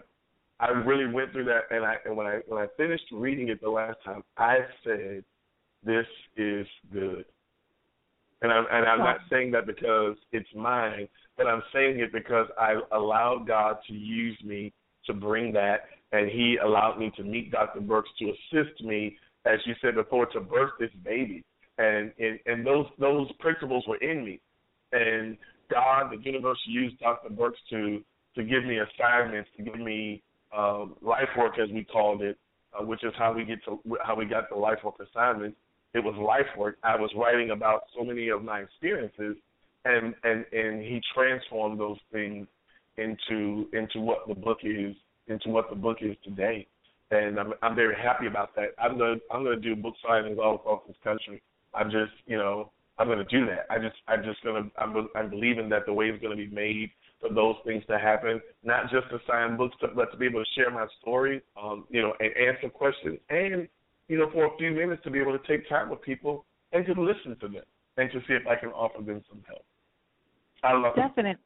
I 0.59 0.69
really 0.69 1.13
went 1.13 1.33
through 1.33 1.45
that, 1.45 1.65
and 1.71 1.85
I 1.85 1.97
and 2.07 2.17
when 2.17 2.27
I 2.27 2.41
when 2.47 2.63
I 2.63 2.67
finished 2.77 3.05
reading 3.13 3.49
it 3.49 3.61
the 3.61 3.69
last 3.69 3.99
time, 4.05 4.23
I 4.39 4.59
said, 4.85 5.23
this 5.85 6.07
is 6.37 6.67
good. 6.93 7.27
And 8.43 8.53
I'm 8.53 8.67
and 8.71 8.87
I'm 8.87 8.99
not 8.99 9.19
saying 9.31 9.53
that 9.53 9.67
because 9.67 10.17
it's 10.33 10.49
mine, 10.55 11.09
but 11.37 11.47
I'm 11.47 11.63
saying 11.73 12.01
it 12.01 12.13
because 12.13 12.47
I 12.59 12.75
allowed 12.93 13.47
God 13.47 13.79
to 13.89 13.95
use 13.95 14.39
me 14.45 14.73
to 15.07 15.15
bring 15.15 15.53
that, 15.55 15.85
and 16.13 16.29
He 16.29 16.59
allowed 16.63 16.99
me 16.99 17.11
to 17.17 17.23
meet 17.23 17.51
Dr. 17.51 17.81
Burks 17.81 18.11
to 18.19 18.27
assist 18.31 18.83
me 18.83 19.17
as 19.47 19.61
you 19.65 19.75
said 19.81 19.95
before, 19.95 20.27
to 20.27 20.41
birth 20.41 20.73
this 20.79 20.91
baby. 21.05 21.45
And 21.79 22.13
and, 22.19 22.39
and 22.47 22.67
those 22.67 22.87
those 22.99 23.31
principles 23.39 23.85
were 23.87 23.99
in 23.99 24.25
me. 24.25 24.41
And 24.93 25.37
God, 25.71 26.11
the 26.11 26.19
universe 26.19 26.59
used 26.67 26.99
Dr. 26.99 27.31
Burks 27.31 27.59
to 27.71 28.03
to 28.35 28.43
give 28.43 28.65
me 28.65 28.79
assignments, 28.79 29.49
to 29.57 29.63
give 29.63 29.79
me 29.79 30.23
um, 30.57 30.97
life 31.03 31.29
work, 31.39 31.59
as 31.59 31.71
we 31.71 31.85
called 31.85 32.23
it, 32.23 32.39
uh, 32.79 32.85
which 32.85 33.03
is 33.05 33.13
how 33.19 33.33
we 33.33 33.45
get 33.45 33.59
to 33.65 33.81
how 34.05 34.15
we 34.15 34.25
got 34.25 34.49
the 34.51 34.57
life 34.57 34.79
work 34.85 34.95
assignments. 35.01 35.57
It 35.97 36.05
was 36.05 36.15
life 36.17 36.59
work. 36.59 36.77
I 36.83 36.95
was 36.95 37.11
writing 37.17 37.53
about 37.53 37.85
so 37.97 38.05
many 38.05 38.29
of 38.29 38.45
my 38.45 38.61
experiences, 38.61 39.37
and 39.87 40.15
and 40.25 40.45
and 40.53 40.83
he 40.83 41.01
transformed 41.15 41.81
those 41.81 41.97
things 42.13 42.47
into 42.99 43.67
into 43.73 44.03
what 44.03 44.29
the 44.29 44.35
book 44.35 44.59
is 44.63 44.95
into 45.29 45.49
what 45.49 45.71
the 45.71 45.75
book 45.75 45.99
is 46.03 46.15
today. 46.23 46.67
And 47.11 47.41
I'm 47.41 47.55
I'm 47.63 47.75
very 47.75 47.97
happy 47.97 48.27
about 48.27 48.55
that. 48.57 48.75
I'm 48.79 48.99
gonna 48.99 49.17
I'm 49.33 49.43
gonna 49.43 49.57
do 49.59 49.75
book 49.75 49.95
signings 50.07 50.37
all 50.39 50.57
across 50.57 50.83
this 50.87 50.97
country. 51.03 51.43
I'm 51.73 51.91
just 51.91 52.13
you 52.27 52.37
know 52.37 52.73
I'm 52.99 53.09
gonna 53.09 53.25
do 53.25 53.47
that. 53.47 53.65
I 53.71 53.79
just 53.79 53.97
I'm 54.07 54.23
just 54.23 54.45
gonna 54.45 54.69
I'm 54.77 55.09
I'm 55.17 55.31
believing 55.31 55.71
that 55.71 55.87
the 55.87 55.95
way 55.95 56.11
is 56.11 56.21
gonna 56.21 56.37
be 56.37 56.49
made 56.49 56.91
for 57.23 57.33
those 57.33 57.57
things 57.65 57.83
to 57.89 57.99
happen, 57.99 58.43
not 58.63 58.91
just 58.91 59.09
to 59.09 59.19
sign 59.27 59.57
books, 59.57 59.77
but 59.81 60.13
to 60.13 60.19
be 60.19 60.27
able 60.27 60.45
to 60.45 60.51
share 60.55 60.71
my 60.71 60.87
story, 61.01 61.41
um, 61.59 61.87
you 61.89 62.03
know, 62.03 62.13
and 62.21 62.37
answer 62.37 62.69
questions, 62.69 63.19
and 63.31 63.67
you 64.09 64.19
know, 64.19 64.31
for 64.33 64.47
a 64.47 64.57
few 64.59 64.71
minutes 64.71 65.03
to 65.05 65.11
be 65.11 65.19
able 65.19 65.37
to 65.37 65.47
take 65.47 65.69
time 65.69 65.91
with 65.91 66.03
people 66.03 66.45
and 66.73 66.85
to 66.87 66.93
listen 66.93 67.37
to 67.41 67.49
them 67.49 67.63
and 67.97 68.11
to 68.13 68.21
see 68.21 68.35
if 68.35 68.47
I 68.47 68.57
can 68.57 68.71
offer 68.71 69.03
them 69.03 69.23
some 69.29 69.43
help. 69.47 69.65
I 70.63 70.73
love 70.73 70.97
Definitely. 70.97 71.43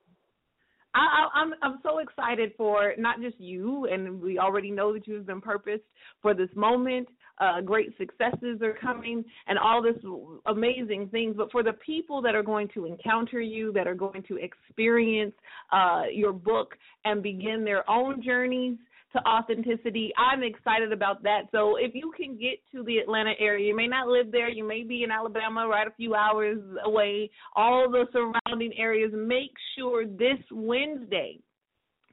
I, 0.94 0.98
I, 0.98 1.40
I'm 1.40 1.52
I'm 1.62 1.78
so 1.82 1.98
excited 1.98 2.52
for 2.56 2.94
not 2.98 3.20
just 3.20 3.38
you, 3.38 3.86
and 3.86 4.20
we 4.20 4.38
already 4.38 4.70
know 4.70 4.92
that 4.92 5.06
you've 5.06 5.26
been 5.26 5.40
purposed 5.40 5.84
for 6.20 6.34
this 6.34 6.48
moment. 6.56 7.08
Uh, 7.40 7.60
great 7.60 7.96
successes 7.96 8.60
are 8.60 8.74
coming, 8.80 9.24
and 9.46 9.58
all 9.58 9.80
this 9.80 9.96
amazing 10.46 11.08
things. 11.10 11.36
But 11.36 11.52
for 11.52 11.62
the 11.62 11.74
people 11.74 12.20
that 12.22 12.34
are 12.34 12.42
going 12.42 12.68
to 12.74 12.86
encounter 12.86 13.40
you, 13.40 13.72
that 13.72 13.86
are 13.86 13.94
going 13.94 14.22
to 14.28 14.36
experience 14.36 15.34
uh, 15.72 16.02
your 16.12 16.32
book 16.32 16.74
and 17.04 17.22
begin 17.22 17.64
their 17.64 17.88
own 17.88 18.22
journeys 18.22 18.76
to 19.12 19.18
authenticity. 19.26 20.12
I'm 20.16 20.42
excited 20.42 20.92
about 20.92 21.22
that. 21.24 21.42
So 21.52 21.76
if 21.76 21.94
you 21.94 22.12
can 22.16 22.38
get 22.38 22.60
to 22.72 22.84
the 22.84 22.98
Atlanta 22.98 23.32
area, 23.38 23.66
you 23.66 23.76
may 23.76 23.86
not 23.86 24.08
live 24.08 24.30
there, 24.30 24.48
you 24.48 24.66
may 24.66 24.82
be 24.82 25.02
in 25.02 25.10
Alabama, 25.10 25.66
right 25.66 25.86
a 25.86 25.92
few 25.92 26.14
hours 26.14 26.58
away, 26.84 27.30
all 27.56 27.90
the 27.90 28.06
surrounding 28.12 28.72
areas, 28.78 29.10
make 29.14 29.52
sure 29.76 30.06
this 30.06 30.38
Wednesday 30.50 31.38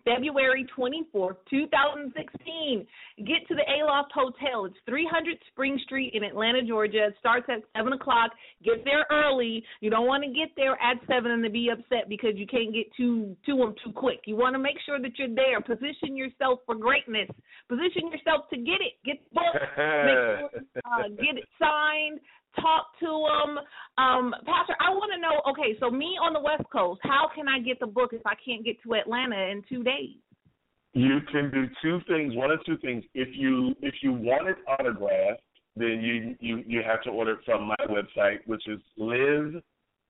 February 0.07 0.65
24th, 0.77 1.35
2016. 1.49 2.87
Get 3.17 3.47
to 3.47 3.55
the 3.55 3.63
Aloft 3.81 4.11
Hotel. 4.13 4.65
It's 4.65 4.75
300 4.87 5.37
Spring 5.51 5.79
Street 5.83 6.13
in 6.13 6.23
Atlanta, 6.23 6.63
Georgia. 6.63 7.07
It 7.07 7.15
starts 7.19 7.47
at 7.49 7.59
7 7.75 7.91
o'clock. 7.93 8.31
Get 8.63 8.85
there 8.85 9.05
early. 9.11 9.63
You 9.81 9.89
don't 9.89 10.07
want 10.07 10.23
to 10.23 10.29
get 10.29 10.49
there 10.55 10.73
at 10.81 10.97
7 11.07 11.29
and 11.29 11.51
be 11.51 11.69
upset 11.69 12.07
because 12.07 12.31
you 12.35 12.47
can't 12.47 12.73
get 12.73 12.85
to, 12.97 13.35
to 13.45 13.57
them 13.57 13.75
too 13.83 13.91
quick. 13.91 14.21
You 14.25 14.37
want 14.37 14.55
to 14.55 14.59
make 14.59 14.77
sure 14.85 14.99
that 14.99 15.11
you're 15.17 15.35
there. 15.35 15.59
Position 15.59 16.15
yourself 16.15 16.59
for 16.65 16.75
greatness. 16.75 17.27
Position 17.67 18.09
yourself 18.11 18.49
to 18.51 18.57
get 18.57 18.79
it. 18.79 18.95
Get 19.03 19.17
the 19.29 19.35
book. 19.35 19.61
Sure, 19.75 20.49
uh, 20.85 21.07
get 21.09 21.37
it 21.37 21.47
signed 21.59 22.19
talk 22.61 22.87
to 22.99 23.05
them. 23.05 23.59
Um, 23.97 24.33
Pastor, 24.45 24.75
I 24.79 24.89
want 24.91 25.11
to 25.15 25.21
know. 25.21 25.41
Okay, 25.51 25.77
so 25.79 25.89
me 25.89 26.17
on 26.21 26.33
the 26.33 26.39
West 26.39 26.69
Coast, 26.71 27.01
how 27.03 27.29
can 27.33 27.47
I 27.47 27.59
get 27.59 27.79
the 27.79 27.87
book 27.87 28.11
if 28.13 28.25
I 28.25 28.33
can't 28.43 28.63
get 28.63 28.81
to 28.83 28.95
Atlanta 28.95 29.37
in 29.51 29.63
two 29.67 29.83
days? 29.83 30.17
You 30.93 31.19
can 31.31 31.51
do 31.51 31.65
two 31.81 31.99
things. 32.07 32.35
One 32.35 32.51
of 32.51 32.63
two 32.65 32.77
things. 32.77 33.03
If 33.13 33.29
you 33.33 33.75
if 33.81 33.95
you 34.01 34.13
want 34.13 34.47
it 34.47 34.57
autographed, 34.67 35.41
then 35.75 36.01
you 36.01 36.35
you 36.39 36.63
you 36.65 36.81
have 36.85 37.03
to 37.03 37.09
order 37.09 37.33
it 37.33 37.39
from 37.45 37.67
my 37.67 37.75
website, 37.87 38.39
which 38.45 38.67
is 38.67 38.79
live 38.97 39.61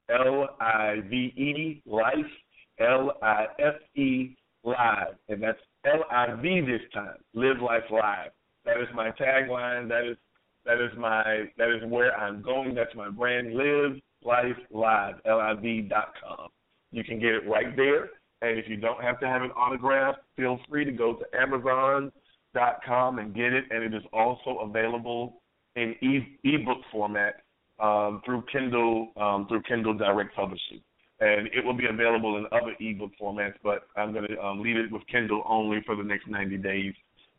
l 0.10 0.48
i 0.62 1.02
v 1.10 1.34
e 1.36 1.82
life 1.86 2.32
l 2.80 3.18
i 3.22 3.48
f 3.60 3.76
e 3.96 4.36
live, 4.64 5.16
and 5.28 5.44
that's 5.44 5.60
l 5.84 6.04
i 6.10 6.34
v 6.42 6.62
this 6.62 6.82
time. 6.94 7.18
Live 7.34 7.60
life 7.62 7.84
live. 7.92 8.32
That 8.66 8.78
is 8.78 8.88
my 8.94 9.12
tagline. 9.12 9.88
That 9.90 10.06
is 10.10 10.18
that 10.68 10.84
is 10.84 10.92
my 10.98 11.46
that 11.58 11.70
is 11.70 11.90
where 11.90 12.16
I'm 12.16 12.42
going. 12.42 12.76
That's 12.76 12.94
my 12.94 13.10
brand. 13.10 13.54
Live 13.54 14.02
Life 14.24 14.58
Live, 14.70 15.16
L-I-V 15.26 15.88
dot 15.90 16.14
com. 16.22 16.50
You 16.92 17.04
can 17.04 17.20
get 17.20 17.30
it 17.30 17.48
right 17.48 17.76
there. 17.76 18.10
And 18.42 18.60
if 18.60 18.68
you 18.68 18.76
don't 18.76 19.02
have 19.02 19.20
to 19.22 19.28
have 19.28 19.42
an 19.42 19.52
autograph, 19.52 20.16
feel 20.36 20.60
free 20.70 20.86
to 20.86 20.92
go 20.92 21.14
to 21.14 21.40
Amazon 21.40 22.12
dot 22.54 22.80
com 22.86 23.20
and 23.20 23.34
get 23.34 23.54
it. 23.54 23.66
And 23.72 23.82
it 23.82 23.94
is 23.94 24.04
also 24.12 24.60
available 24.60 25.42
in 25.76 25.96
e- 26.02 26.38
ebook 26.44 26.80
format 26.92 27.42
um, 27.80 28.22
through 28.26 28.44
Kindle 28.52 29.10
um, 29.16 29.48
through 29.48 29.64
Kindle 29.64 29.94
Direct 29.94 30.36
Publishing. 30.36 30.82
And 31.20 31.48
it 31.48 31.66
will 31.66 31.74
be 31.74 31.88
available 31.88 32.38
in 32.38 32.46
other 32.52 32.76
ebook 32.80 33.12
formats, 33.20 33.56
but 33.64 33.88
I'm 33.96 34.14
going 34.14 34.28
to 34.28 34.40
um, 34.40 34.62
leave 34.62 34.76
it 34.76 34.92
with 34.92 35.02
Kindle 35.08 35.44
only 35.48 35.82
for 35.84 35.96
the 35.96 36.04
next 36.04 36.28
90 36.28 36.58
days 36.58 36.94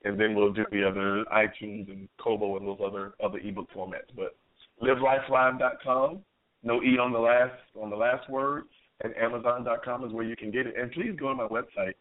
and 0.08 0.18
then 0.18 0.34
we'll 0.34 0.52
do 0.52 0.64
the 0.72 0.88
other 0.88 1.24
iTunes 1.30 1.90
and 1.90 2.08
Kobo 2.18 2.56
and 2.56 2.66
those 2.66 2.78
other 2.84 3.12
other 3.22 3.38
ebook 3.38 3.68
formats. 3.76 4.08
But 4.16 4.36
livelifelive.com, 4.82 6.20
no 6.62 6.82
e 6.82 6.98
on 6.98 7.12
the 7.12 7.18
last 7.18 7.52
on 7.80 7.90
the 7.90 7.96
last 7.96 8.28
word, 8.30 8.64
and 9.04 9.14
Amazon.com 9.16 10.04
is 10.04 10.12
where 10.12 10.24
you 10.24 10.34
can 10.34 10.50
get 10.50 10.66
it. 10.66 10.74
And 10.80 10.90
please 10.92 11.14
go 11.20 11.28
to 11.28 11.34
my 11.34 11.46
website 11.46 11.92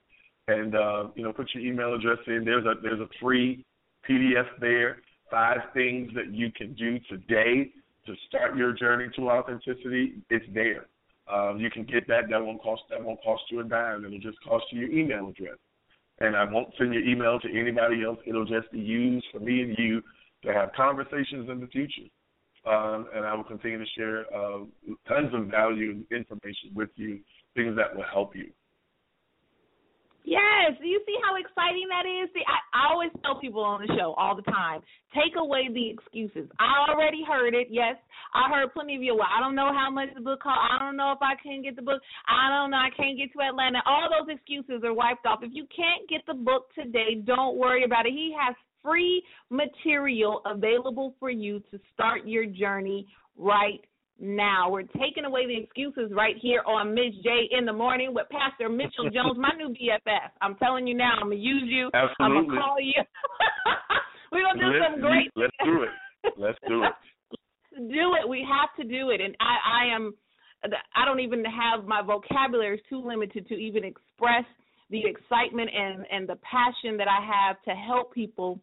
and 0.48 0.74
uh, 0.74 1.08
you 1.16 1.24
know 1.24 1.34
put 1.34 1.50
your 1.54 1.66
email 1.66 1.94
address 1.94 2.20
in. 2.28 2.46
There's 2.46 2.66
a 2.66 2.76
there's 2.82 3.02
a 3.02 3.10
free 3.22 3.66
PDF 4.10 4.48
there, 4.62 5.00
five 5.30 5.58
things 5.74 6.10
that 6.16 6.34
you 6.34 6.50
can 6.54 6.74
do 6.76 7.00
today 7.10 7.72
to 8.06 8.14
start 8.30 8.56
your 8.56 8.72
journey 8.72 9.10
to 9.18 9.30
authenticity. 9.30 10.14
It's 10.30 10.46
there. 10.54 10.86
Um, 11.30 11.60
you 11.60 11.70
can 11.70 11.84
get 11.84 12.08
that. 12.08 12.30
That 12.30 12.42
won't 12.42 12.62
cost 12.62 12.84
that 12.90 13.04
won't 13.04 13.22
cost 13.22 13.44
you 13.52 13.60
a 13.60 13.66
dime. 13.66 14.06
It'll 14.06 14.18
just 14.20 14.42
cost 14.48 14.64
you 14.72 14.88
your 14.88 14.98
email 14.98 15.28
address 15.28 15.58
and 16.20 16.36
I 16.36 16.44
won't 16.46 16.74
send 16.78 16.94
your 16.94 17.04
email 17.04 17.40
to 17.40 17.50
anybody 17.50 18.04
else. 18.04 18.20
It'll 18.26 18.46
just 18.46 18.72
be 18.72 18.80
used 18.80 19.26
for 19.32 19.40
me 19.40 19.62
and 19.62 19.78
you 19.78 20.02
to 20.44 20.54
have 20.54 20.72
conversations 20.74 21.50
in 21.50 21.60
the 21.60 21.68
future. 21.68 22.10
Um, 22.66 23.08
and 23.16 23.26
I 23.26 23.34
will 23.34 23.44
continue 23.44 23.78
to 23.78 23.86
share 23.98 24.26
uh, 24.34 24.60
tons 25.08 25.34
of 25.34 25.48
value 25.48 26.04
information 26.12 26.72
with 26.76 26.90
you, 26.96 27.20
things 27.56 27.76
that 27.78 27.96
will 27.96 28.06
help 28.12 28.36
you. 28.36 28.50
Yes, 30.28 30.76
Do 30.82 30.86
you 30.86 31.00
see 31.08 31.16
how 31.24 31.40
exciting 31.40 31.88
that 31.88 32.04
is. 32.04 32.28
See, 32.36 32.44
I, 32.44 32.60
I 32.76 32.92
always 32.92 33.12
tell 33.24 33.40
people 33.40 33.64
on 33.64 33.80
the 33.80 33.88
show 33.96 34.12
all 34.20 34.36
the 34.36 34.44
time, 34.44 34.82
take 35.16 35.40
away 35.40 35.70
the 35.72 35.88
excuses. 35.90 36.52
I 36.60 36.92
already 36.92 37.24
heard 37.24 37.56
it. 37.56 37.68
Yes, 37.72 37.96
I 38.36 38.52
heard 38.52 38.74
plenty 38.74 38.98
of 38.98 39.02
you. 39.02 39.16
Well, 39.16 39.32
I 39.32 39.40
don't 39.40 39.56
know 39.56 39.72
how 39.72 39.90
much 39.90 40.10
the 40.14 40.20
book 40.20 40.44
cost. 40.44 40.60
I 40.60 40.84
don't 40.84 40.98
know 40.98 41.14
if 41.14 41.20
I 41.22 41.40
can 41.42 41.64
get 41.64 41.78
the 41.78 41.82
book. 41.82 42.02
I 42.28 42.52
don't 42.52 42.72
know. 42.72 42.78
I 42.78 42.90
can't 42.92 43.18
get 43.18 43.32
to 43.32 43.40
Atlanta. 43.40 43.80
All 43.86 44.10
those 44.12 44.28
excuses 44.36 44.84
are 44.84 44.94
wiped 44.94 45.26
off. 45.26 45.40
If 45.44 45.52
you 45.54 45.66
can't 45.74 46.04
get 46.10 46.28
the 46.28 46.34
book 46.34 46.76
today, 46.76 47.24
don't 47.24 47.56
worry 47.56 47.86
about 47.86 48.06
it. 48.06 48.12
He 48.12 48.36
has 48.38 48.54
free 48.84 49.24
material 49.50 50.42
available 50.46 51.16
for 51.22 51.30
you 51.30 51.64
to 51.72 51.80
start 51.94 52.28
your 52.28 52.46
journey 52.46 53.08
right 53.38 53.80
now. 54.20 54.70
We're 54.70 54.84
taking 54.84 55.26
away 55.26 55.46
the 55.48 55.58
excuses 55.58 56.12
right 56.16 56.36
here 56.42 56.62
on 56.66 56.94
Miss 56.94 57.14
J 57.24 57.50
in 57.58 57.66
the 57.66 57.74
morning 57.74 58.14
with 58.14 58.28
Pastor 58.30 58.70
Mitchell 58.70 59.10
Jones, 59.14 59.38
my 59.38 59.52
new 59.58 59.70
BFF. 59.70 60.30
I'm 60.42 60.56
telling 60.56 60.88
you 60.88 60.96
now, 60.96 61.14
I'm 61.22 61.30
gonna 61.30 61.36
use 61.36 61.64
you. 61.66 61.90
Absolutely. 61.94 62.26
I'm 62.26 62.48
gonna 62.48 62.62
call 62.62 62.76
you. 62.80 63.02
We're 64.32 64.44
gonna 64.44 64.60
do 64.60 64.78
let's, 64.78 64.94
some 64.94 65.02
great. 65.02 65.32
Let's 65.36 65.56
do 65.64 65.84
it. 65.84 65.90
Let's 66.38 66.58
do 66.68 66.84
it. 66.84 66.94
do 67.92 68.16
it. 68.22 68.28
We 68.28 68.46
have 68.48 68.70
to 68.78 68.84
do 68.84 69.12
it, 69.12 69.22
and 69.22 69.36
I, 69.40 69.84
I 69.84 69.96
am. 69.96 70.14
I 70.96 71.06
don't 71.06 71.20
even 71.20 71.46
have 71.46 71.86
my 71.86 72.02
vocabulary 72.02 72.78
is 72.78 72.84
too 72.90 73.06
limited 73.06 73.48
to 73.48 73.54
even 73.54 73.84
express 73.84 74.44
the 74.90 75.02
excitement 75.06 75.70
and 75.74 76.06
and 76.12 76.28
the 76.28 76.38
passion 76.38 76.98
that 76.98 77.08
I 77.08 77.20
have 77.26 77.62
to 77.64 77.72
help 77.72 78.14
people 78.14 78.60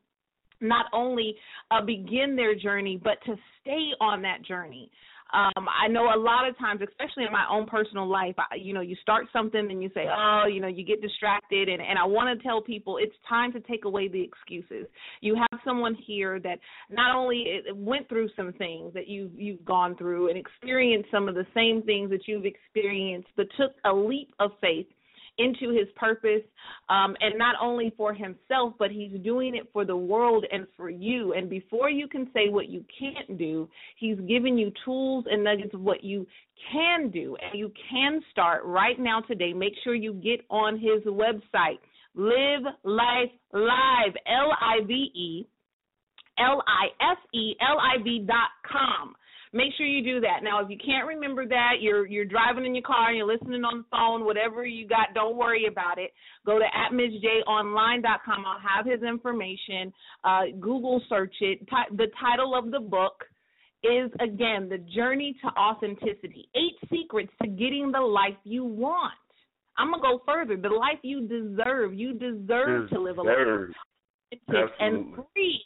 not 0.60 0.86
only 0.92 1.36
uh, 1.70 1.84
begin 1.84 2.34
their 2.36 2.54
journey 2.54 3.00
but 3.02 3.18
to 3.26 3.36
stay 3.60 3.90
on 4.00 4.22
that 4.22 4.42
journey. 4.44 4.90
Um, 5.34 5.66
I 5.68 5.88
know 5.88 6.04
a 6.14 6.18
lot 6.18 6.48
of 6.48 6.56
times, 6.58 6.80
especially 6.80 7.24
in 7.24 7.32
my 7.32 7.44
own 7.50 7.66
personal 7.66 8.08
life, 8.08 8.36
I, 8.38 8.54
you 8.54 8.72
know, 8.72 8.82
you 8.82 8.94
start 9.02 9.26
something 9.32 9.68
and 9.68 9.82
you 9.82 9.90
say, 9.92 10.06
oh, 10.06 10.44
you 10.46 10.60
know, 10.60 10.68
you 10.68 10.84
get 10.84 11.02
distracted, 11.02 11.68
and 11.68 11.82
and 11.82 11.98
I 11.98 12.04
want 12.04 12.38
to 12.38 12.42
tell 12.46 12.62
people 12.62 12.98
it's 13.00 13.14
time 13.28 13.52
to 13.52 13.60
take 13.60 13.84
away 13.84 14.06
the 14.06 14.22
excuses. 14.22 14.86
You 15.20 15.34
have 15.34 15.60
someone 15.64 15.96
here 16.06 16.38
that 16.40 16.58
not 16.88 17.16
only 17.16 17.62
went 17.74 18.08
through 18.08 18.28
some 18.36 18.52
things 18.52 18.94
that 18.94 19.08
you've 19.08 19.32
you've 19.36 19.64
gone 19.64 19.96
through 19.96 20.28
and 20.28 20.38
experienced 20.38 21.10
some 21.10 21.28
of 21.28 21.34
the 21.34 21.46
same 21.52 21.82
things 21.82 22.10
that 22.10 22.28
you've 22.28 22.46
experienced, 22.46 23.28
but 23.36 23.46
took 23.58 23.72
a 23.84 23.92
leap 23.92 24.32
of 24.38 24.52
faith 24.60 24.86
into 25.38 25.70
his 25.70 25.88
purpose, 25.96 26.42
um, 26.88 27.16
and 27.20 27.36
not 27.36 27.56
only 27.60 27.92
for 27.96 28.12
himself, 28.12 28.74
but 28.78 28.90
he's 28.90 29.12
doing 29.22 29.56
it 29.56 29.68
for 29.72 29.84
the 29.84 29.96
world 29.96 30.44
and 30.52 30.66
for 30.76 30.90
you. 30.90 31.32
And 31.32 31.50
before 31.50 31.90
you 31.90 32.06
can 32.06 32.28
say 32.32 32.48
what 32.48 32.68
you 32.68 32.84
can't 32.98 33.38
do, 33.38 33.68
he's 33.96 34.18
giving 34.28 34.56
you 34.56 34.72
tools 34.84 35.24
and 35.30 35.42
nuggets 35.42 35.74
of 35.74 35.80
what 35.80 36.04
you 36.04 36.26
can 36.72 37.10
do, 37.10 37.36
and 37.42 37.58
you 37.58 37.72
can 37.90 38.20
start 38.30 38.62
right 38.64 38.98
now 38.98 39.20
today. 39.20 39.52
Make 39.52 39.74
sure 39.82 39.94
you 39.94 40.14
get 40.14 40.40
on 40.50 40.78
his 40.78 41.02
website, 41.04 41.78
Live 42.14 42.62
Life 42.84 43.30
Live, 43.52 44.14
L 44.26 44.52
I 44.60 44.84
V 44.86 44.92
E 45.14 45.46
L 46.38 46.62
I 46.66 47.12
F 47.12 47.18
E 47.32 47.54
L 47.60 47.78
I 47.78 48.02
V 48.02 48.24
dot 48.26 48.50
com. 48.70 49.14
Make 49.54 49.72
sure 49.76 49.86
you 49.86 50.02
do 50.02 50.20
that. 50.20 50.42
Now, 50.42 50.60
if 50.64 50.68
you 50.68 50.76
can't 50.84 51.06
remember 51.06 51.46
that, 51.46 51.74
you're 51.80 52.06
you're 52.06 52.24
driving 52.24 52.66
in 52.66 52.74
your 52.74 52.82
car 52.82 53.08
and 53.08 53.16
you're 53.16 53.32
listening 53.32 53.62
on 53.62 53.78
the 53.78 53.84
phone, 53.88 54.24
whatever 54.24 54.66
you 54.66 54.88
got, 54.88 55.14
don't 55.14 55.36
worry 55.36 55.66
about 55.66 55.96
it. 55.96 56.10
Go 56.44 56.58
to 56.58 56.64
at 56.64 56.90
com. 56.90 58.44
I'll 58.44 58.58
have 58.58 58.84
his 58.84 59.02
information. 59.04 59.92
Uh, 60.24 60.46
Google 60.58 61.00
search 61.08 61.36
it. 61.40 61.60
T- 61.60 61.96
the 61.96 62.08
title 62.20 62.56
of 62.56 62.72
the 62.72 62.80
book 62.80 63.22
is 63.84 64.10
again 64.20 64.68
the 64.68 64.78
journey 64.92 65.36
to 65.44 65.48
authenticity. 65.56 66.48
Eight 66.56 66.76
secrets 66.90 67.30
to 67.40 67.48
getting 67.48 67.92
the 67.92 68.00
life 68.00 68.36
you 68.42 68.64
want. 68.64 69.14
I'm 69.78 69.92
gonna 69.92 70.02
go 70.02 70.20
further. 70.26 70.56
The 70.56 70.68
life 70.68 70.98
you 71.02 71.28
deserve. 71.28 71.94
You 71.94 72.14
deserve, 72.14 72.90
to 72.90 73.00
live 73.00 73.18
a 73.18 73.22
life 73.22 73.36
and 74.80 75.14
free 75.14 75.64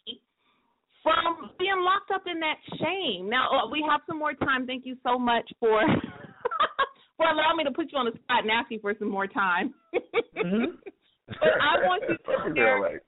from 1.03 1.51
being 1.59 1.79
locked 1.79 2.11
up 2.13 2.23
in 2.27 2.41
that 2.41 2.57
shame. 2.79 3.29
Now 3.29 3.49
uh, 3.51 3.71
we 3.71 3.85
have 3.89 4.01
some 4.07 4.19
more 4.19 4.35
time. 4.35 4.67
Thank 4.67 4.87
you 4.87 4.97
so 5.03 5.19
much 5.19 5.49
for 5.61 5.83
for 7.17 7.27
allowing 7.27 7.57
me 7.59 7.65
to 7.65 7.73
put 7.73 7.93
you 7.93 7.99
on 7.99 8.07
the 8.07 8.13
spot 8.13 8.43
and 8.43 8.51
ask 8.51 8.71
you 8.71 8.79
for 8.81 8.95
some 8.99 9.11
more 9.11 9.27
time. 9.27 9.75
mm-hmm. 9.95 10.77
but 11.27 11.55
I 11.61 11.87
want 11.87 12.05
you 12.09 12.17
to 12.17 12.55
share. 12.57 13.03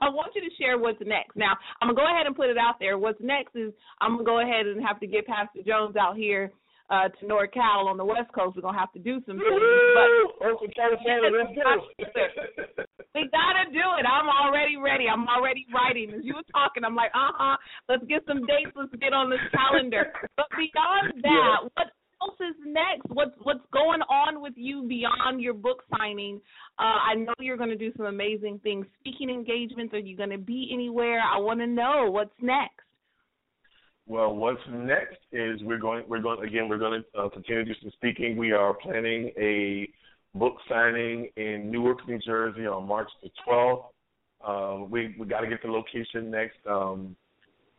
I 0.00 0.10
want 0.10 0.32
you 0.34 0.42
to 0.42 0.54
share 0.56 0.78
what's 0.78 1.00
next. 1.04 1.36
Now, 1.36 1.56
I'm 1.80 1.88
gonna 1.88 1.96
go 1.96 2.06
ahead 2.06 2.26
and 2.26 2.36
put 2.36 2.50
it 2.50 2.58
out 2.58 2.74
there. 2.78 2.98
What's 2.98 3.20
next 3.20 3.56
is 3.56 3.72
I'm 4.00 4.12
gonna 4.12 4.24
go 4.24 4.40
ahead 4.40 4.66
and 4.66 4.84
have 4.84 5.00
to 5.00 5.06
get 5.06 5.26
Pastor 5.26 5.60
Jones 5.66 5.96
out 5.96 6.16
here 6.16 6.52
uh, 6.90 7.08
to 7.08 7.26
NorCal 7.26 7.86
on 7.86 7.96
the 7.96 8.04
West 8.04 8.32
Coast. 8.34 8.56
We're 8.56 8.62
gonna 8.62 8.78
have 8.78 8.92
to 8.92 8.98
do 8.98 9.20
some 9.26 9.38
things. 9.38 9.62
But 9.94 10.60
we 13.14 13.30
gotta 13.30 13.70
do 13.72 13.86
it. 13.98 14.04
I'm 14.04 14.28
already 14.28 14.76
ready. 14.76 15.06
I'm 15.08 15.26
already 15.28 15.66
writing. 15.72 16.12
As 16.14 16.24
you 16.24 16.34
were 16.34 16.48
talking, 16.52 16.84
I'm 16.84 16.94
like, 16.94 17.10
uh 17.14 17.32
huh. 17.32 17.56
Let's 17.88 18.04
get 18.04 18.22
some 18.26 18.44
dates. 18.46 18.72
Let's 18.76 18.94
get 19.00 19.12
on 19.12 19.30
this 19.30 19.40
calendar. 19.54 20.12
But 20.36 20.46
beyond 20.50 21.22
that, 21.22 21.58
yeah. 21.62 21.68
what 21.74 21.88
else 22.20 22.36
is 22.40 22.56
next? 22.66 23.08
What's 23.08 23.36
what's 23.42 23.64
going 23.72 24.02
on 24.02 24.42
with 24.42 24.54
you 24.56 24.86
beyond 24.88 25.40
your 25.40 25.54
book 25.54 25.82
signing? 25.96 26.40
Uh, 26.78 26.98
I 27.10 27.14
know 27.14 27.34
you're 27.38 27.56
going 27.56 27.70
to 27.70 27.76
do 27.76 27.92
some 27.96 28.06
amazing 28.06 28.60
things. 28.62 28.86
Speaking 29.00 29.30
engagements. 29.30 29.94
Are 29.94 29.98
you 29.98 30.16
going 30.16 30.30
to 30.30 30.38
be 30.38 30.70
anywhere? 30.72 31.20
I 31.20 31.38
want 31.38 31.60
to 31.60 31.66
know 31.66 32.10
what's 32.10 32.34
next. 32.42 32.84
Well, 34.06 34.34
what's 34.34 34.60
next 34.70 35.16
is 35.32 35.62
we're 35.62 35.78
going. 35.78 36.04
We're 36.06 36.20
going 36.20 36.46
again. 36.46 36.68
We're 36.68 36.78
going 36.78 37.02
to 37.02 37.18
uh, 37.18 37.28
continue 37.30 37.64
to 37.64 37.72
do 37.72 37.80
some 37.80 37.90
speaking. 37.92 38.36
We 38.36 38.52
are 38.52 38.74
planning 38.74 39.30
a 39.38 39.88
book 40.34 40.56
signing 40.68 41.30
in 41.36 41.70
Newark, 41.70 42.06
New 42.06 42.18
Jersey, 42.18 42.66
on 42.66 42.86
March 42.86 43.08
the 43.22 43.30
12th. 43.48 43.84
Um, 44.46 44.90
we 44.90 45.14
we 45.18 45.26
got 45.26 45.40
to 45.40 45.48
get 45.48 45.62
the 45.62 45.70
location 45.70 46.30
next. 46.30 46.58
Um, 46.68 47.16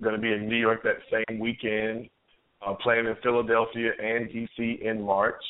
going 0.02 0.16
to 0.16 0.22
be 0.22 0.34
in 0.34 0.50
New 0.50 0.58
York 0.58 0.82
that 0.84 0.98
same 1.12 1.40
weekend. 1.40 2.10
Uh, 2.66 2.74
playing 2.74 3.06
in 3.06 3.16
Philadelphia 3.22 3.92
and 4.00 4.28
DC 4.30 4.82
in 4.82 5.04
March. 5.04 5.44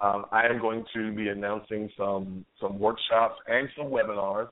Um, 0.00 0.24
I 0.32 0.46
am 0.46 0.60
going 0.60 0.84
to 0.94 1.12
be 1.12 1.28
announcing 1.28 1.90
some 1.94 2.46
some 2.58 2.78
workshops 2.78 3.38
and 3.48 3.68
some 3.76 3.88
webinars 3.88 4.48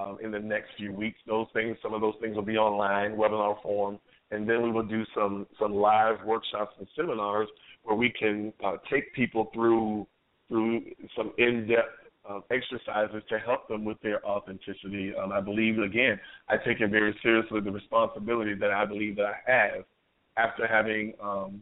um, 0.00 0.16
in 0.22 0.30
the 0.30 0.38
next 0.38 0.70
few 0.78 0.90
weeks. 0.90 1.18
Those 1.26 1.48
things, 1.52 1.76
some 1.82 1.92
of 1.92 2.00
those 2.00 2.14
things 2.22 2.34
will 2.34 2.42
be 2.42 2.56
online, 2.56 3.16
webinar 3.16 3.60
form 3.62 3.98
and 4.32 4.48
then 4.48 4.62
we 4.62 4.70
will 4.70 4.82
do 4.82 5.04
some 5.14 5.46
some 5.58 5.72
live 5.72 6.16
workshops 6.24 6.74
and 6.78 6.88
seminars 6.96 7.48
where 7.84 7.96
we 7.96 8.10
can 8.10 8.52
uh, 8.64 8.76
take 8.90 9.12
people 9.14 9.50
through 9.54 10.06
through 10.48 10.82
some 11.16 11.32
in-depth 11.38 12.02
uh, 12.28 12.40
exercises 12.50 13.22
to 13.28 13.38
help 13.38 13.68
them 13.68 13.84
with 13.84 14.00
their 14.02 14.24
authenticity. 14.26 15.12
Um, 15.14 15.32
I 15.32 15.40
believe 15.40 15.78
again, 15.78 16.20
I 16.48 16.56
take 16.56 16.80
it 16.80 16.90
very 16.90 17.16
seriously 17.22 17.60
the 17.60 17.70
responsibility 17.70 18.54
that 18.54 18.70
I 18.70 18.84
believe 18.84 19.16
that 19.16 19.26
I 19.26 19.50
have 19.50 19.84
after 20.36 20.66
having 20.66 21.14
um, 21.22 21.60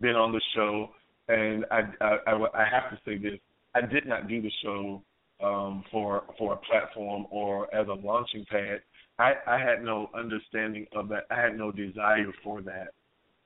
been 0.00 0.16
on 0.16 0.32
the 0.32 0.40
show, 0.54 0.90
and 1.28 1.64
I, 1.70 1.82
I, 2.00 2.32
I, 2.54 2.64
have 2.70 2.90
to 2.90 2.98
say 3.04 3.18
this: 3.18 3.38
I 3.74 3.82
did 3.82 4.06
not 4.06 4.28
do 4.28 4.42
the 4.42 4.50
show 4.62 5.02
um, 5.42 5.84
for 5.90 6.24
for 6.38 6.54
a 6.54 6.56
platform 6.56 7.26
or 7.30 7.72
as 7.74 7.86
a 7.88 7.92
launching 7.92 8.44
pad. 8.50 8.80
I, 9.20 9.34
I 9.46 9.58
had 9.58 9.84
no 9.84 10.08
understanding 10.14 10.86
of 10.94 11.08
that. 11.10 11.24
I 11.30 11.38
had 11.38 11.56
no 11.56 11.70
desire 11.70 12.32
for 12.42 12.62
that. 12.62 12.88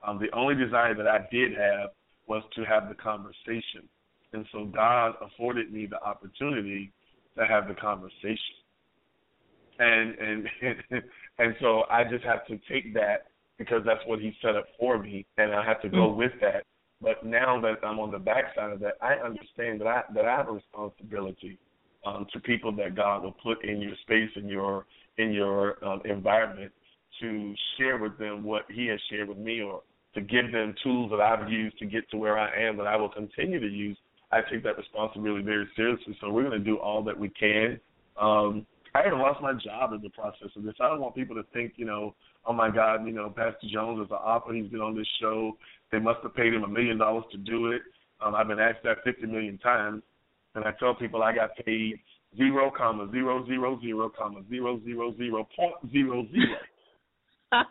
Um, 0.06 0.20
the 0.20 0.30
only 0.36 0.54
desire 0.54 0.94
that 0.94 1.08
I 1.08 1.26
did 1.32 1.52
have 1.52 1.90
was 2.28 2.44
to 2.54 2.62
have 2.64 2.88
the 2.88 2.94
conversation, 2.94 3.88
and 4.32 4.46
so 4.52 4.66
God 4.66 5.14
afforded 5.20 5.72
me 5.72 5.86
the 5.86 6.00
opportunity 6.00 6.92
to 7.36 7.44
have 7.44 7.66
the 7.66 7.74
conversation, 7.74 8.38
and 9.80 10.14
and 10.18 10.46
and 11.38 11.56
so 11.60 11.82
I 11.90 12.04
just 12.04 12.24
have 12.24 12.46
to 12.46 12.58
take 12.70 12.94
that 12.94 13.26
because 13.58 13.82
that's 13.84 14.06
what 14.06 14.20
He 14.20 14.32
set 14.42 14.54
up 14.54 14.66
for 14.78 14.98
me, 14.98 15.26
and 15.38 15.52
I 15.52 15.64
have 15.64 15.82
to 15.82 15.88
go 15.88 16.08
mm-hmm. 16.08 16.18
with 16.18 16.32
that. 16.40 16.64
But 17.02 17.26
now 17.26 17.60
that 17.62 17.84
I'm 17.84 17.98
on 17.98 18.12
the 18.12 18.18
backside 18.18 18.70
of 18.70 18.80
that, 18.80 18.94
I 19.02 19.14
understand 19.14 19.80
that 19.80 19.88
I 19.88 20.02
that 20.14 20.24
I 20.24 20.36
have 20.36 20.48
a 20.48 20.52
responsibility 20.52 21.58
um, 22.06 22.26
to 22.32 22.38
people 22.38 22.70
that 22.76 22.94
God 22.94 23.24
will 23.24 23.36
put 23.42 23.64
in 23.64 23.80
your 23.80 23.96
space 24.02 24.30
in 24.36 24.46
your 24.46 24.86
in 25.18 25.32
your 25.32 25.84
um, 25.84 26.00
environment 26.04 26.72
to 27.20 27.54
share 27.78 27.98
with 27.98 28.18
them 28.18 28.42
what 28.42 28.64
He 28.70 28.86
has 28.86 29.00
shared 29.10 29.28
with 29.28 29.38
me, 29.38 29.60
or 29.60 29.82
to 30.14 30.20
give 30.20 30.52
them 30.52 30.74
tools 30.82 31.10
that 31.10 31.20
I've 31.20 31.50
used 31.50 31.78
to 31.78 31.86
get 31.86 32.08
to 32.10 32.16
where 32.16 32.38
I 32.38 32.50
am 32.60 32.76
that 32.78 32.86
I 32.86 32.96
will 32.96 33.08
continue 33.08 33.60
to 33.60 33.68
use. 33.68 33.96
I 34.32 34.40
take 34.50 34.64
that 34.64 34.76
responsibility 34.76 35.44
very 35.44 35.68
seriously. 35.76 36.16
So 36.20 36.30
we're 36.30 36.44
going 36.44 36.58
to 36.58 36.64
do 36.64 36.78
all 36.78 37.02
that 37.04 37.18
we 37.18 37.28
can. 37.28 37.78
Um, 38.20 38.66
I 38.94 39.06
even 39.06 39.18
lost 39.18 39.42
my 39.42 39.52
job 39.52 39.92
in 39.92 40.00
the 40.02 40.10
process 40.10 40.48
of 40.56 40.62
this. 40.62 40.74
I 40.80 40.88
don't 40.88 41.00
want 41.00 41.16
people 41.16 41.34
to 41.36 41.42
think, 41.52 41.74
you 41.76 41.84
know, 41.84 42.14
oh 42.46 42.52
my 42.52 42.70
God, 42.70 43.04
you 43.06 43.12
know, 43.12 43.28
Pastor 43.28 43.66
Jones 43.72 44.04
is 44.04 44.10
an 44.10 44.16
author. 44.16 44.52
He's 44.52 44.70
been 44.70 44.80
on 44.80 44.96
this 44.96 45.08
show. 45.20 45.56
They 45.90 45.98
must 45.98 46.20
have 46.22 46.34
paid 46.34 46.54
him 46.54 46.62
a 46.62 46.68
million 46.68 46.98
dollars 46.98 47.24
to 47.32 47.38
do 47.38 47.72
it. 47.72 47.82
Um, 48.24 48.34
I've 48.34 48.48
been 48.48 48.60
asked 48.60 48.84
that 48.84 48.98
50 49.04 49.26
million 49.26 49.58
times, 49.58 50.02
and 50.54 50.64
I 50.64 50.72
tell 50.78 50.94
people 50.94 51.22
I 51.22 51.34
got 51.34 51.56
paid 51.64 51.98
zero 52.36 52.70
comma 52.76 53.08
zero 53.10 53.44
zero 53.46 53.78
zero 53.80 54.10
comma 54.16 54.40
zero 54.48 54.80
zero 54.84 55.14
zero 55.16 55.48
point 55.56 55.92
zero 55.92 56.26
zero. 56.32 56.56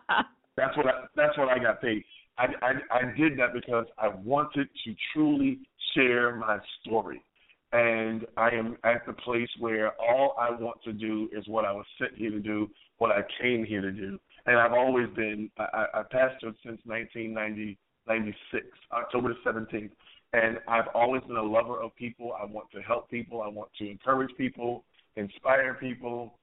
that's 0.57 0.75
what 0.77 0.87
I, 0.87 1.05
that's 1.15 1.37
what 1.37 1.49
I 1.49 1.59
got 1.59 1.81
paid. 1.81 2.03
I, 2.37 2.45
I 2.61 2.71
I 2.91 3.17
did 3.17 3.37
that 3.37 3.53
because 3.53 3.85
I 3.97 4.07
wanted 4.07 4.67
to 4.85 4.95
truly 5.13 5.59
share 5.93 6.35
my 6.35 6.57
story, 6.81 7.23
and 7.71 8.25
I 8.37 8.49
am 8.49 8.77
at 8.83 9.05
the 9.05 9.13
place 9.13 9.49
where 9.59 9.91
all 10.01 10.35
I 10.39 10.49
want 10.51 10.81
to 10.83 10.93
do 10.93 11.29
is 11.35 11.47
what 11.47 11.65
I 11.65 11.71
was 11.71 11.85
sent 11.99 12.15
here 12.15 12.31
to 12.31 12.39
do, 12.39 12.69
what 12.97 13.11
I 13.11 13.21
came 13.41 13.65
here 13.65 13.81
to 13.81 13.91
do, 13.91 14.19
and 14.45 14.57
I've 14.57 14.73
always 14.73 15.09
been 15.15 15.49
I, 15.57 15.85
I 15.93 16.01
pastored 16.13 16.55
since 16.65 16.79
1990, 16.85 17.77
96, 18.07 18.65
October 18.91 19.33
the 19.33 19.49
17th. 19.51 19.91
And 20.33 20.57
I've 20.67 20.87
always 20.95 21.21
been 21.23 21.37
a 21.37 21.43
lover 21.43 21.81
of 21.81 21.95
people. 21.95 22.33
I 22.39 22.45
want 22.45 22.69
to 22.71 22.81
help 22.81 23.09
people. 23.09 23.41
I 23.41 23.47
want 23.47 23.69
to 23.79 23.89
encourage 23.89 24.35
people, 24.37 24.83
inspire 25.15 25.75
people, 25.75 26.33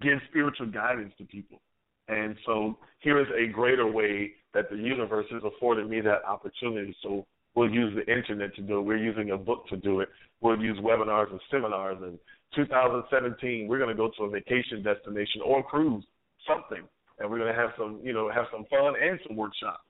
give 0.00 0.18
spiritual 0.30 0.66
guidance 0.66 1.12
to 1.18 1.24
people. 1.24 1.60
And 2.08 2.36
so 2.46 2.78
here 3.00 3.20
is 3.20 3.26
a 3.36 3.52
greater 3.52 3.90
way 3.90 4.32
that 4.54 4.70
the 4.70 4.76
universe 4.76 5.26
has 5.30 5.42
afforded 5.44 5.88
me 5.88 6.00
that 6.02 6.24
opportunity. 6.26 6.94
So 7.02 7.26
we'll 7.54 7.70
use 7.70 7.94
the 7.94 8.10
internet 8.12 8.54
to 8.56 8.62
do 8.62 8.78
it. 8.78 8.82
We're 8.82 8.96
using 8.96 9.30
a 9.30 9.38
book 9.38 9.66
to 9.68 9.76
do 9.76 10.00
it. 10.00 10.08
We'll 10.40 10.60
use 10.60 10.78
webinars 10.78 11.30
and 11.30 11.40
seminars. 11.50 11.98
And 12.02 12.18
2017, 12.54 13.68
we're 13.68 13.78
going 13.78 13.94
to 13.94 13.94
go 13.94 14.10
to 14.18 14.24
a 14.24 14.30
vacation 14.30 14.82
destination 14.82 15.40
or 15.44 15.60
a 15.60 15.62
cruise, 15.62 16.04
something, 16.46 16.84
and 17.18 17.30
we're 17.30 17.38
going 17.38 17.54
to 17.54 17.58
have 17.58 17.70
some, 17.78 18.00
you 18.02 18.12
know, 18.12 18.30
have 18.30 18.46
some 18.52 18.64
fun 18.70 18.94
and 19.00 19.18
some 19.26 19.36
workshops. 19.36 19.84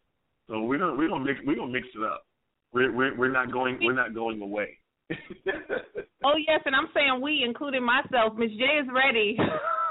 So 0.49 0.61
we're 0.61 0.79
gonna 0.79 0.95
we're 0.95 1.09
gonna 1.09 1.25
mix 1.25 1.41
we're 1.47 1.57
gonna 1.57 1.73
mix 1.73 1.87
it 1.95 2.03
up. 2.05 2.27
We're 2.75 2.93
we're, 2.93 3.17
we're 3.17 3.33
not 3.33 3.53
going 3.53 3.79
we're 3.81 3.95
not 3.95 4.15
going 4.15 4.43
away. 4.43 4.79
oh 5.13 6.35
yes, 6.37 6.61
and 6.67 6.75
I'm 6.75 6.89
saying 6.93 7.21
we, 7.23 7.45
including 7.47 7.85
myself. 7.85 8.35
Ms. 8.37 8.51
J 8.59 8.65
is 8.83 8.89
ready. 8.93 9.37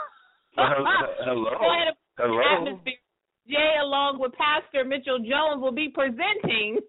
hello. 0.57 1.49
Go 1.59 1.71
ahead 1.71 1.93
hello. 2.17 2.41
Atmosphere. 2.41 2.93
Jay, 3.47 3.75
along 3.81 4.19
with 4.19 4.31
Pastor 4.33 4.85
Mitchell 4.85 5.19
Jones, 5.19 5.61
will 5.61 5.73
be 5.73 5.89
presenting. 5.93 6.79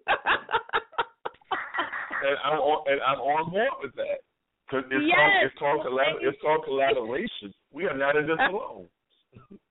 and 2.23 2.37
I'm 2.43 2.59
on, 2.59 2.91
and 2.91 3.01
I'm 3.01 3.19
on 3.19 3.51
board 3.51 3.71
with 3.81 3.95
that 3.95 4.19
because 4.67 4.85
it's 4.91 5.05
yes. 5.07 5.51
called 5.59 5.85
it's 5.85 5.87
called 5.87 6.19
it's 6.21 6.41
called 6.41 6.63
collaboration. 6.65 7.53
We 7.71 7.85
are 7.85 7.97
not 7.97 8.15
in 8.15 8.27
this 8.27 8.37
uh, 8.39 8.51
alone. 8.51 8.87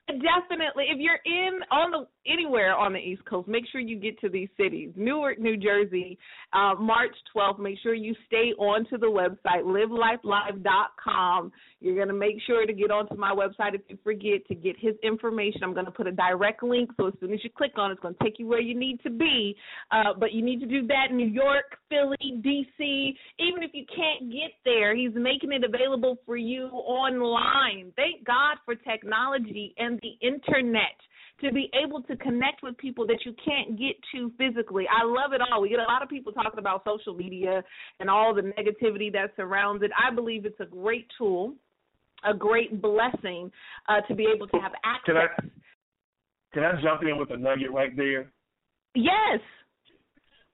Definitely. 0.09 0.87
If 0.89 1.01
you're 1.01 1.21
in 1.25 1.61
on 1.71 1.91
the 1.91 2.07
anywhere 2.27 2.75
on 2.75 2.93
the 2.93 2.99
East 2.99 3.25
Coast, 3.25 3.49
make 3.49 3.65
sure 3.71 3.81
you 3.81 3.99
get 3.99 4.19
to 4.21 4.29
these 4.29 4.49
cities. 4.57 4.93
Newark, 4.97 5.39
New 5.39 5.57
Jersey, 5.57 6.19
uh, 6.53 6.75
March 6.79 7.15
12th. 7.35 7.59
Make 7.59 7.79
sure 7.83 7.95
you 7.95 8.15
stay 8.27 8.53
onto 8.59 8.99
the 8.99 9.07
website, 9.07 9.65
livelifelive.com. 9.65 11.53
You're 11.81 11.97
going 11.97 12.09
to 12.09 12.15
make 12.15 12.37
sure 12.47 12.67
to 12.67 12.73
get 12.73 12.91
onto 12.91 13.17
my 13.17 13.33
website 13.33 13.75
if 13.75 13.83
you 13.89 13.99
forget 14.03 14.47
to 14.49 14.55
get 14.55 14.77
his 14.79 14.95
information. 15.03 15.63
I'm 15.63 15.75
going 15.75 15.87
to 15.87 15.93
put 15.93 16.07
a 16.07 16.13
direct 16.13 16.63
link, 16.63 16.91
so 16.97 17.09
as 17.09 17.15
soon 17.21 17.33
as 17.33 17.41
you 17.45 17.51
click 17.51 17.73
on 17.77 17.91
it, 17.91 17.95
it's 17.95 18.03
going 18.03 18.15
to 18.15 18.25
take 18.25 18.39
you 18.39 18.47
where 18.47 18.61
you 18.61 18.79
need 18.79 19.01
to 19.03 19.11
be. 19.11 19.57
Uh, 19.91 20.15
but 20.19 20.33
you 20.33 20.43
need 20.43 20.61
to 20.61 20.67
do 20.67 20.87
that 20.87 21.07
in 21.11 21.17
New 21.17 21.27
York, 21.27 21.77
Philly, 21.89 22.41
D.C. 22.43 23.17
Even 23.39 23.63
if 23.63 23.71
you 23.73 23.85
can't 23.95 24.31
get 24.31 24.53
there, 24.65 24.97
he's 24.97 25.15
making 25.15 25.53
it 25.53 25.65
available 25.65 26.17
for 26.25 26.37
you 26.37 26.67
online. 26.67 27.93
Thank 27.97 28.25
God 28.25 28.57
for 28.65 28.75
technology 28.75 29.75
and 29.79 30.01
the 30.03 30.27
internet 30.27 30.97
to 31.45 31.53
be 31.53 31.71
able 31.83 32.03
to 32.03 32.17
connect 32.17 32.63
with 32.63 32.77
people 32.79 33.07
that 33.07 33.19
you 33.25 33.35
can't 33.45 33.79
get 33.79 33.97
to 34.13 34.33
physically. 34.39 34.87
I 34.91 35.05
love 35.05 35.33
it 35.33 35.41
all. 35.41 35.61
We 35.61 35.69
get 35.69 35.79
a 35.79 35.83
lot 35.83 36.03
of 36.03 36.09
people 36.09 36.33
talking 36.33 36.59
about 36.59 36.83
social 36.85 37.15
media 37.15 37.63
and 38.01 38.09
all 38.09 38.35
the 38.35 38.43
negativity 38.43 39.13
that 39.13 39.33
surrounds 39.37 39.83
it. 39.83 39.91
I 39.99 40.15
believe 40.15 40.47
it's 40.47 40.61
a 40.61 40.67
great 40.67 41.07
tool, 41.19 41.55
a 42.25 42.35
great 42.35 42.81
blessing 42.81 43.51
uh, 43.89 44.01
to 44.09 44.15
be 44.15 44.27
able 44.35 44.47
to 44.49 44.57
have 44.59 44.73
access. 44.85 45.05
Can 45.07 45.17
I 45.17 45.27
can 46.55 46.63
I 46.63 46.81
jump 46.81 47.03
in 47.03 47.19
with 47.19 47.31
a 47.31 47.37
nugget 47.37 47.73
right 47.73 47.95
there? 47.97 48.31
Yes. 48.95 49.41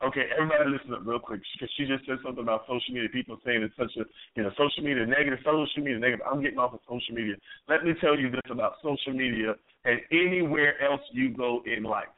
Okay, 0.02 0.24
everybody 0.32 0.70
listen 0.70 0.94
up 0.94 1.04
real 1.04 1.18
quick 1.18 1.42
because 1.52 1.68
she 1.76 1.84
just 1.84 2.06
said 2.06 2.16
something 2.24 2.42
about 2.42 2.62
social 2.64 2.94
media. 2.94 3.08
People 3.12 3.36
saying 3.44 3.60
it's 3.62 3.76
such 3.76 3.92
a, 4.00 4.08
you 4.34 4.42
know, 4.42 4.50
social 4.56 4.82
media 4.82 5.04
negative, 5.04 5.40
social 5.44 5.84
media 5.84 5.98
negative. 5.98 6.24
I'm 6.24 6.40
getting 6.40 6.58
off 6.58 6.72
of 6.72 6.80
social 6.88 7.14
media. 7.14 7.34
Let 7.68 7.84
me 7.84 7.92
tell 8.00 8.18
you 8.18 8.30
this 8.30 8.40
about 8.50 8.80
social 8.82 9.12
media 9.12 9.54
and 9.84 10.00
anywhere 10.10 10.80
else 10.80 11.02
you 11.12 11.36
go 11.36 11.60
in 11.66 11.84
life. 11.84 12.08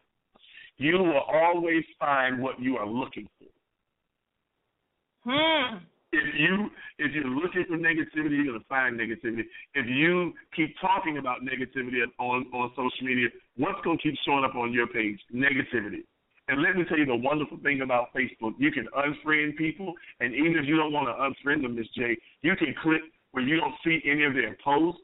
You 0.79 0.95
will 0.95 1.27
always 1.27 1.83
find 1.99 2.41
what 2.41 2.61
you 2.61 2.77
are 2.77 2.87
looking 2.87 3.29
for. 3.39 3.51
Hmm. 5.25 5.79
If 6.13 6.35
you 6.39 6.71
if 6.99 7.13
you're 7.13 7.25
looking 7.27 7.65
for 7.67 7.79
negativity, 7.79 8.45
you're 8.45 8.53
gonna 8.53 8.65
find 8.69 9.01
negativity. 9.01 9.43
If 9.75 9.87
you 9.89 10.35
keep 10.55 10.75
talking 10.81 11.19
about 11.19 11.39
negativity 11.43 11.99
on 12.21 12.47
on 12.53 12.71
social 12.77 13.07
media, 13.07 13.27
what's 13.57 13.81
gonna 13.83 13.99
keep 13.99 14.15
showing 14.25 14.45
up 14.45 14.55
on 14.55 14.73
your 14.73 14.87
page? 14.87 15.19
Negativity. 15.35 16.05
And 16.53 16.61
let 16.61 16.77
me 16.77 16.85
tell 16.85 16.99
you 16.99 17.07
the 17.07 17.17
wonderful 17.17 17.57
thing 17.65 17.81
about 17.81 18.13
Facebook. 18.13 18.53
You 18.59 18.71
can 18.71 18.85
unfriend 18.93 19.57
people, 19.57 19.95
and 20.21 20.35
even 20.35 20.53
if 20.61 20.69
you 20.69 20.77
don't 20.77 20.93
want 20.93 21.09
to 21.09 21.17
unfriend 21.17 21.63
them, 21.63 21.77
Ms. 21.77 21.89
J, 21.97 22.15
you 22.43 22.55
can 22.57 22.75
click 22.83 23.01
where 23.31 23.43
you 23.43 23.57
don't 23.57 23.73
see 23.83 24.05
any 24.05 24.25
of 24.25 24.35
their 24.35 24.55
posts, 24.63 25.01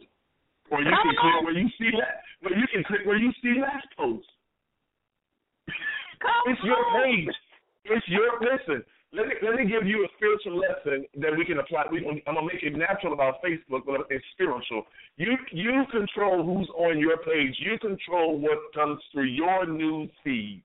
or 0.71 0.83
you 0.83 0.93
can 0.93 1.15
click 1.17 1.41
where 1.45 1.57
you 1.57 1.67
see 1.81 1.89
that, 1.97 2.21
where 2.43 2.53
you 2.53 2.67
can 2.69 2.85
click 2.85 3.01
where 3.07 3.17
you 3.17 3.33
see 3.41 3.63
last 3.63 3.89
post. 3.97 4.29
it's 6.53 6.61
your 6.63 6.85
page. 7.01 7.33
It's 7.87 8.07
your 8.09 8.29
listen. 8.45 8.85
Let 9.15 9.29
me 9.29 9.35
let 9.41 9.55
me 9.55 9.65
give 9.65 9.89
you 9.89 10.05
a 10.05 10.09
spiritual 10.21 10.61
lesson 10.61 11.07
that 11.17 11.33
we 11.33 11.47
can 11.47 11.61
apply. 11.61 11.85
We, 11.91 12.05
I'm 12.27 12.35
gonna 12.35 12.45
make 12.45 12.63
it 12.63 12.77
natural 12.77 13.15
about 13.15 13.41
Facebook, 13.41 13.89
but 13.89 14.05
it's 14.11 14.25
spiritual. 14.35 14.85
You 15.17 15.33
you 15.51 15.85
control 15.91 16.45
who's 16.45 16.69
on 16.77 16.99
your 16.99 17.17
page. 17.17 17.57
You 17.59 17.79
control 17.79 18.37
what 18.39 18.59
comes 18.75 19.01
through 19.13 19.33
your 19.33 19.65
news 19.65 20.11
feed. 20.23 20.63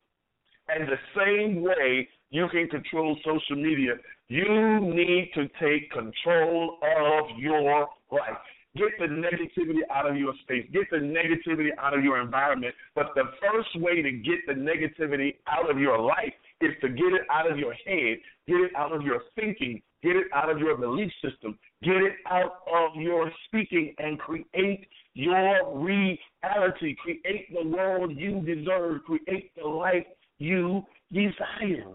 And 0.70 0.88
the 0.88 0.98
same 1.16 1.62
way 1.62 2.08
you 2.30 2.48
can 2.50 2.68
control 2.68 3.18
social 3.24 3.62
media, 3.62 3.94
you 4.30 4.80
need 4.82 5.32
to 5.36 5.48
take 5.62 5.92
control 5.92 6.78
of 6.82 7.38
your 7.38 7.88
life. 8.12 8.38
Get 8.76 8.90
the 8.98 9.06
negativity 9.06 9.82
out 9.94 10.10
of 10.10 10.18
your 10.18 10.34
space. 10.42 10.66
Get 10.74 10.90
the 10.90 10.98
negativity 10.98 11.70
out 11.78 11.96
of 11.96 12.04
your 12.04 12.20
environment. 12.20 12.74
But 12.96 13.12
the 13.14 13.26
first 13.40 13.70
way 13.80 14.02
to 14.02 14.12
get 14.12 14.40
the 14.48 14.54
negativity 14.54 15.36
out 15.48 15.70
of 15.70 15.78
your 15.78 16.00
life 16.00 16.34
is 16.60 16.72
to 16.82 16.90
get 16.90 17.14
it 17.14 17.22
out 17.32 17.52
of 17.52 17.60
your 17.60 17.74
head, 17.86 18.18
get 18.48 18.56
it 18.56 18.72
out 18.76 18.92
of 18.92 19.04
your 19.04 19.22
thinking, 19.36 19.80
get 20.02 20.16
it 20.16 20.26
out 20.34 20.50
of 20.50 20.58
your 20.58 20.76
belief 20.76 21.12
system, 21.22 21.60
get 21.84 21.98
it 21.98 22.14
out 22.28 22.64
of 22.74 22.96
your 22.96 23.32
speaking, 23.46 23.94
and 24.00 24.18
create 24.18 24.88
your 25.14 25.78
reality. 25.78 26.96
Create 26.96 27.54
the 27.54 27.68
world 27.70 28.12
you 28.16 28.42
deserve. 28.42 29.04
Create 29.04 29.52
the 29.56 29.68
life 29.68 30.06
you 30.40 30.84
desire. 31.12 31.86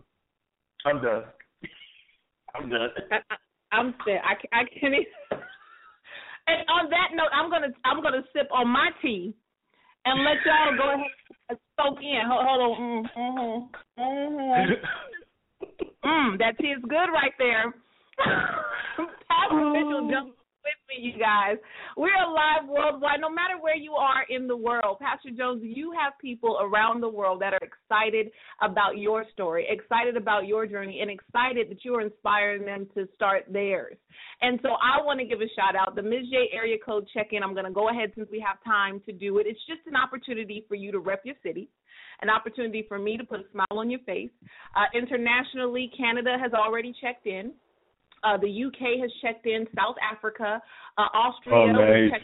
I'm 0.85 1.03
done. 1.03 1.25
I'm 2.55 2.71
done. 2.71 2.91
I'm 3.73 3.95
sick. 4.05 4.21
I, 4.25 4.35
I 4.57 4.63
can't. 4.81 4.95
Even. 4.95 5.07
And 6.49 6.65
on 6.71 6.89
that 6.89 7.13
note, 7.13 7.29
I'm 7.35 7.51
gonna 7.51 7.69
I'm 7.85 8.01
gonna 8.03 8.23
sip 8.33 8.49
on 8.51 8.69
my 8.69 8.89
tea 9.03 9.35
and 10.07 10.25
let 10.25 10.39
y'all 10.47 10.75
go 10.79 10.95
ahead 10.95 11.07
and 11.51 11.59
soak 11.77 11.99
in. 12.01 12.23
Hold, 12.25 12.47
hold 12.49 12.61
on. 12.65 13.05
Mm-hmm. 13.19 13.67
Mm-hmm. 14.01 14.73
mm, 16.09 16.39
that 16.39 16.57
tea 16.59 16.69
is 16.69 16.81
good 16.89 17.11
right 17.13 17.35
there. 17.39 17.75
Pastor 19.29 19.71
Mitchell 19.73 20.09
jump 20.11 20.38
you 20.99 21.13
guys. 21.13 21.57
We're 21.97 22.11
live 22.11 22.69
worldwide, 22.69 23.21
no 23.21 23.31
matter 23.31 23.55
where 23.61 23.77
you 23.77 23.93
are 23.93 24.25
in 24.29 24.47
the 24.47 24.57
world. 24.57 24.99
Pastor 25.01 25.31
Jones, 25.37 25.63
you 25.65 25.93
have 25.93 26.13
people 26.21 26.59
around 26.61 27.01
the 27.01 27.09
world 27.09 27.41
that 27.43 27.53
are 27.53 27.61
excited 27.63 28.31
about 28.61 28.99
your 28.99 29.25
story, 29.33 29.67
excited 29.69 30.17
about 30.17 30.47
your 30.47 30.67
journey, 30.67 31.01
and 31.01 31.11
excited 31.11 31.71
that 31.71 31.85
you 31.85 31.95
are 31.95 32.03
inspiring 32.03 32.65
them 32.65 32.87
to 32.95 33.09
start 33.15 33.45
theirs. 33.51 33.97
And 34.41 34.59
so 34.63 34.71
I 34.71 35.05
want 35.05 35.21
to 35.21 35.27
give 35.27 35.41
a 35.41 35.49
shout 35.57 35.77
out. 35.77 35.95
The 35.95 36.03
Ms. 36.03 36.31
J 36.31 36.51
area 36.53 36.77
code 36.85 37.09
check 37.15 37.29
in, 37.33 37.43
I'm 37.43 37.55
going 37.55 37.67
to 37.67 37.73
go 37.73 37.89
ahead 37.91 38.13
since 38.15 38.29
we 38.31 38.45
have 38.47 38.63
time 38.65 39.01
to 39.07 39.13
do 39.13 39.39
it. 39.39 39.47
It's 39.47 39.61
just 39.67 39.87
an 39.87 39.97
opportunity 39.97 40.65
for 40.69 40.75
you 40.75 40.93
to 40.93 40.99
rep 40.99 41.23
your 41.25 41.37
city 41.43 41.69
an 42.21 42.31
opportunity 42.31 42.85
for 42.89 42.99
me 42.99 43.17
to 43.17 43.25
put 43.25 43.41
a 43.41 43.45
smile 43.53 43.79
on 43.79 43.91
your 43.91 44.01
face. 44.01 44.31
Uh, 44.75 44.87
internationally, 44.93 45.91
Canada 45.97 46.37
has 46.41 46.53
already 46.53 46.93
checked 47.01 47.27
in. 47.27 47.53
Uh, 48.25 48.37
the 48.37 48.65
UK 48.65 49.01
has 49.01 49.11
checked 49.23 49.47
in, 49.47 49.67
South 49.77 49.97
Africa, 50.03 50.61
uh, 50.97 51.01
Austria, 51.15 51.57
oh, 51.57 51.73
nice. 51.73 52.21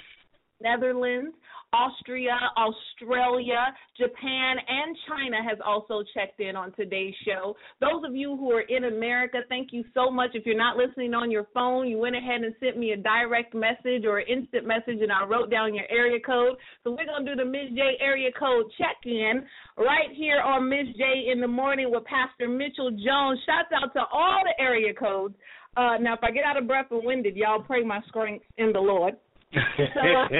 Netherlands, 0.62 1.34
Austria, 1.74 2.38
Australia, 2.56 3.74
Japan, 3.98 4.56
and 4.68 4.96
China 5.08 5.36
has 5.42 5.58
also 5.64 6.04
checked 6.14 6.38
in 6.38 6.54
on 6.54 6.72
today's 6.72 7.14
show. 7.26 7.56
Those 7.80 8.02
of 8.06 8.14
you 8.14 8.36
who 8.36 8.52
are 8.52 8.60
in 8.60 8.84
America, 8.84 9.38
thank 9.48 9.72
you 9.72 9.84
so 9.92 10.08
much. 10.10 10.30
If 10.34 10.46
you're 10.46 10.56
not 10.56 10.76
listening 10.76 11.14
on 11.14 11.32
your 11.32 11.48
phone, 11.52 11.88
you 11.88 11.98
went 11.98 12.14
ahead 12.14 12.42
and 12.42 12.54
sent 12.60 12.78
me 12.78 12.92
a 12.92 12.96
direct 12.96 13.54
message 13.54 14.04
or 14.06 14.18
an 14.18 14.26
instant 14.28 14.66
message, 14.66 15.02
and 15.02 15.10
I 15.10 15.24
wrote 15.24 15.50
down 15.50 15.74
your 15.74 15.90
area 15.90 16.20
code. 16.24 16.56
So 16.84 16.92
we're 16.92 17.06
going 17.06 17.26
to 17.26 17.34
do 17.34 17.42
the 17.42 17.50
Ms. 17.50 17.74
J 17.74 17.98
area 18.00 18.30
code 18.38 18.66
check 18.78 18.96
in 19.04 19.42
right 19.76 20.14
here 20.14 20.40
on 20.40 20.68
Ms. 20.68 20.94
J 20.96 21.30
in 21.32 21.40
the 21.40 21.48
morning 21.48 21.90
with 21.90 22.04
Pastor 22.04 22.48
Mitchell 22.48 22.90
Jones. 22.90 23.40
Shouts 23.46 23.74
out 23.74 23.92
to 23.94 24.02
all 24.12 24.42
the 24.44 24.62
area 24.62 24.94
codes. 24.94 25.34
Uh, 25.76 25.98
now, 26.00 26.14
if 26.14 26.20
I 26.22 26.30
get 26.30 26.44
out 26.44 26.56
of 26.56 26.66
breath 26.66 26.86
and 26.90 27.04
winded, 27.04 27.36
y'all 27.36 27.62
pray 27.62 27.82
my 27.82 28.00
strength 28.08 28.44
in 28.58 28.72
the 28.72 28.80
Lord. 28.80 29.14
So, 29.52 29.60
uh, 29.60 30.28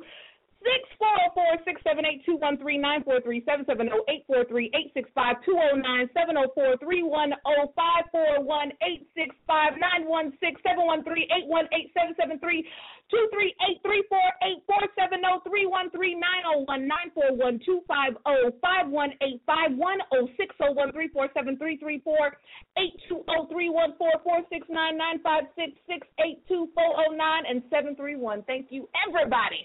Six 0.60 0.84
four 1.00 1.08
zero 1.16 1.32
four 1.32 1.52
six 1.64 1.80
seven 1.80 2.04
eight 2.04 2.20
two 2.28 2.36
one 2.36 2.60
three 2.60 2.76
oh, 2.76 2.84
oh, 2.84 2.88
nine 2.92 3.00
four 3.02 3.20
three 3.24 3.40
seven 3.48 3.64
seven 3.64 3.88
zero 3.88 4.04
eight 4.12 4.28
four 4.28 4.44
three 4.44 4.68
eight 4.76 4.92
six 4.92 5.08
five 5.16 5.40
two 5.40 5.56
zero 5.56 5.72
nine 5.80 6.04
seven 6.12 6.36
zero 6.36 6.52
four 6.52 6.76
three 6.76 7.00
one 7.00 7.32
zero 7.48 7.72
five 7.72 8.04
four 8.12 8.44
one 8.44 8.68
eight 8.84 9.08
six 9.16 9.32
five 9.48 9.80
nine 9.80 10.04
one 10.04 10.36
six 10.36 10.60
seven 10.60 10.84
one 10.84 11.00
three 11.00 11.24
eight 11.32 11.48
one 11.48 11.64
eight 11.72 11.88
seven 11.96 12.12
seven 12.20 12.36
three 12.44 12.60
two 13.08 13.24
three 13.32 13.56
eight 13.64 13.80
three 13.80 14.04
four 14.12 14.28
eight 14.44 14.60
four 14.68 14.84
seven 15.00 15.24
zero 15.24 15.40
three 15.48 15.64
one 15.64 15.88
three 15.96 16.12
nine 16.12 16.44
zero 16.44 16.60
one 16.68 16.84
nine 16.84 17.08
four 17.16 17.32
one 17.40 17.56
two 17.64 17.80
five 17.88 18.12
zero 18.28 18.52
five 18.60 18.84
one 18.84 19.16
eight 19.24 19.40
five 19.48 19.72
one 19.72 19.96
zero 20.12 20.28
six 20.36 20.52
zero 20.60 20.76
one 20.76 20.92
three 20.92 21.08
four 21.08 21.32
seven 21.32 21.56
three 21.56 21.80
three 21.80 22.04
four 22.04 22.36
eight 22.76 22.92
two 23.08 23.24
zero 23.24 23.48
three 23.48 23.72
one 23.72 23.96
four 23.96 24.12
four 24.20 24.44
six 24.52 24.68
nine 24.68 25.00
nine 25.00 25.24
five 25.24 25.48
six 25.56 25.72
six 25.88 26.04
eight 26.20 26.44
two 26.44 26.68
four 26.76 27.00
zero 27.00 27.16
nine 27.16 27.48
and 27.48 27.64
seven 27.72 27.96
three 27.96 28.20
one. 28.20 28.44
Thank 28.44 28.68
you 28.68 28.84
everybody 29.08 29.64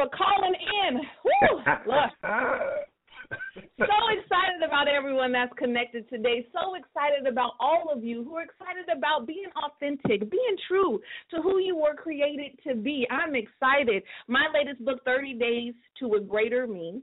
for 0.00 0.08
calling 0.16 0.54
in. 0.88 0.96
Woo, 1.24 1.62
so 3.78 3.96
excited 4.18 4.62
about 4.66 4.88
everyone 4.88 5.32
that's 5.32 5.52
connected 5.58 6.08
today. 6.08 6.46
So 6.52 6.74
excited 6.74 7.26
about 7.30 7.52
all 7.60 7.90
of 7.94 8.02
you 8.02 8.24
who 8.24 8.36
are 8.36 8.42
excited 8.42 8.86
about 8.96 9.26
being 9.26 9.50
authentic, 9.56 10.30
being 10.30 10.56
true 10.66 11.00
to 11.32 11.42
who 11.42 11.58
you 11.58 11.76
were 11.76 11.94
created 11.94 12.58
to 12.66 12.74
be. 12.74 13.06
I'm 13.10 13.34
excited. 13.34 14.02
My 14.26 14.46
latest 14.52 14.84
book, 14.84 15.00
30 15.04 15.34
Days 15.34 15.74
to 16.00 16.14
a 16.14 16.20
Greater 16.20 16.66
Me. 16.66 17.02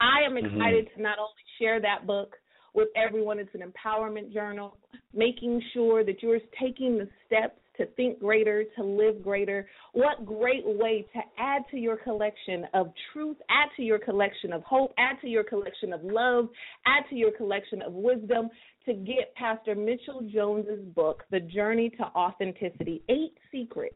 I 0.00 0.26
am 0.26 0.36
excited 0.36 0.86
mm-hmm. 0.86 0.96
to 0.96 1.02
not 1.02 1.18
only 1.18 1.32
share 1.58 1.80
that 1.80 2.06
book 2.06 2.36
with 2.74 2.88
everyone, 2.96 3.38
it's 3.38 3.54
an 3.54 3.62
empowerment 3.62 4.32
journal, 4.32 4.76
making 5.14 5.62
sure 5.72 6.04
that 6.04 6.22
you're 6.22 6.40
taking 6.60 6.98
the 6.98 7.08
steps 7.26 7.61
to 7.76 7.86
think 7.96 8.20
greater, 8.20 8.64
to 8.76 8.82
live 8.82 9.22
greater. 9.22 9.68
What 9.92 10.24
great 10.26 10.64
way 10.64 11.06
to 11.14 11.20
add 11.38 11.62
to 11.70 11.78
your 11.78 11.96
collection 11.96 12.66
of 12.74 12.92
truth, 13.12 13.36
add 13.50 13.68
to 13.76 13.82
your 13.82 13.98
collection 13.98 14.52
of 14.52 14.62
hope, 14.62 14.92
add 14.98 15.20
to 15.22 15.28
your 15.28 15.44
collection 15.44 15.92
of 15.92 16.00
love, 16.02 16.48
add 16.86 17.04
to 17.10 17.16
your 17.16 17.32
collection 17.32 17.82
of 17.82 17.92
wisdom 17.92 18.50
to 18.86 18.94
get 18.94 19.34
Pastor 19.36 19.74
Mitchell 19.74 20.28
Jones's 20.32 20.84
book, 20.94 21.24
The 21.30 21.40
Journey 21.40 21.90
to 21.90 22.04
Authenticity: 22.04 23.02
Eight 23.08 23.36
Secrets 23.50 23.94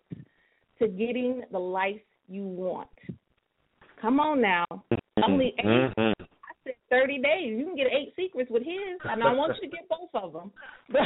to 0.78 0.88
Getting 0.88 1.42
the 1.50 1.58
Life 1.58 2.00
You 2.28 2.44
Want. 2.44 2.88
Come 4.00 4.20
on 4.20 4.40
now. 4.40 4.66
Only 5.24 5.54
8 5.58 5.64
Mm-hmm. 5.64 6.00
I 6.00 6.02
said 6.04 6.15
30 6.90 7.18
days. 7.18 7.58
You 7.58 7.64
can 7.64 7.76
get 7.76 7.86
eight 7.86 8.12
secrets 8.16 8.50
with 8.50 8.62
his, 8.62 8.98
and 9.04 9.22
I 9.22 9.32
want 9.32 9.56
you 9.60 9.68
to 9.68 9.76
get 9.76 9.88
both 9.88 10.10
of 10.14 10.32
them. 10.32 10.52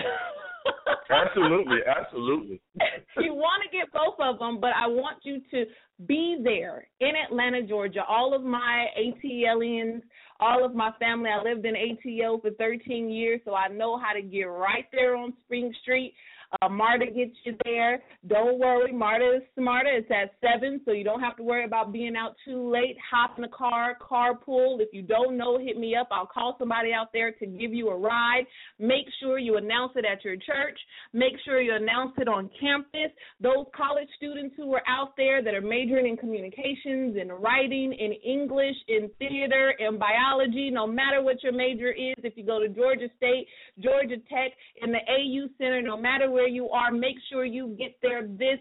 Absolutely, 1.10 1.78
absolutely. 1.86 2.60
you 3.18 3.34
want 3.34 3.62
to 3.64 3.76
get 3.76 3.92
both 3.92 4.14
of 4.20 4.38
them, 4.38 4.60
but 4.60 4.70
I 4.76 4.86
want 4.86 5.18
you 5.22 5.40
to 5.50 5.64
be 6.06 6.38
there 6.42 6.86
in 7.00 7.12
Atlanta, 7.26 7.62
Georgia. 7.62 8.04
All 8.08 8.34
of 8.34 8.42
my 8.42 8.86
ATLians, 8.96 10.02
all 10.38 10.64
of 10.64 10.74
my 10.74 10.90
family. 11.00 11.30
I 11.30 11.42
lived 11.42 11.66
in 11.66 11.74
ATL 11.74 12.40
for 12.40 12.50
13 12.50 13.10
years, 13.10 13.40
so 13.44 13.54
I 13.54 13.68
know 13.68 13.98
how 13.98 14.12
to 14.12 14.22
get 14.22 14.44
right 14.44 14.86
there 14.92 15.16
on 15.16 15.32
Spring 15.44 15.74
Street. 15.82 16.14
Uh, 16.60 16.68
Marta 16.68 17.06
gets 17.06 17.36
you 17.44 17.54
there. 17.64 18.02
Don't 18.26 18.58
worry, 18.58 18.92
Marta 18.92 19.36
is 19.36 19.42
smarter. 19.56 19.90
It's 19.90 20.10
at 20.10 20.32
seven, 20.40 20.80
so 20.84 20.90
you 20.90 21.04
don't 21.04 21.20
have 21.20 21.36
to 21.36 21.44
worry 21.44 21.64
about 21.64 21.92
being 21.92 22.16
out 22.16 22.34
too 22.44 22.68
late. 22.70 22.96
Hop 23.10 23.34
in 23.36 23.42
the 23.42 23.48
car, 23.48 23.96
carpool. 24.00 24.80
If 24.80 24.88
you 24.92 25.02
don't 25.02 25.36
know, 25.36 25.58
hit 25.58 25.78
me 25.78 25.94
up. 25.94 26.08
I'll 26.10 26.26
call 26.26 26.56
somebody 26.58 26.92
out 26.92 27.12
there 27.12 27.30
to 27.32 27.46
give 27.46 27.72
you 27.72 27.90
a 27.90 27.96
ride. 27.96 28.44
Make 28.80 29.06
sure 29.20 29.38
you 29.38 29.58
announce 29.58 29.92
it 29.94 30.04
at 30.04 30.24
your 30.24 30.34
church. 30.34 30.78
Make 31.12 31.34
sure 31.44 31.60
you 31.60 31.74
announce 31.74 32.14
it 32.18 32.26
on 32.26 32.50
campus. 32.58 33.14
Those 33.40 33.66
college 33.76 34.08
students 34.16 34.54
who 34.56 34.74
are 34.74 34.82
out 34.88 35.16
there 35.16 35.44
that 35.44 35.54
are 35.54 35.60
majoring 35.60 36.06
in 36.08 36.16
communications, 36.16 37.16
in 37.16 37.28
writing, 37.30 37.92
in 37.92 38.12
English, 38.24 38.76
in 38.88 39.08
theater, 39.20 39.74
in 39.78 39.98
biology, 39.98 40.70
no 40.70 40.86
matter 40.86 41.22
what 41.22 41.42
your 41.44 41.52
major 41.52 41.92
is, 41.92 42.16
if 42.24 42.36
you 42.36 42.44
go 42.44 42.58
to 42.58 42.68
Georgia 42.68 43.08
State, 43.16 43.46
Georgia 43.78 44.16
Tech, 44.28 44.50
in 44.82 44.90
the 44.90 44.98
AU 44.98 45.46
Center, 45.56 45.80
no 45.80 45.96
matter 45.96 46.30
where 46.30 46.39
you 46.46 46.68
are, 46.70 46.90
make 46.90 47.16
sure 47.30 47.44
you 47.44 47.74
get 47.78 47.96
there 48.02 48.26
this 48.26 48.58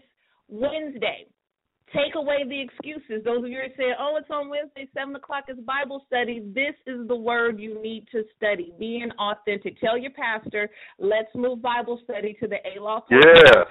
Wednesday. 0.48 1.26
Take 1.92 2.14
away 2.14 2.44
the 2.48 2.60
excuses. 2.60 3.24
Those 3.24 3.42
of 3.42 3.50
you 3.50 3.58
who 3.62 3.74
say, 3.76 3.90
oh, 3.98 4.16
it's 4.16 4.30
on 4.30 4.48
Wednesday, 4.48 4.88
7 4.94 5.14
o'clock 5.16 5.44
is 5.48 5.58
Bible 5.66 6.04
study. 6.06 6.40
This 6.54 6.74
is 6.86 7.08
the 7.08 7.16
word 7.16 7.58
you 7.58 7.82
need 7.82 8.06
to 8.12 8.22
study. 8.36 8.72
Being 8.78 9.10
authentic. 9.18 9.80
Tell 9.80 9.98
your 9.98 10.12
pastor, 10.12 10.70
let's 11.00 11.34
move 11.34 11.60
Bible 11.60 12.00
study 12.04 12.36
to 12.40 12.46
the 12.46 12.58
A-Law 12.76 13.04
Yeah. 13.10 13.64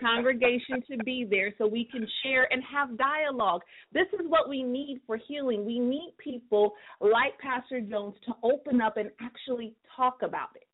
congregation 0.00 0.82
to 0.90 0.96
be 1.04 1.26
there 1.28 1.52
so 1.58 1.66
we 1.66 1.84
can 1.84 2.06
share 2.22 2.50
and 2.50 2.62
have 2.64 2.96
dialogue. 2.96 3.60
This 3.92 4.06
is 4.14 4.26
what 4.26 4.48
we 4.48 4.62
need 4.62 5.02
for 5.06 5.18
healing. 5.18 5.66
We 5.66 5.78
need 5.78 6.14
people 6.16 6.74
like 7.00 7.38
Pastor 7.38 7.82
Jones 7.82 8.14
to 8.24 8.32
open 8.42 8.80
up 8.80 8.96
and 8.96 9.10
actually 9.20 9.74
talk 9.94 10.22
about 10.22 10.56
it. 10.56 10.66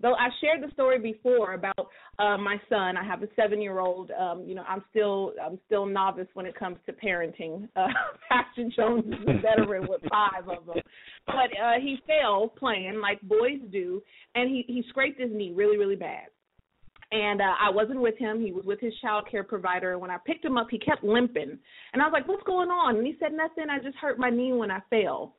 Though 0.00 0.14
I 0.14 0.28
shared 0.40 0.62
the 0.62 0.72
story 0.72 0.98
before 0.98 1.54
about 1.54 1.88
uh, 2.18 2.36
my 2.36 2.56
son, 2.68 2.96
I 2.96 3.04
have 3.04 3.22
a 3.22 3.28
seven-year-old. 3.36 4.10
Um, 4.10 4.44
you 4.46 4.54
know, 4.54 4.64
I'm 4.68 4.82
still 4.90 5.32
I'm 5.42 5.58
still 5.66 5.86
novice 5.86 6.26
when 6.34 6.46
it 6.46 6.54
comes 6.56 6.78
to 6.86 6.92
parenting. 6.92 7.68
Uh, 7.76 7.88
Pastor 8.28 8.68
Jones 8.76 9.04
is 9.06 9.28
a 9.28 9.40
veteran 9.40 9.86
with 9.88 10.00
five 10.10 10.48
of 10.48 10.66
them, 10.66 10.82
but 11.26 11.34
uh, 11.34 11.80
he 11.80 11.98
fell 12.06 12.48
playing 12.48 13.00
like 13.00 13.20
boys 13.22 13.60
do, 13.70 14.02
and 14.34 14.48
he 14.48 14.64
he 14.66 14.82
scraped 14.88 15.20
his 15.20 15.30
knee 15.32 15.52
really 15.54 15.76
really 15.76 15.96
bad 15.96 16.26
and 17.14 17.40
uh, 17.40 17.54
I 17.60 17.70
wasn't 17.70 18.00
with 18.00 18.18
him. 18.18 18.40
He 18.40 18.52
was 18.52 18.64
with 18.64 18.80
his 18.80 18.92
child 19.00 19.28
care 19.30 19.44
provider. 19.44 19.92
And 19.92 20.00
when 20.00 20.10
I 20.10 20.16
picked 20.26 20.44
him 20.44 20.56
up, 20.56 20.66
he 20.70 20.78
kept 20.78 21.04
limping. 21.04 21.58
And 21.92 22.02
I 22.02 22.06
was 22.06 22.12
like, 22.12 22.26
"What's 22.26 22.42
going 22.42 22.70
on?" 22.70 22.96
And 22.96 23.06
he 23.06 23.16
said, 23.20 23.32
"Nothing. 23.32 23.70
I 23.70 23.78
just 23.78 23.96
hurt 23.98 24.18
my 24.18 24.30
knee 24.30 24.52
when 24.52 24.70
I 24.70 24.80
fell." 24.90 25.34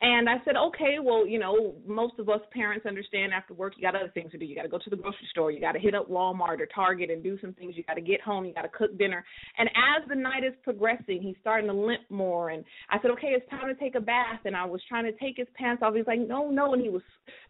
And 0.00 0.28
I 0.28 0.36
said, 0.44 0.54
"Okay, 0.56 0.98
well, 1.02 1.26
you 1.26 1.40
know, 1.40 1.74
most 1.84 2.20
of 2.20 2.28
us 2.28 2.40
parents 2.52 2.86
understand 2.86 3.32
after 3.32 3.52
work 3.52 3.72
you 3.76 3.82
got 3.82 3.96
other 3.96 4.12
things 4.14 4.30
to 4.30 4.38
do. 4.38 4.44
You 4.44 4.54
got 4.54 4.62
to 4.62 4.68
go 4.68 4.78
to 4.78 4.90
the 4.90 4.96
grocery 4.96 5.26
store. 5.30 5.50
You 5.50 5.60
got 5.60 5.72
to 5.72 5.80
hit 5.80 5.92
up 5.92 6.08
Walmart 6.08 6.60
or 6.60 6.66
Target 6.66 7.10
and 7.10 7.20
do 7.20 7.36
some 7.40 7.52
things. 7.54 7.76
You 7.76 7.82
got 7.82 7.94
to 7.94 8.00
get 8.00 8.20
home. 8.20 8.44
You 8.44 8.54
got 8.54 8.62
to 8.62 8.68
cook 8.68 8.96
dinner." 8.96 9.24
And 9.58 9.68
as 9.70 10.08
the 10.08 10.14
night 10.14 10.44
is 10.44 10.54
progressing, 10.62 11.20
he's 11.20 11.34
starting 11.40 11.68
to 11.68 11.74
limp 11.74 12.02
more. 12.10 12.50
And 12.50 12.64
I 12.90 13.00
said, 13.02 13.10
"Okay, 13.12 13.28
it's 13.28 13.48
time 13.50 13.66
to 13.66 13.74
take 13.74 13.96
a 13.96 14.00
bath." 14.00 14.40
And 14.44 14.54
I 14.54 14.64
was 14.66 14.80
trying 14.88 15.04
to 15.04 15.12
take 15.18 15.36
his 15.36 15.48
pants 15.54 15.82
off. 15.82 15.94
He's 15.96 16.06
like, 16.06 16.20
"No, 16.20 16.48
no," 16.48 16.74
and 16.74 16.82
he 16.82 16.90
was 16.90 17.02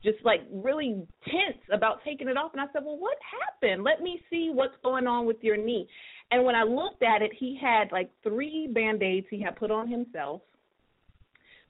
just 0.02 0.24
like 0.24 0.40
really 0.50 1.06
tense 1.24 1.62
about 1.70 2.02
taking 2.02 2.28
it 2.28 2.38
off. 2.38 2.52
And 2.52 2.62
I 2.62 2.66
said, 2.72 2.82
"Well, 2.82 2.96
what 2.96 3.18
happened? 3.42 3.84
Let 3.84 4.00
me 4.00 4.22
see 4.30 4.50
what's 4.54 4.76
going 4.82 5.06
on 5.06 5.26
with 5.26 5.44
your 5.44 5.58
knee." 5.58 5.86
And 6.30 6.44
when 6.44 6.54
I 6.54 6.62
looked 6.62 7.02
at 7.02 7.20
it, 7.20 7.32
he 7.34 7.58
had 7.60 7.92
like 7.92 8.10
three 8.22 8.68
band 8.68 9.02
aids 9.02 9.26
he 9.28 9.40
had 9.40 9.56
put 9.56 9.70
on 9.70 9.86
himself. 9.88 10.40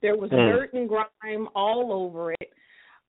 There 0.01 0.15
was 0.17 0.29
Hmm. 0.31 0.37
dirt 0.47 0.73
and 0.73 0.87
grime 0.89 1.47
all 1.55 1.91
over 1.91 2.31
it. 2.33 2.53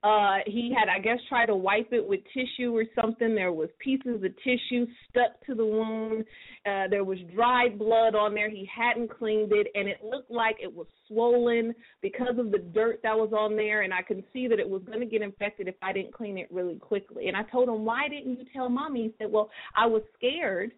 Uh 0.03 0.39
he 0.47 0.73
had 0.73 0.89
I 0.89 0.99
guess 0.99 1.19
tried 1.29 1.47
to 1.47 1.55
wipe 1.55 1.93
it 1.93 2.07
with 2.07 2.21
tissue 2.33 2.75
or 2.75 2.87
something. 2.95 3.35
There 3.35 3.53
was 3.53 3.69
pieces 3.81 4.23
of 4.25 4.37
tissue 4.43 4.87
stuck 5.09 5.39
to 5.45 5.55
the 5.55 5.67
wound. 5.67 6.25
Uh 6.65 6.89
there 6.89 7.05
was 7.05 7.19
dried 7.35 7.79
blood 7.79 8.15
on 8.15 8.35
there. 8.35 8.49
He 8.49 8.65
hadn't 8.65 9.11
cleaned 9.11 9.53
it 9.53 9.67
and 9.75 9.87
it 9.89 10.03
looked 10.03 10.31
like 10.31 10.57
it 10.59 10.75
was 10.75 10.87
swollen 11.07 11.75
because 12.01 12.39
of 12.39 12.51
the 12.51 12.61
dirt 12.61 13.01
that 13.03 13.15
was 13.15 13.35
on 13.35 13.57
there 13.57 13.83
and 13.83 13.93
I 13.93 14.01
could 14.01 14.25
see 14.33 14.49
that 14.49 14.59
it 14.59 14.69
was 14.69 14.83
going 14.85 15.01
to 15.01 15.07
get 15.07 15.21
infected 15.21 15.69
if 15.69 15.75
I 15.83 15.93
didn't 15.93 16.15
clean 16.15 16.39
it 16.39 16.49
really 16.51 16.77
quickly. 16.77 17.29
And 17.29 17.37
I 17.37 17.43
told 17.43 17.69
him, 17.69 17.85
"Why 17.85 18.09
didn't 18.09 18.39
you 18.39 18.47
tell 18.55 18.71
mommy?" 18.71 19.03
He 19.03 19.15
said, 19.19 19.31
"Well, 19.31 19.51
I 19.77 19.87
was 19.87 20.03
scared 20.15 20.73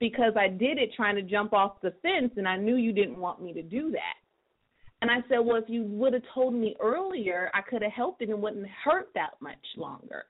because 0.00 0.34
I 0.36 0.48
did 0.48 0.76
it 0.76 0.92
trying 0.94 1.16
to 1.16 1.22
jump 1.22 1.54
off 1.54 1.80
the 1.80 1.92
fence 2.02 2.32
and 2.36 2.46
I 2.46 2.58
knew 2.58 2.76
you 2.76 2.92
didn't 2.92 3.18
want 3.18 3.40
me 3.42 3.54
to 3.54 3.62
do 3.62 3.90
that." 3.92 4.16
And 5.02 5.10
I 5.10 5.16
said, 5.28 5.38
Well, 5.38 5.56
if 5.56 5.64
you 5.68 5.84
would 5.84 6.12
have 6.12 6.22
told 6.34 6.54
me 6.54 6.76
earlier, 6.80 7.50
I 7.54 7.62
could 7.62 7.82
have 7.82 7.92
helped 7.92 8.22
it 8.22 8.28
and 8.28 8.42
wouldn't 8.42 8.66
hurt 8.84 9.08
that 9.14 9.32
much 9.40 9.56
longer. 9.76 10.24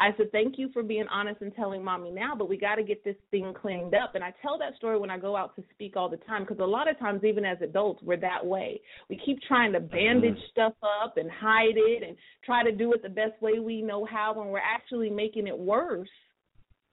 I 0.00 0.10
said, 0.16 0.30
Thank 0.30 0.58
you 0.58 0.70
for 0.72 0.82
being 0.82 1.06
honest 1.10 1.40
and 1.42 1.54
telling 1.54 1.82
mommy 1.82 2.10
now, 2.10 2.34
but 2.36 2.48
we 2.48 2.56
got 2.56 2.76
to 2.76 2.84
get 2.84 3.02
this 3.04 3.16
thing 3.30 3.52
cleaned 3.60 3.94
up. 3.94 4.14
And 4.14 4.22
I 4.22 4.32
tell 4.40 4.58
that 4.58 4.76
story 4.76 4.98
when 4.98 5.10
I 5.10 5.18
go 5.18 5.36
out 5.36 5.56
to 5.56 5.64
speak 5.74 5.96
all 5.96 6.08
the 6.08 6.18
time 6.18 6.42
because 6.42 6.60
a 6.60 6.64
lot 6.64 6.88
of 6.88 6.98
times, 6.98 7.24
even 7.24 7.44
as 7.44 7.58
adults, 7.60 8.02
we're 8.02 8.16
that 8.18 8.44
way. 8.44 8.80
We 9.10 9.20
keep 9.24 9.40
trying 9.42 9.72
to 9.72 9.80
bandage 9.80 10.38
stuff 10.52 10.74
up 11.02 11.16
and 11.16 11.30
hide 11.30 11.76
it 11.76 12.02
and 12.06 12.16
try 12.44 12.62
to 12.62 12.72
do 12.72 12.92
it 12.92 13.02
the 13.02 13.08
best 13.08 13.40
way 13.40 13.58
we 13.58 13.82
know 13.82 14.04
how 14.04 14.34
when 14.34 14.48
we're 14.48 14.58
actually 14.58 15.10
making 15.10 15.46
it 15.48 15.58
worse 15.58 16.08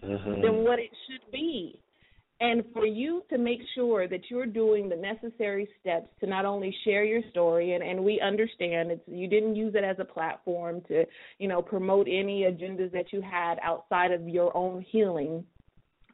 Mm-hmm. 0.03 0.41
than 0.41 0.63
what 0.63 0.79
it 0.79 0.91
should 1.07 1.31
be. 1.31 1.81
And 2.41 2.63
for 2.73 2.85
you 2.85 3.23
to 3.29 3.37
make 3.37 3.61
sure 3.75 4.09
that 4.09 4.29
you're 4.29 4.45
doing 4.45 4.89
the 4.89 4.95
necessary 4.95 5.69
steps 5.79 6.09
to 6.19 6.27
not 6.27 6.43
only 6.43 6.75
share 6.83 7.05
your 7.05 7.21
story 7.31 7.73
and, 7.73 7.83
and 7.83 8.03
we 8.03 8.19
understand 8.19 8.91
it's 8.91 9.01
you 9.07 9.29
didn't 9.29 9.55
use 9.55 9.73
it 9.73 9.85
as 9.85 9.95
a 9.99 10.05
platform 10.05 10.81
to, 10.89 11.05
you 11.39 11.47
know, 11.47 11.61
promote 11.61 12.07
any 12.07 12.41
agendas 12.41 12.91
that 12.91 13.13
you 13.13 13.21
had 13.21 13.55
outside 13.63 14.11
of 14.11 14.27
your 14.27 14.55
own 14.55 14.85
healing. 14.91 15.45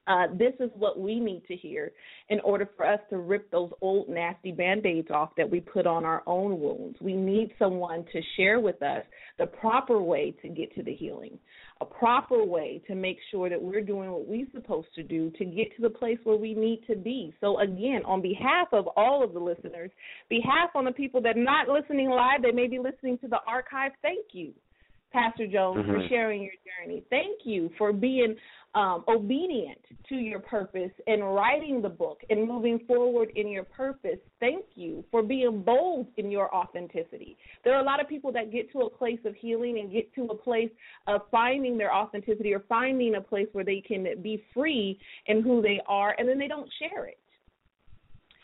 Uh, 0.08 0.28
this 0.34 0.54
is 0.60 0.70
what 0.76 1.00
we 1.00 1.20
need 1.20 1.44
to 1.48 1.56
hear 1.56 1.92
in 2.30 2.40
order 2.42 2.68
for 2.76 2.86
us 2.86 3.00
to 3.10 3.18
rip 3.18 3.50
those 3.52 3.70
old 3.82 4.10
nasty 4.10 4.52
band-aids 4.52 5.10
off 5.12 5.30
that 5.38 5.50
we 5.50 5.60
put 5.60 5.86
on 5.86 6.04
our 6.06 6.24
own 6.26 6.60
wounds. 6.60 6.98
We 7.02 7.14
need 7.14 7.52
someone 7.60 8.06
to 8.12 8.22
share 8.36 8.60
with 8.60 8.82
us 8.82 9.04
the 9.38 9.46
proper 9.46 10.02
way 10.02 10.36
to 10.42 10.50
get 10.50 10.74
to 10.76 10.84
the 10.84 10.94
healing 10.94 11.38
a 11.82 11.86
proper 11.86 12.46
way 12.46 12.80
to 12.86 12.94
make 12.94 13.18
sure 13.32 13.50
that 13.50 13.62
we're 13.62 13.82
doing 13.82 14.12
what 14.12 14.28
we're 14.28 14.46
supposed 14.54 14.88
to 14.94 15.02
do 15.02 15.32
to 15.32 15.44
get 15.44 15.76
to 15.76 15.82
the 15.82 15.90
place 15.90 16.20
where 16.24 16.38
we 16.38 16.54
need 16.54 16.84
to 16.88 16.96
be. 16.96 17.34
So 17.42 17.60
again, 17.60 18.04
on 18.06 18.22
behalf 18.22 18.68
of 18.72 18.88
all 18.96 19.24
of 19.24 19.34
the 19.34 19.40
listeners, 19.40 19.90
behalf 20.30 20.70
on 20.76 20.86
the 20.86 20.92
people 20.92 21.22
that 21.24 21.36
are 21.36 21.44
not 21.44 21.68
listening 21.68 22.10
live, 22.10 22.44
they 22.44 22.52
may 22.52 22.68
be 22.68 22.78
listening 22.78 23.18
to 23.20 23.28
the 23.28 23.40
archive, 23.48 23.92
thank 24.04 24.28
you. 24.32 24.54
Pastor 25.12 25.48
Jones, 25.48 25.86
for 25.86 26.00
Mhm. 26.00 26.10
sharing 26.10 26.44
your 26.44 26.54
journey. 26.66 27.04
Thank 27.10 27.46
you 27.46 27.70
for 27.78 27.94
being 27.94 28.38
um, 28.74 29.04
obedient 29.10 29.84
to 30.08 30.16
your 30.16 30.40
purpose 30.40 30.94
and 31.06 31.36
writing 31.36 31.82
the 31.82 31.90
book 31.90 32.24
and 32.30 32.48
moving 32.48 32.80
forward 32.80 33.30
in 33.36 33.50
your 33.50 33.66
purpose. 33.66 34.20
Thank 34.40 34.64
you 34.76 35.04
for 35.12 35.22
being 35.22 35.62
bold 35.62 36.08
in 36.16 36.32
your 36.32 36.54
authenticity. 36.56 37.38
There 37.64 37.74
are 37.76 37.82
a 37.82 37.84
lot 37.84 38.00
of 38.00 38.08
people 38.08 38.32
that 38.32 38.50
get 38.50 38.72
to 38.72 38.84
a 38.84 38.90
place 38.90 39.20
of 39.26 39.36
healing 39.36 39.80
and 39.80 39.92
get 39.92 40.14
to 40.14 40.28
a 40.28 40.36
place 40.36 40.72
of 41.08 41.30
finding 41.30 41.78
their 41.78 41.94
authenticity 41.94 42.54
or 42.54 42.62
finding 42.62 43.16
a 43.16 43.22
place 43.22 43.50
where 43.52 43.66
they 43.66 43.82
can 43.82 44.22
be 44.22 44.42
free 44.54 44.98
in 45.26 45.42
who 45.42 45.62
they 45.62 45.82
are, 45.86 46.16
and 46.18 46.28
then 46.30 46.40
they 46.40 46.48
don't 46.48 46.72
share 46.80 47.08
it. 47.08 47.20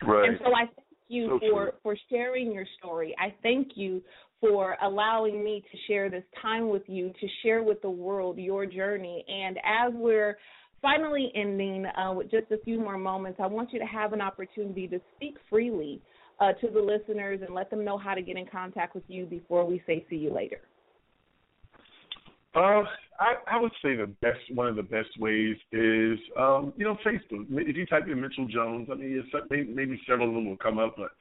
Right. 0.02 0.30
And 0.30 0.39
so 0.44 0.53
I 0.53 0.65
thank 0.65 0.88
you 1.07 1.39
So 1.41 1.49
for 1.49 1.73
for 1.84 1.98
sharing 2.10 2.52
your 2.52 2.65
story. 2.77 3.15
I 3.18 3.34
thank 3.41 3.77
you 3.77 4.03
for 4.39 4.77
allowing 4.84 5.43
me 5.43 5.64
to 5.72 5.77
share 5.88 6.09
this 6.09 6.23
time 6.41 6.69
with 6.69 6.84
you, 6.88 7.11
to 7.19 7.27
share 7.43 7.64
with 7.64 7.81
the 7.81 7.89
world 7.89 8.38
your 8.38 8.65
journey. 8.65 9.26
And 9.27 9.57
as 9.57 9.93
we're 9.93 10.38
finally 10.81 11.31
ending 11.35 11.85
uh, 11.85 12.14
with 12.14 12.30
just 12.30 12.51
a 12.51 12.57
few 12.64 12.80
more 12.80 12.97
moments, 12.97 13.39
I 13.41 13.47
want 13.47 13.73
you 13.73 13.80
to 13.80 13.85
have 13.85 14.14
an 14.14 14.22
opportunity 14.22 14.88
to 14.88 14.99
speak 15.15 15.38
freely 15.49 16.01
uh, 16.39 16.53
to 16.53 16.69
the 16.69 16.80
listeners 16.80 17.39
and 17.45 17.53
let 17.55 17.69
them 17.69 17.84
know 17.84 17.97
how 17.97 18.14
to 18.14 18.22
get 18.22 18.38
in 18.38 18.45
contact 18.45 18.93
with 18.93 19.03
you 19.07 19.26
before 19.26 19.65
we 19.65 19.81
say 19.88 20.05
see 20.09 20.18
you 20.18 20.34
later. 20.34 20.61
Uh, 22.55 22.84
I, 23.19 23.35
I 23.55 23.59
would 23.59 23.72
say 23.84 23.95
the 23.95 24.11
best, 24.22 24.39
one 24.53 24.68
of 24.68 24.76
the 24.76 24.84
best 24.84 25.09
ways 25.19 25.55
is, 25.72 26.18
um, 26.39 26.73
you 26.77 26.85
know, 26.85 26.97
Facebook. 27.05 27.45
If 27.49 27.76
you 27.76 27.85
type 27.85 28.03
in 28.07 28.22
Mitchell 28.22 28.47
Jones, 28.47 28.88
I 28.91 28.95
mean, 28.95 29.23
maybe, 29.76 29.99
several 30.07 30.30
of 30.30 30.35
them 30.35 30.47
will 30.47 30.57
come 30.57 30.80
up, 30.80 30.95
but 30.97 31.11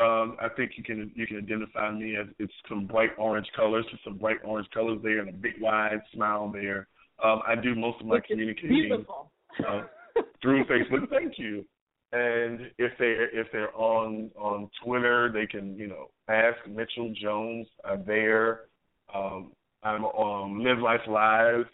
um, 0.00 0.36
I 0.40 0.48
think 0.56 0.72
you 0.76 0.84
can 0.84 1.10
you 1.14 1.26
can 1.26 1.38
identify 1.38 1.90
me 1.92 2.16
as 2.16 2.26
it's 2.38 2.52
some 2.68 2.86
bright 2.86 3.10
orange 3.18 3.46
colors, 3.54 3.84
just 3.90 4.02
some 4.04 4.16
bright 4.16 4.38
orange 4.44 4.68
colors 4.72 4.98
there, 5.02 5.20
and 5.20 5.28
a 5.28 5.32
big 5.32 5.60
wide 5.60 6.00
smile 6.14 6.50
there. 6.50 6.88
Um, 7.22 7.40
I 7.46 7.54
do 7.54 7.74
most 7.74 8.00
of 8.00 8.06
my 8.06 8.14
Which 8.14 8.24
communicating 8.28 9.04
uh, 9.66 9.82
through 10.40 10.64
Facebook. 10.64 11.08
Thank 11.10 11.38
you. 11.38 11.64
And 12.12 12.70
if 12.78 12.92
they 12.98 13.14
if 13.32 13.46
they're 13.52 13.74
on 13.76 14.30
on 14.36 14.70
Twitter, 14.82 15.30
they 15.32 15.46
can 15.46 15.76
you 15.76 15.86
know 15.86 16.10
ask 16.28 16.56
Mitchell 16.66 17.12
Jones. 17.20 17.66
I'm 17.84 18.04
there. 18.06 18.62
Um, 19.14 19.52
I'm 19.82 20.04
on 20.04 20.64
Live 20.64 20.78
Life 20.78 21.06
Live 21.08 21.66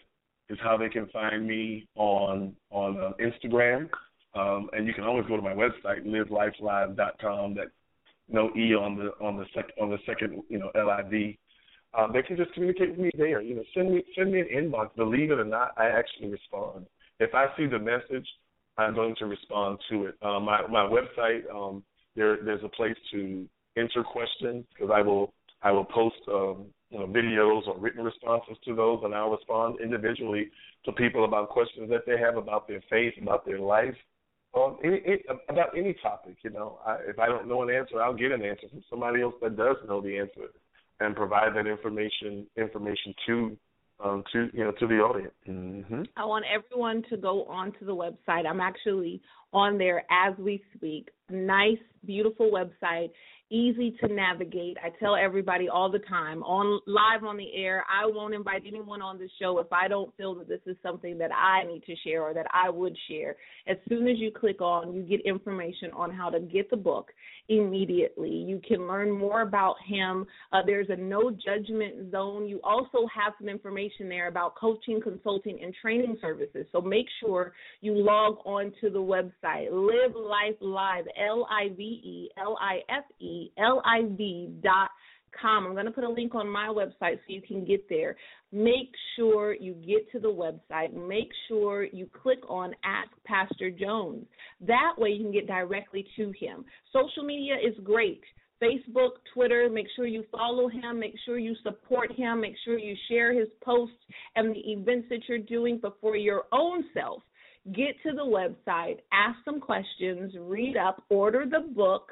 is 0.49 0.57
how 0.61 0.77
they 0.77 0.89
can 0.89 1.07
find 1.07 1.47
me 1.47 1.87
on 1.95 2.55
on 2.71 2.97
uh, 2.97 3.11
Instagram. 3.21 3.89
Um, 4.35 4.69
and 4.73 4.85
you 4.85 4.93
can 4.93 5.03
always 5.03 5.25
go 5.27 5.35
to 5.35 5.41
my 5.41 5.53
website 5.53 6.05
livelifelive.com. 6.05 7.55
That 7.55 7.67
no 8.29 8.49
e 8.55 8.73
on 8.75 8.97
the 8.97 9.11
on 9.23 9.37
the 9.37 9.45
sec 9.53 9.65
on 9.81 9.89
the 9.89 9.97
second 10.05 10.43
you 10.49 10.59
know 10.59 10.71
L 10.75 10.89
I 10.89 11.03
V. 11.03 11.37
Um, 11.97 12.11
they 12.13 12.21
can 12.21 12.37
just 12.37 12.53
communicate 12.53 12.91
with 12.91 12.99
me 12.99 13.11
there. 13.17 13.41
You 13.41 13.55
know, 13.55 13.63
send 13.73 13.93
me 13.93 14.03
send 14.15 14.31
me 14.31 14.41
an 14.41 14.47
inbox. 14.53 14.95
Believe 14.95 15.31
it 15.31 15.39
or 15.39 15.45
not, 15.45 15.71
I 15.77 15.87
actually 15.87 16.29
respond. 16.29 16.85
If 17.19 17.33
I 17.33 17.47
see 17.57 17.65
the 17.65 17.79
message, 17.79 18.27
I'm 18.77 18.93
going 18.93 19.15
to 19.19 19.25
respond 19.25 19.79
to 19.89 20.05
it. 20.07 20.15
Um, 20.21 20.43
my 20.43 20.61
my 20.67 20.87
website, 20.87 21.49
um, 21.53 21.83
there 22.15 22.37
there's 22.43 22.63
a 22.63 22.69
place 22.69 22.95
to 23.11 23.47
enter 23.77 24.03
questions 24.03 24.65
because 24.73 24.91
I 24.93 25.01
will 25.01 25.33
I 25.63 25.71
will 25.71 25.85
post 25.85 26.17
um, 26.27 26.65
you 26.89 26.99
know 26.99 27.07
videos 27.07 27.67
or 27.67 27.77
written 27.79 28.03
responses 28.03 28.57
to 28.65 28.75
those, 28.75 28.99
and 29.03 29.15
I'll 29.15 29.31
respond 29.31 29.79
individually 29.81 30.49
to 30.85 30.91
people 30.91 31.25
about 31.25 31.49
questions 31.49 31.89
that 31.89 32.05
they 32.05 32.17
have 32.19 32.37
about 32.37 32.67
their 32.67 32.83
faith, 32.89 33.13
about 33.21 33.45
their 33.45 33.59
life, 33.59 33.95
um, 34.65 34.77
any, 34.83 35.01
any, 35.05 35.23
about 35.49 35.77
any 35.77 35.95
topic. 36.01 36.37
You 36.43 36.51
know, 36.51 36.79
I, 36.85 36.97
if 37.07 37.19
I 37.19 37.27
don't 37.27 37.47
know 37.47 37.63
an 37.63 37.69
answer, 37.69 38.01
I'll 38.01 38.13
get 38.13 38.31
an 38.31 38.41
answer 38.41 38.67
from 38.69 38.83
somebody 38.89 39.21
else 39.21 39.35
that 39.41 39.57
does 39.57 39.77
know 39.87 40.01
the 40.01 40.17
answer, 40.17 40.47
and 40.99 41.15
provide 41.15 41.55
that 41.55 41.67
information 41.67 42.47
information 42.57 43.13
to 43.27 43.57
um, 44.03 44.23
to 44.33 44.49
you 44.53 44.63
know 44.63 44.71
to 44.71 44.87
the 44.87 44.95
audience. 44.95 45.33
Mm-hmm. 45.47 46.03
I 46.15 46.25
want 46.25 46.45
everyone 46.53 47.03
to 47.09 47.17
go 47.17 47.45
onto 47.45 47.85
the 47.85 47.95
website. 47.95 48.45
I'm 48.45 48.61
actually 48.61 49.21
on 49.53 49.77
there 49.77 50.03
as 50.11 50.37
we 50.37 50.63
speak. 50.75 51.09
Nice, 51.29 51.79
beautiful 52.05 52.51
website 52.51 53.09
easy 53.49 53.95
to 54.01 54.07
navigate. 54.07 54.77
I 54.83 54.89
tell 54.99 55.15
everybody 55.15 55.69
all 55.69 55.91
the 55.91 55.99
time 55.99 56.43
on 56.43 56.81
live 56.85 57.23
on 57.23 57.37
the 57.37 57.55
air, 57.55 57.85
I 57.89 58.05
won't 58.05 58.33
invite 58.33 58.63
anyone 58.67 59.01
on 59.01 59.17
the 59.17 59.29
show 59.39 59.59
if 59.59 59.71
I 59.71 59.87
don't 59.87 60.15
feel 60.17 60.35
that 60.35 60.49
this 60.49 60.59
is 60.65 60.75
something 60.83 61.17
that 61.19 61.31
I 61.31 61.65
need 61.65 61.83
to 61.83 61.95
share 62.03 62.23
or 62.23 62.33
that 62.33 62.47
I 62.53 62.69
would 62.69 62.97
share. 63.09 63.35
As 63.67 63.77
soon 63.87 64.07
as 64.07 64.17
you 64.17 64.31
click 64.31 64.61
on, 64.61 64.93
you 64.93 65.03
get 65.03 65.21
information 65.25 65.91
on 65.93 66.11
how 66.11 66.29
to 66.29 66.39
get 66.39 66.69
the 66.69 66.77
book 66.77 67.11
immediately. 67.49 68.29
You 68.29 68.61
can 68.67 68.87
learn 68.87 69.11
more 69.11 69.41
about 69.41 69.75
him. 69.87 70.25
Uh, 70.51 70.61
there's 70.65 70.87
a 70.89 70.95
no 70.97 71.31
judgment 71.31 72.11
zone. 72.11 72.47
You 72.47 72.59
also 72.63 73.07
have 73.15 73.33
some 73.39 73.47
information 73.47 74.09
there 74.09 74.27
about 74.27 74.55
coaching, 74.55 74.99
consulting, 75.01 75.59
and 75.63 75.73
training 75.81 76.17
services. 76.19 76.65
So 76.73 76.81
make 76.81 77.05
sure 77.21 77.53
you 77.79 77.93
log 77.93 78.39
on 78.45 78.73
to 78.81 78.89
the 78.89 78.99
website, 78.99 79.71
Live 79.71 80.15
Life 80.15 80.57
Live, 80.59 81.05
L 81.17 81.47
I 81.49 81.69
V 81.69 81.83
E 81.83 82.29
L 82.37 82.57
I 82.59 82.79
F 82.89 83.05
E 83.19 83.36
L 83.57 83.81
I 83.85 84.01
V 84.17 84.49
dot 84.63 84.89
com. 85.39 85.65
I'm 85.65 85.73
going 85.73 85.85
to 85.85 85.91
put 85.91 86.03
a 86.03 86.09
link 86.09 86.33
on 86.33 86.49
my 86.49 86.67
website 86.67 87.17
so 87.17 87.27
you 87.27 87.41
can 87.41 87.65
get 87.65 87.87
there. 87.89 88.15
Make 88.51 88.91
sure 89.15 89.53
you 89.53 89.73
get 89.73 90.09
to 90.13 90.19
the 90.19 90.33
website. 90.43 90.93
Make 90.93 91.29
sure 91.47 91.83
you 91.83 92.07
click 92.23 92.39
on 92.49 92.73
Ask 92.83 93.11
Pastor 93.25 93.69
Jones. 93.69 94.25
That 94.61 94.93
way 94.97 95.09
you 95.09 95.23
can 95.23 95.33
get 95.33 95.47
directly 95.47 96.07
to 96.15 96.33
him. 96.39 96.65
Social 96.91 97.23
media 97.23 97.55
is 97.55 97.75
great. 97.83 98.21
Facebook, 98.59 99.11
Twitter, 99.35 99.69
make 99.71 99.85
sure 99.95 100.07
you 100.07 100.23
follow 100.31 100.67
him, 100.67 100.99
make 100.99 101.13
sure 101.25 101.37
you 101.37 101.53
support 101.61 102.11
him, 102.13 102.41
make 102.41 102.55
sure 102.65 102.79
you 102.79 102.95
share 103.07 103.31
his 103.31 103.49
posts 103.63 104.03
and 104.35 104.55
the 104.55 104.71
events 104.71 105.05
that 105.11 105.21
you're 105.29 105.37
doing, 105.37 105.77
but 105.79 105.95
for 106.01 106.15
your 106.17 106.45
own 106.51 106.83
self, 106.91 107.21
get 107.73 107.93
to 108.01 108.13
the 108.13 108.23
website, 108.23 108.97
ask 109.13 109.37
some 109.45 109.59
questions, 109.59 110.33
read 110.39 110.75
up, 110.75 111.03
order 111.09 111.45
the 111.45 111.71
book, 111.71 112.09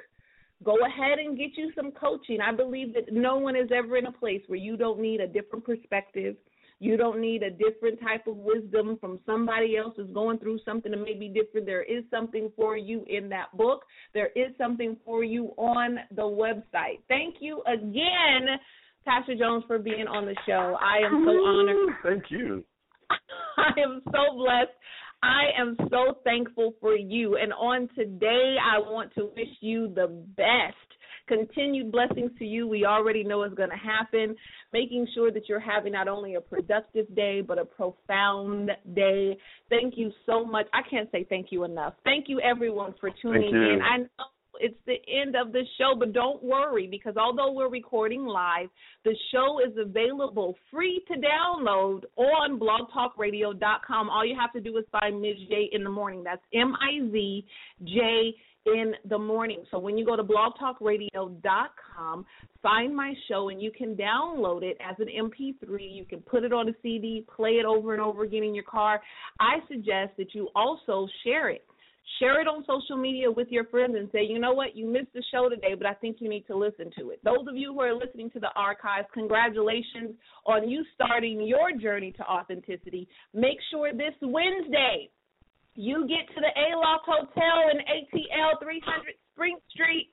Go 0.64 0.77
ahead 0.86 1.19
and 1.19 1.38
get 1.38 1.52
you 1.56 1.72
some 1.76 1.91
coaching. 1.91 2.40
I 2.41 2.52
believe 2.52 2.94
that 2.94 3.11
no 3.11 3.38
one 3.38 3.56
is 3.56 3.69
ever 3.76 3.98
in 3.98 4.06
a 4.06 4.11
place 4.11 4.41
where 4.48 4.60
you 4.60 4.77
don't 4.77 4.99
need 4.99 5.19
a 5.19 5.27
different 5.27 5.65
perspective. 5.65 6.36
You 6.80 6.98
don't 6.98 7.22
need 7.22 7.41
a 7.41 7.52
different 7.52 8.02
type 8.02 8.27
of 8.27 8.36
wisdom 8.38 8.98
from 8.99 9.19
somebody 9.26 9.77
else 9.77 9.94
who's 9.95 10.11
going 10.11 10.40
through 10.40 10.60
something 10.65 10.91
that 10.91 10.98
may 10.98 11.14
be 11.14 11.30
different. 11.30 11.65
There 11.65 11.84
is 11.84 12.03
something 12.11 12.52
for 12.56 12.77
you 12.77 13.06
in 13.07 13.30
that 13.30 13.56
book. 13.56 13.84
There 14.14 14.30
is 14.36 14.52
something 14.57 14.98
for 15.06 15.23
you 15.23 15.53
on 15.57 15.99
the 16.15 16.23
website. 16.23 16.99
Thank 17.07 17.36
you 17.40 17.61
again, 17.65 18.57
Pastor 19.06 19.36
Jones, 19.36 19.64
for 19.68 19.80
being 19.80 20.07
on 20.07 20.26
the 20.26 20.36
show. 20.45 20.77
I 20.82 20.98
am 21.06 21.23
so 21.26 21.32
mm-hmm. 21.32 21.48
honored. 21.48 21.95
Thank 22.03 22.23
you. 22.30 22.64
I 23.57 23.80
am 23.80 24.02
so 24.06 24.36
blessed. 24.36 24.72
I 25.26 25.60
am 25.60 25.76
so 25.89 26.19
thankful 26.23 26.76
for 26.80 26.95
you. 26.95 27.38
And 27.38 27.52
on 27.53 27.89
today, 27.95 28.57
I 28.64 28.77
want 28.77 29.14
to 29.15 29.31
wish 29.35 29.49
you 29.60 29.91
the 29.93 30.07
best. 30.38 30.76
Continued 31.27 31.91
blessings 31.91 32.30
to 32.38 32.45
you. 32.45 32.68
We 32.68 32.85
already 32.85 33.23
know 33.23 33.41
it's 33.41 33.56
going 33.56 33.72
to 33.72 33.76
happen. 33.76 34.35
Making 34.72 35.07
sure 35.15 35.31
that 35.31 35.49
you're 35.49 35.60
having 35.60 35.93
not 35.93 36.07
only 36.07 36.35
a 36.35 36.41
productive 36.41 37.14
day, 37.15 37.41
but 37.41 37.57
a 37.57 37.65
profound 37.65 38.69
day. 38.93 39.35
Thank 39.69 39.95
you 39.97 40.11
so 40.27 40.45
much. 40.45 40.68
I 40.72 40.88
can't 40.88 41.10
say 41.11 41.26
thank 41.27 41.47
you 41.49 41.64
enough. 41.64 41.95
Thank 42.03 42.26
you, 42.27 42.39
everyone, 42.41 42.93
for 42.99 43.10
tuning 43.23 43.49
in. 43.49 43.80
I 43.81 43.97
know 43.97 44.26
it's 44.60 44.77
the 44.86 44.98
end 45.07 45.36
of 45.36 45.52
the 45.52 45.64
show, 45.77 45.94
but 45.98 46.14
don't 46.14 46.44
worry 46.44 46.88
because 46.88 47.18
although 47.18 47.52
we're 47.52 47.69
recording 47.69 48.26
live, 48.26 48.69
the 49.03 49.15
show 49.32 49.60
is 49.60 49.76
available 49.77 50.56
free 50.72 51.03
to 51.07 51.15
download 51.15 52.03
on 52.18 52.60
blogtalkradio.com. 52.60 54.10
All 54.10 54.26
you 54.26 54.36
have 54.40 54.53
to 54.53 54.61
do 54.61 54.77
is 54.77 54.86
find 54.91 55.22
Ms. 55.22 55.38
J 55.49 55.69
in 55.72 55.84
the 55.84 55.90
morning. 55.90 56.23
That's 56.23 56.41
M 56.53 56.73
I 56.76 57.11
Z 57.11 57.45
J 57.84 58.34
in 58.65 58.94
the 59.07 59.18
morning. 59.18 59.64
So 59.69 59.77
when 59.77 59.98
you 59.98 60.06
go 60.06 60.15
to 60.15 60.23
blogtalkradio.com, 60.23 62.26
find 62.64 62.95
my 62.95 63.14
show 63.27 63.49
and 63.49 63.61
you 63.61 63.72
can 63.72 63.95
download 63.95 64.64
it 64.64 64.77
as 64.88 64.95
an 64.99 65.07
MP3. 65.07 65.80
You 65.80 66.06
can 66.06 66.22
put 66.22 66.44
it 66.44 66.52
on 66.52 66.69
a 66.69 66.73
CD, 66.82 67.26
play 67.36 67.52
it 67.52 67.65
over 67.65 67.94
and 67.94 68.02
over 68.02 68.23
again 68.23 68.44
in 68.44 68.56
your 68.56 68.64
car. 68.64 69.02
I 69.40 69.57
suggest 69.68 70.18
that 70.18 70.34
you 70.34 70.49
also 70.56 71.07
share 71.23 71.49
it 71.49 71.64
Share 72.19 72.40
it 72.40 72.48
on 72.48 72.64
social 72.68 72.98
media 72.98 73.30
with 73.30 73.48
your 73.49 73.65
friends 73.65 73.95
and 73.98 74.10
say, 74.11 74.23
you 74.23 74.40
know 74.40 74.53
what, 74.53 74.76
you 74.76 74.88
missed 74.88 75.11
the 75.14 75.23
show 75.32 75.49
today, 75.49 75.73
but 75.76 75.88
I 75.88 75.94
think 75.95 76.18
you 76.19 76.30
need 76.30 76.45
to 76.48 76.56
listen 76.56 76.91
to 76.99 77.10
it. 77.10 77.19
Those 77.23 77.48
of 77.49 77.57
you 77.57 77.73
who 77.73 77.82
are 77.82 77.95
listening 77.95 78.30
to 78.32 78.40
the 78.40 78.53
archives, 78.56 79.07
congratulations 79.14 80.15
on 80.45 80.69
you 80.69 80.86
starting 80.94 81.45
your 81.45 81.72
journey 81.72 82.11
to 82.14 82.23
authenticity. 82.23 83.07
Make 83.34 83.57
sure 83.72 83.91
this 83.91 84.14
Wednesday 84.22 85.10
you 85.76 86.07
get 86.07 86.34
to 86.34 86.41
the 86.41 86.53
Aloft 86.56 87.06
Hotel 87.06 87.57
in 87.73 87.80
ATL 87.84 88.61
300 88.61 89.14
Spring 89.34 89.57
Street. 89.69 90.10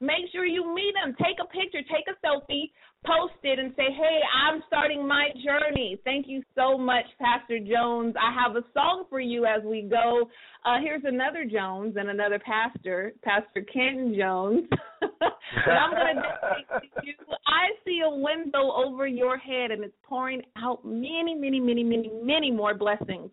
Make 0.00 0.28
sure 0.32 0.44
you 0.44 0.74
meet 0.74 0.92
them. 0.92 1.16
Take 1.16 1.40
a 1.40 1.48
picture, 1.48 1.80
take 1.88 2.04
a 2.04 2.16
selfie, 2.20 2.68
post 3.06 3.34
it 3.42 3.58
and 3.58 3.72
say, 3.76 3.84
hey, 3.88 4.20
I'm 4.44 4.62
starting 4.66 5.06
my 5.06 5.28
journey. 5.44 5.98
Thank 6.04 6.26
you 6.28 6.42
so 6.54 6.76
much, 6.76 7.04
Pastor 7.20 7.58
Jones. 7.58 8.14
I 8.20 8.34
have 8.34 8.56
a 8.56 8.64
song 8.74 9.04
for 9.08 9.20
you 9.20 9.46
as 9.46 9.62
we 9.64 9.82
go. 9.82 10.28
Uh, 10.64 10.76
here's 10.82 11.02
another 11.04 11.44
Jones 11.44 11.94
and 11.96 12.10
another 12.10 12.38
pastor, 12.38 13.12
Pastor 13.22 13.62
Ken 13.72 14.14
Jones. 14.18 14.64
and 15.00 15.78
I'm 15.78 15.90
going 15.92 16.16
to 16.16 16.80
you. 17.04 17.14
I 17.46 17.70
see 17.84 18.00
a 18.04 18.10
window 18.10 18.72
over 18.72 19.06
your 19.06 19.38
head 19.38 19.70
and 19.70 19.84
it's 19.84 19.94
pouring 20.02 20.42
out 20.58 20.84
many, 20.84 21.34
many, 21.34 21.60
many, 21.60 21.84
many, 21.84 22.10
many 22.22 22.50
more 22.50 22.74
blessings. 22.74 23.30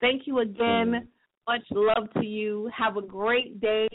Thank 0.00 0.26
you 0.26 0.40
again. 0.40 1.08
Much 1.48 1.62
love 1.70 2.08
to 2.14 2.24
you. 2.24 2.70
Have 2.76 2.96
a 2.96 3.02
great 3.02 3.60
day. 3.60 3.88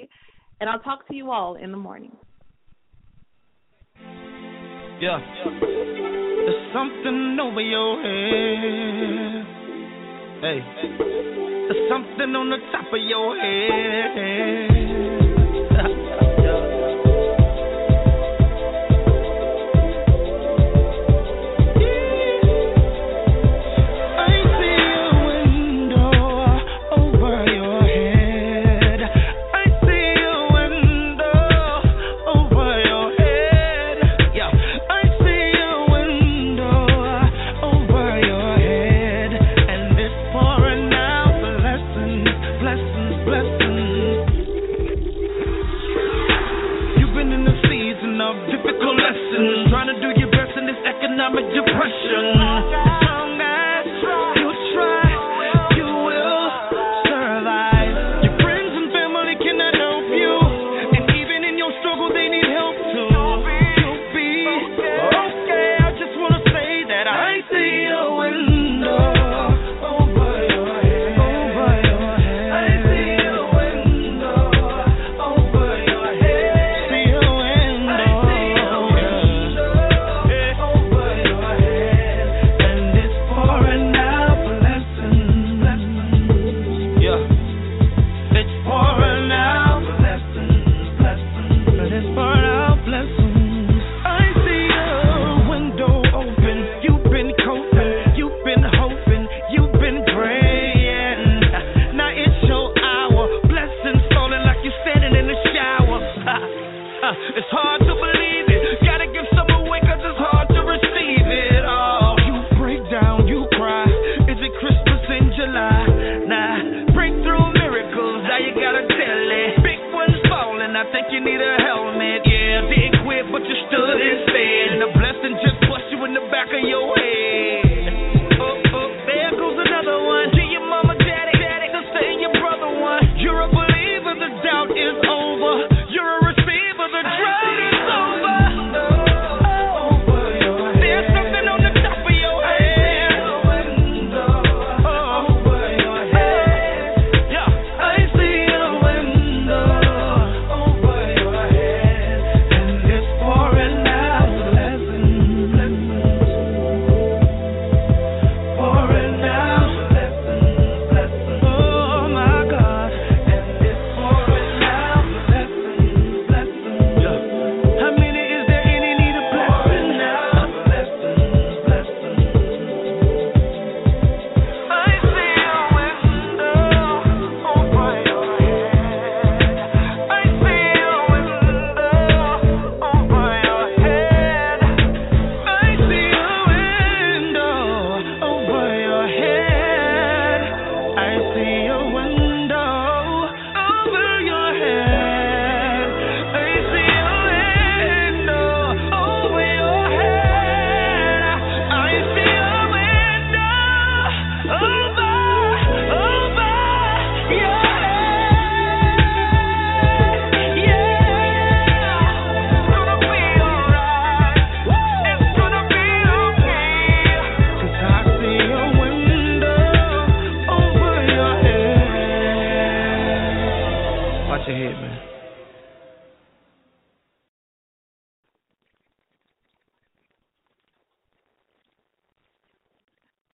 And 0.60 0.69
I'll 0.69 0.80
talk 0.80 1.07
to 1.07 1.15
you 1.15 1.31
all 1.31 1.56
in 1.56 1.72
the 1.72 1.77
morning. 1.77 2.15
Yeah. 5.01 5.17
There's 5.45 6.73
something 6.73 7.38
over 7.41 7.61
your 7.61 8.01
head. 8.03 9.45
Hey. 10.41 10.59
There's 11.69 11.89
something 11.89 12.35
on 12.35 12.49
the 12.49 12.57
top 12.73 12.91
of 12.91 12.99
your 12.99 13.38
head. 13.38 14.78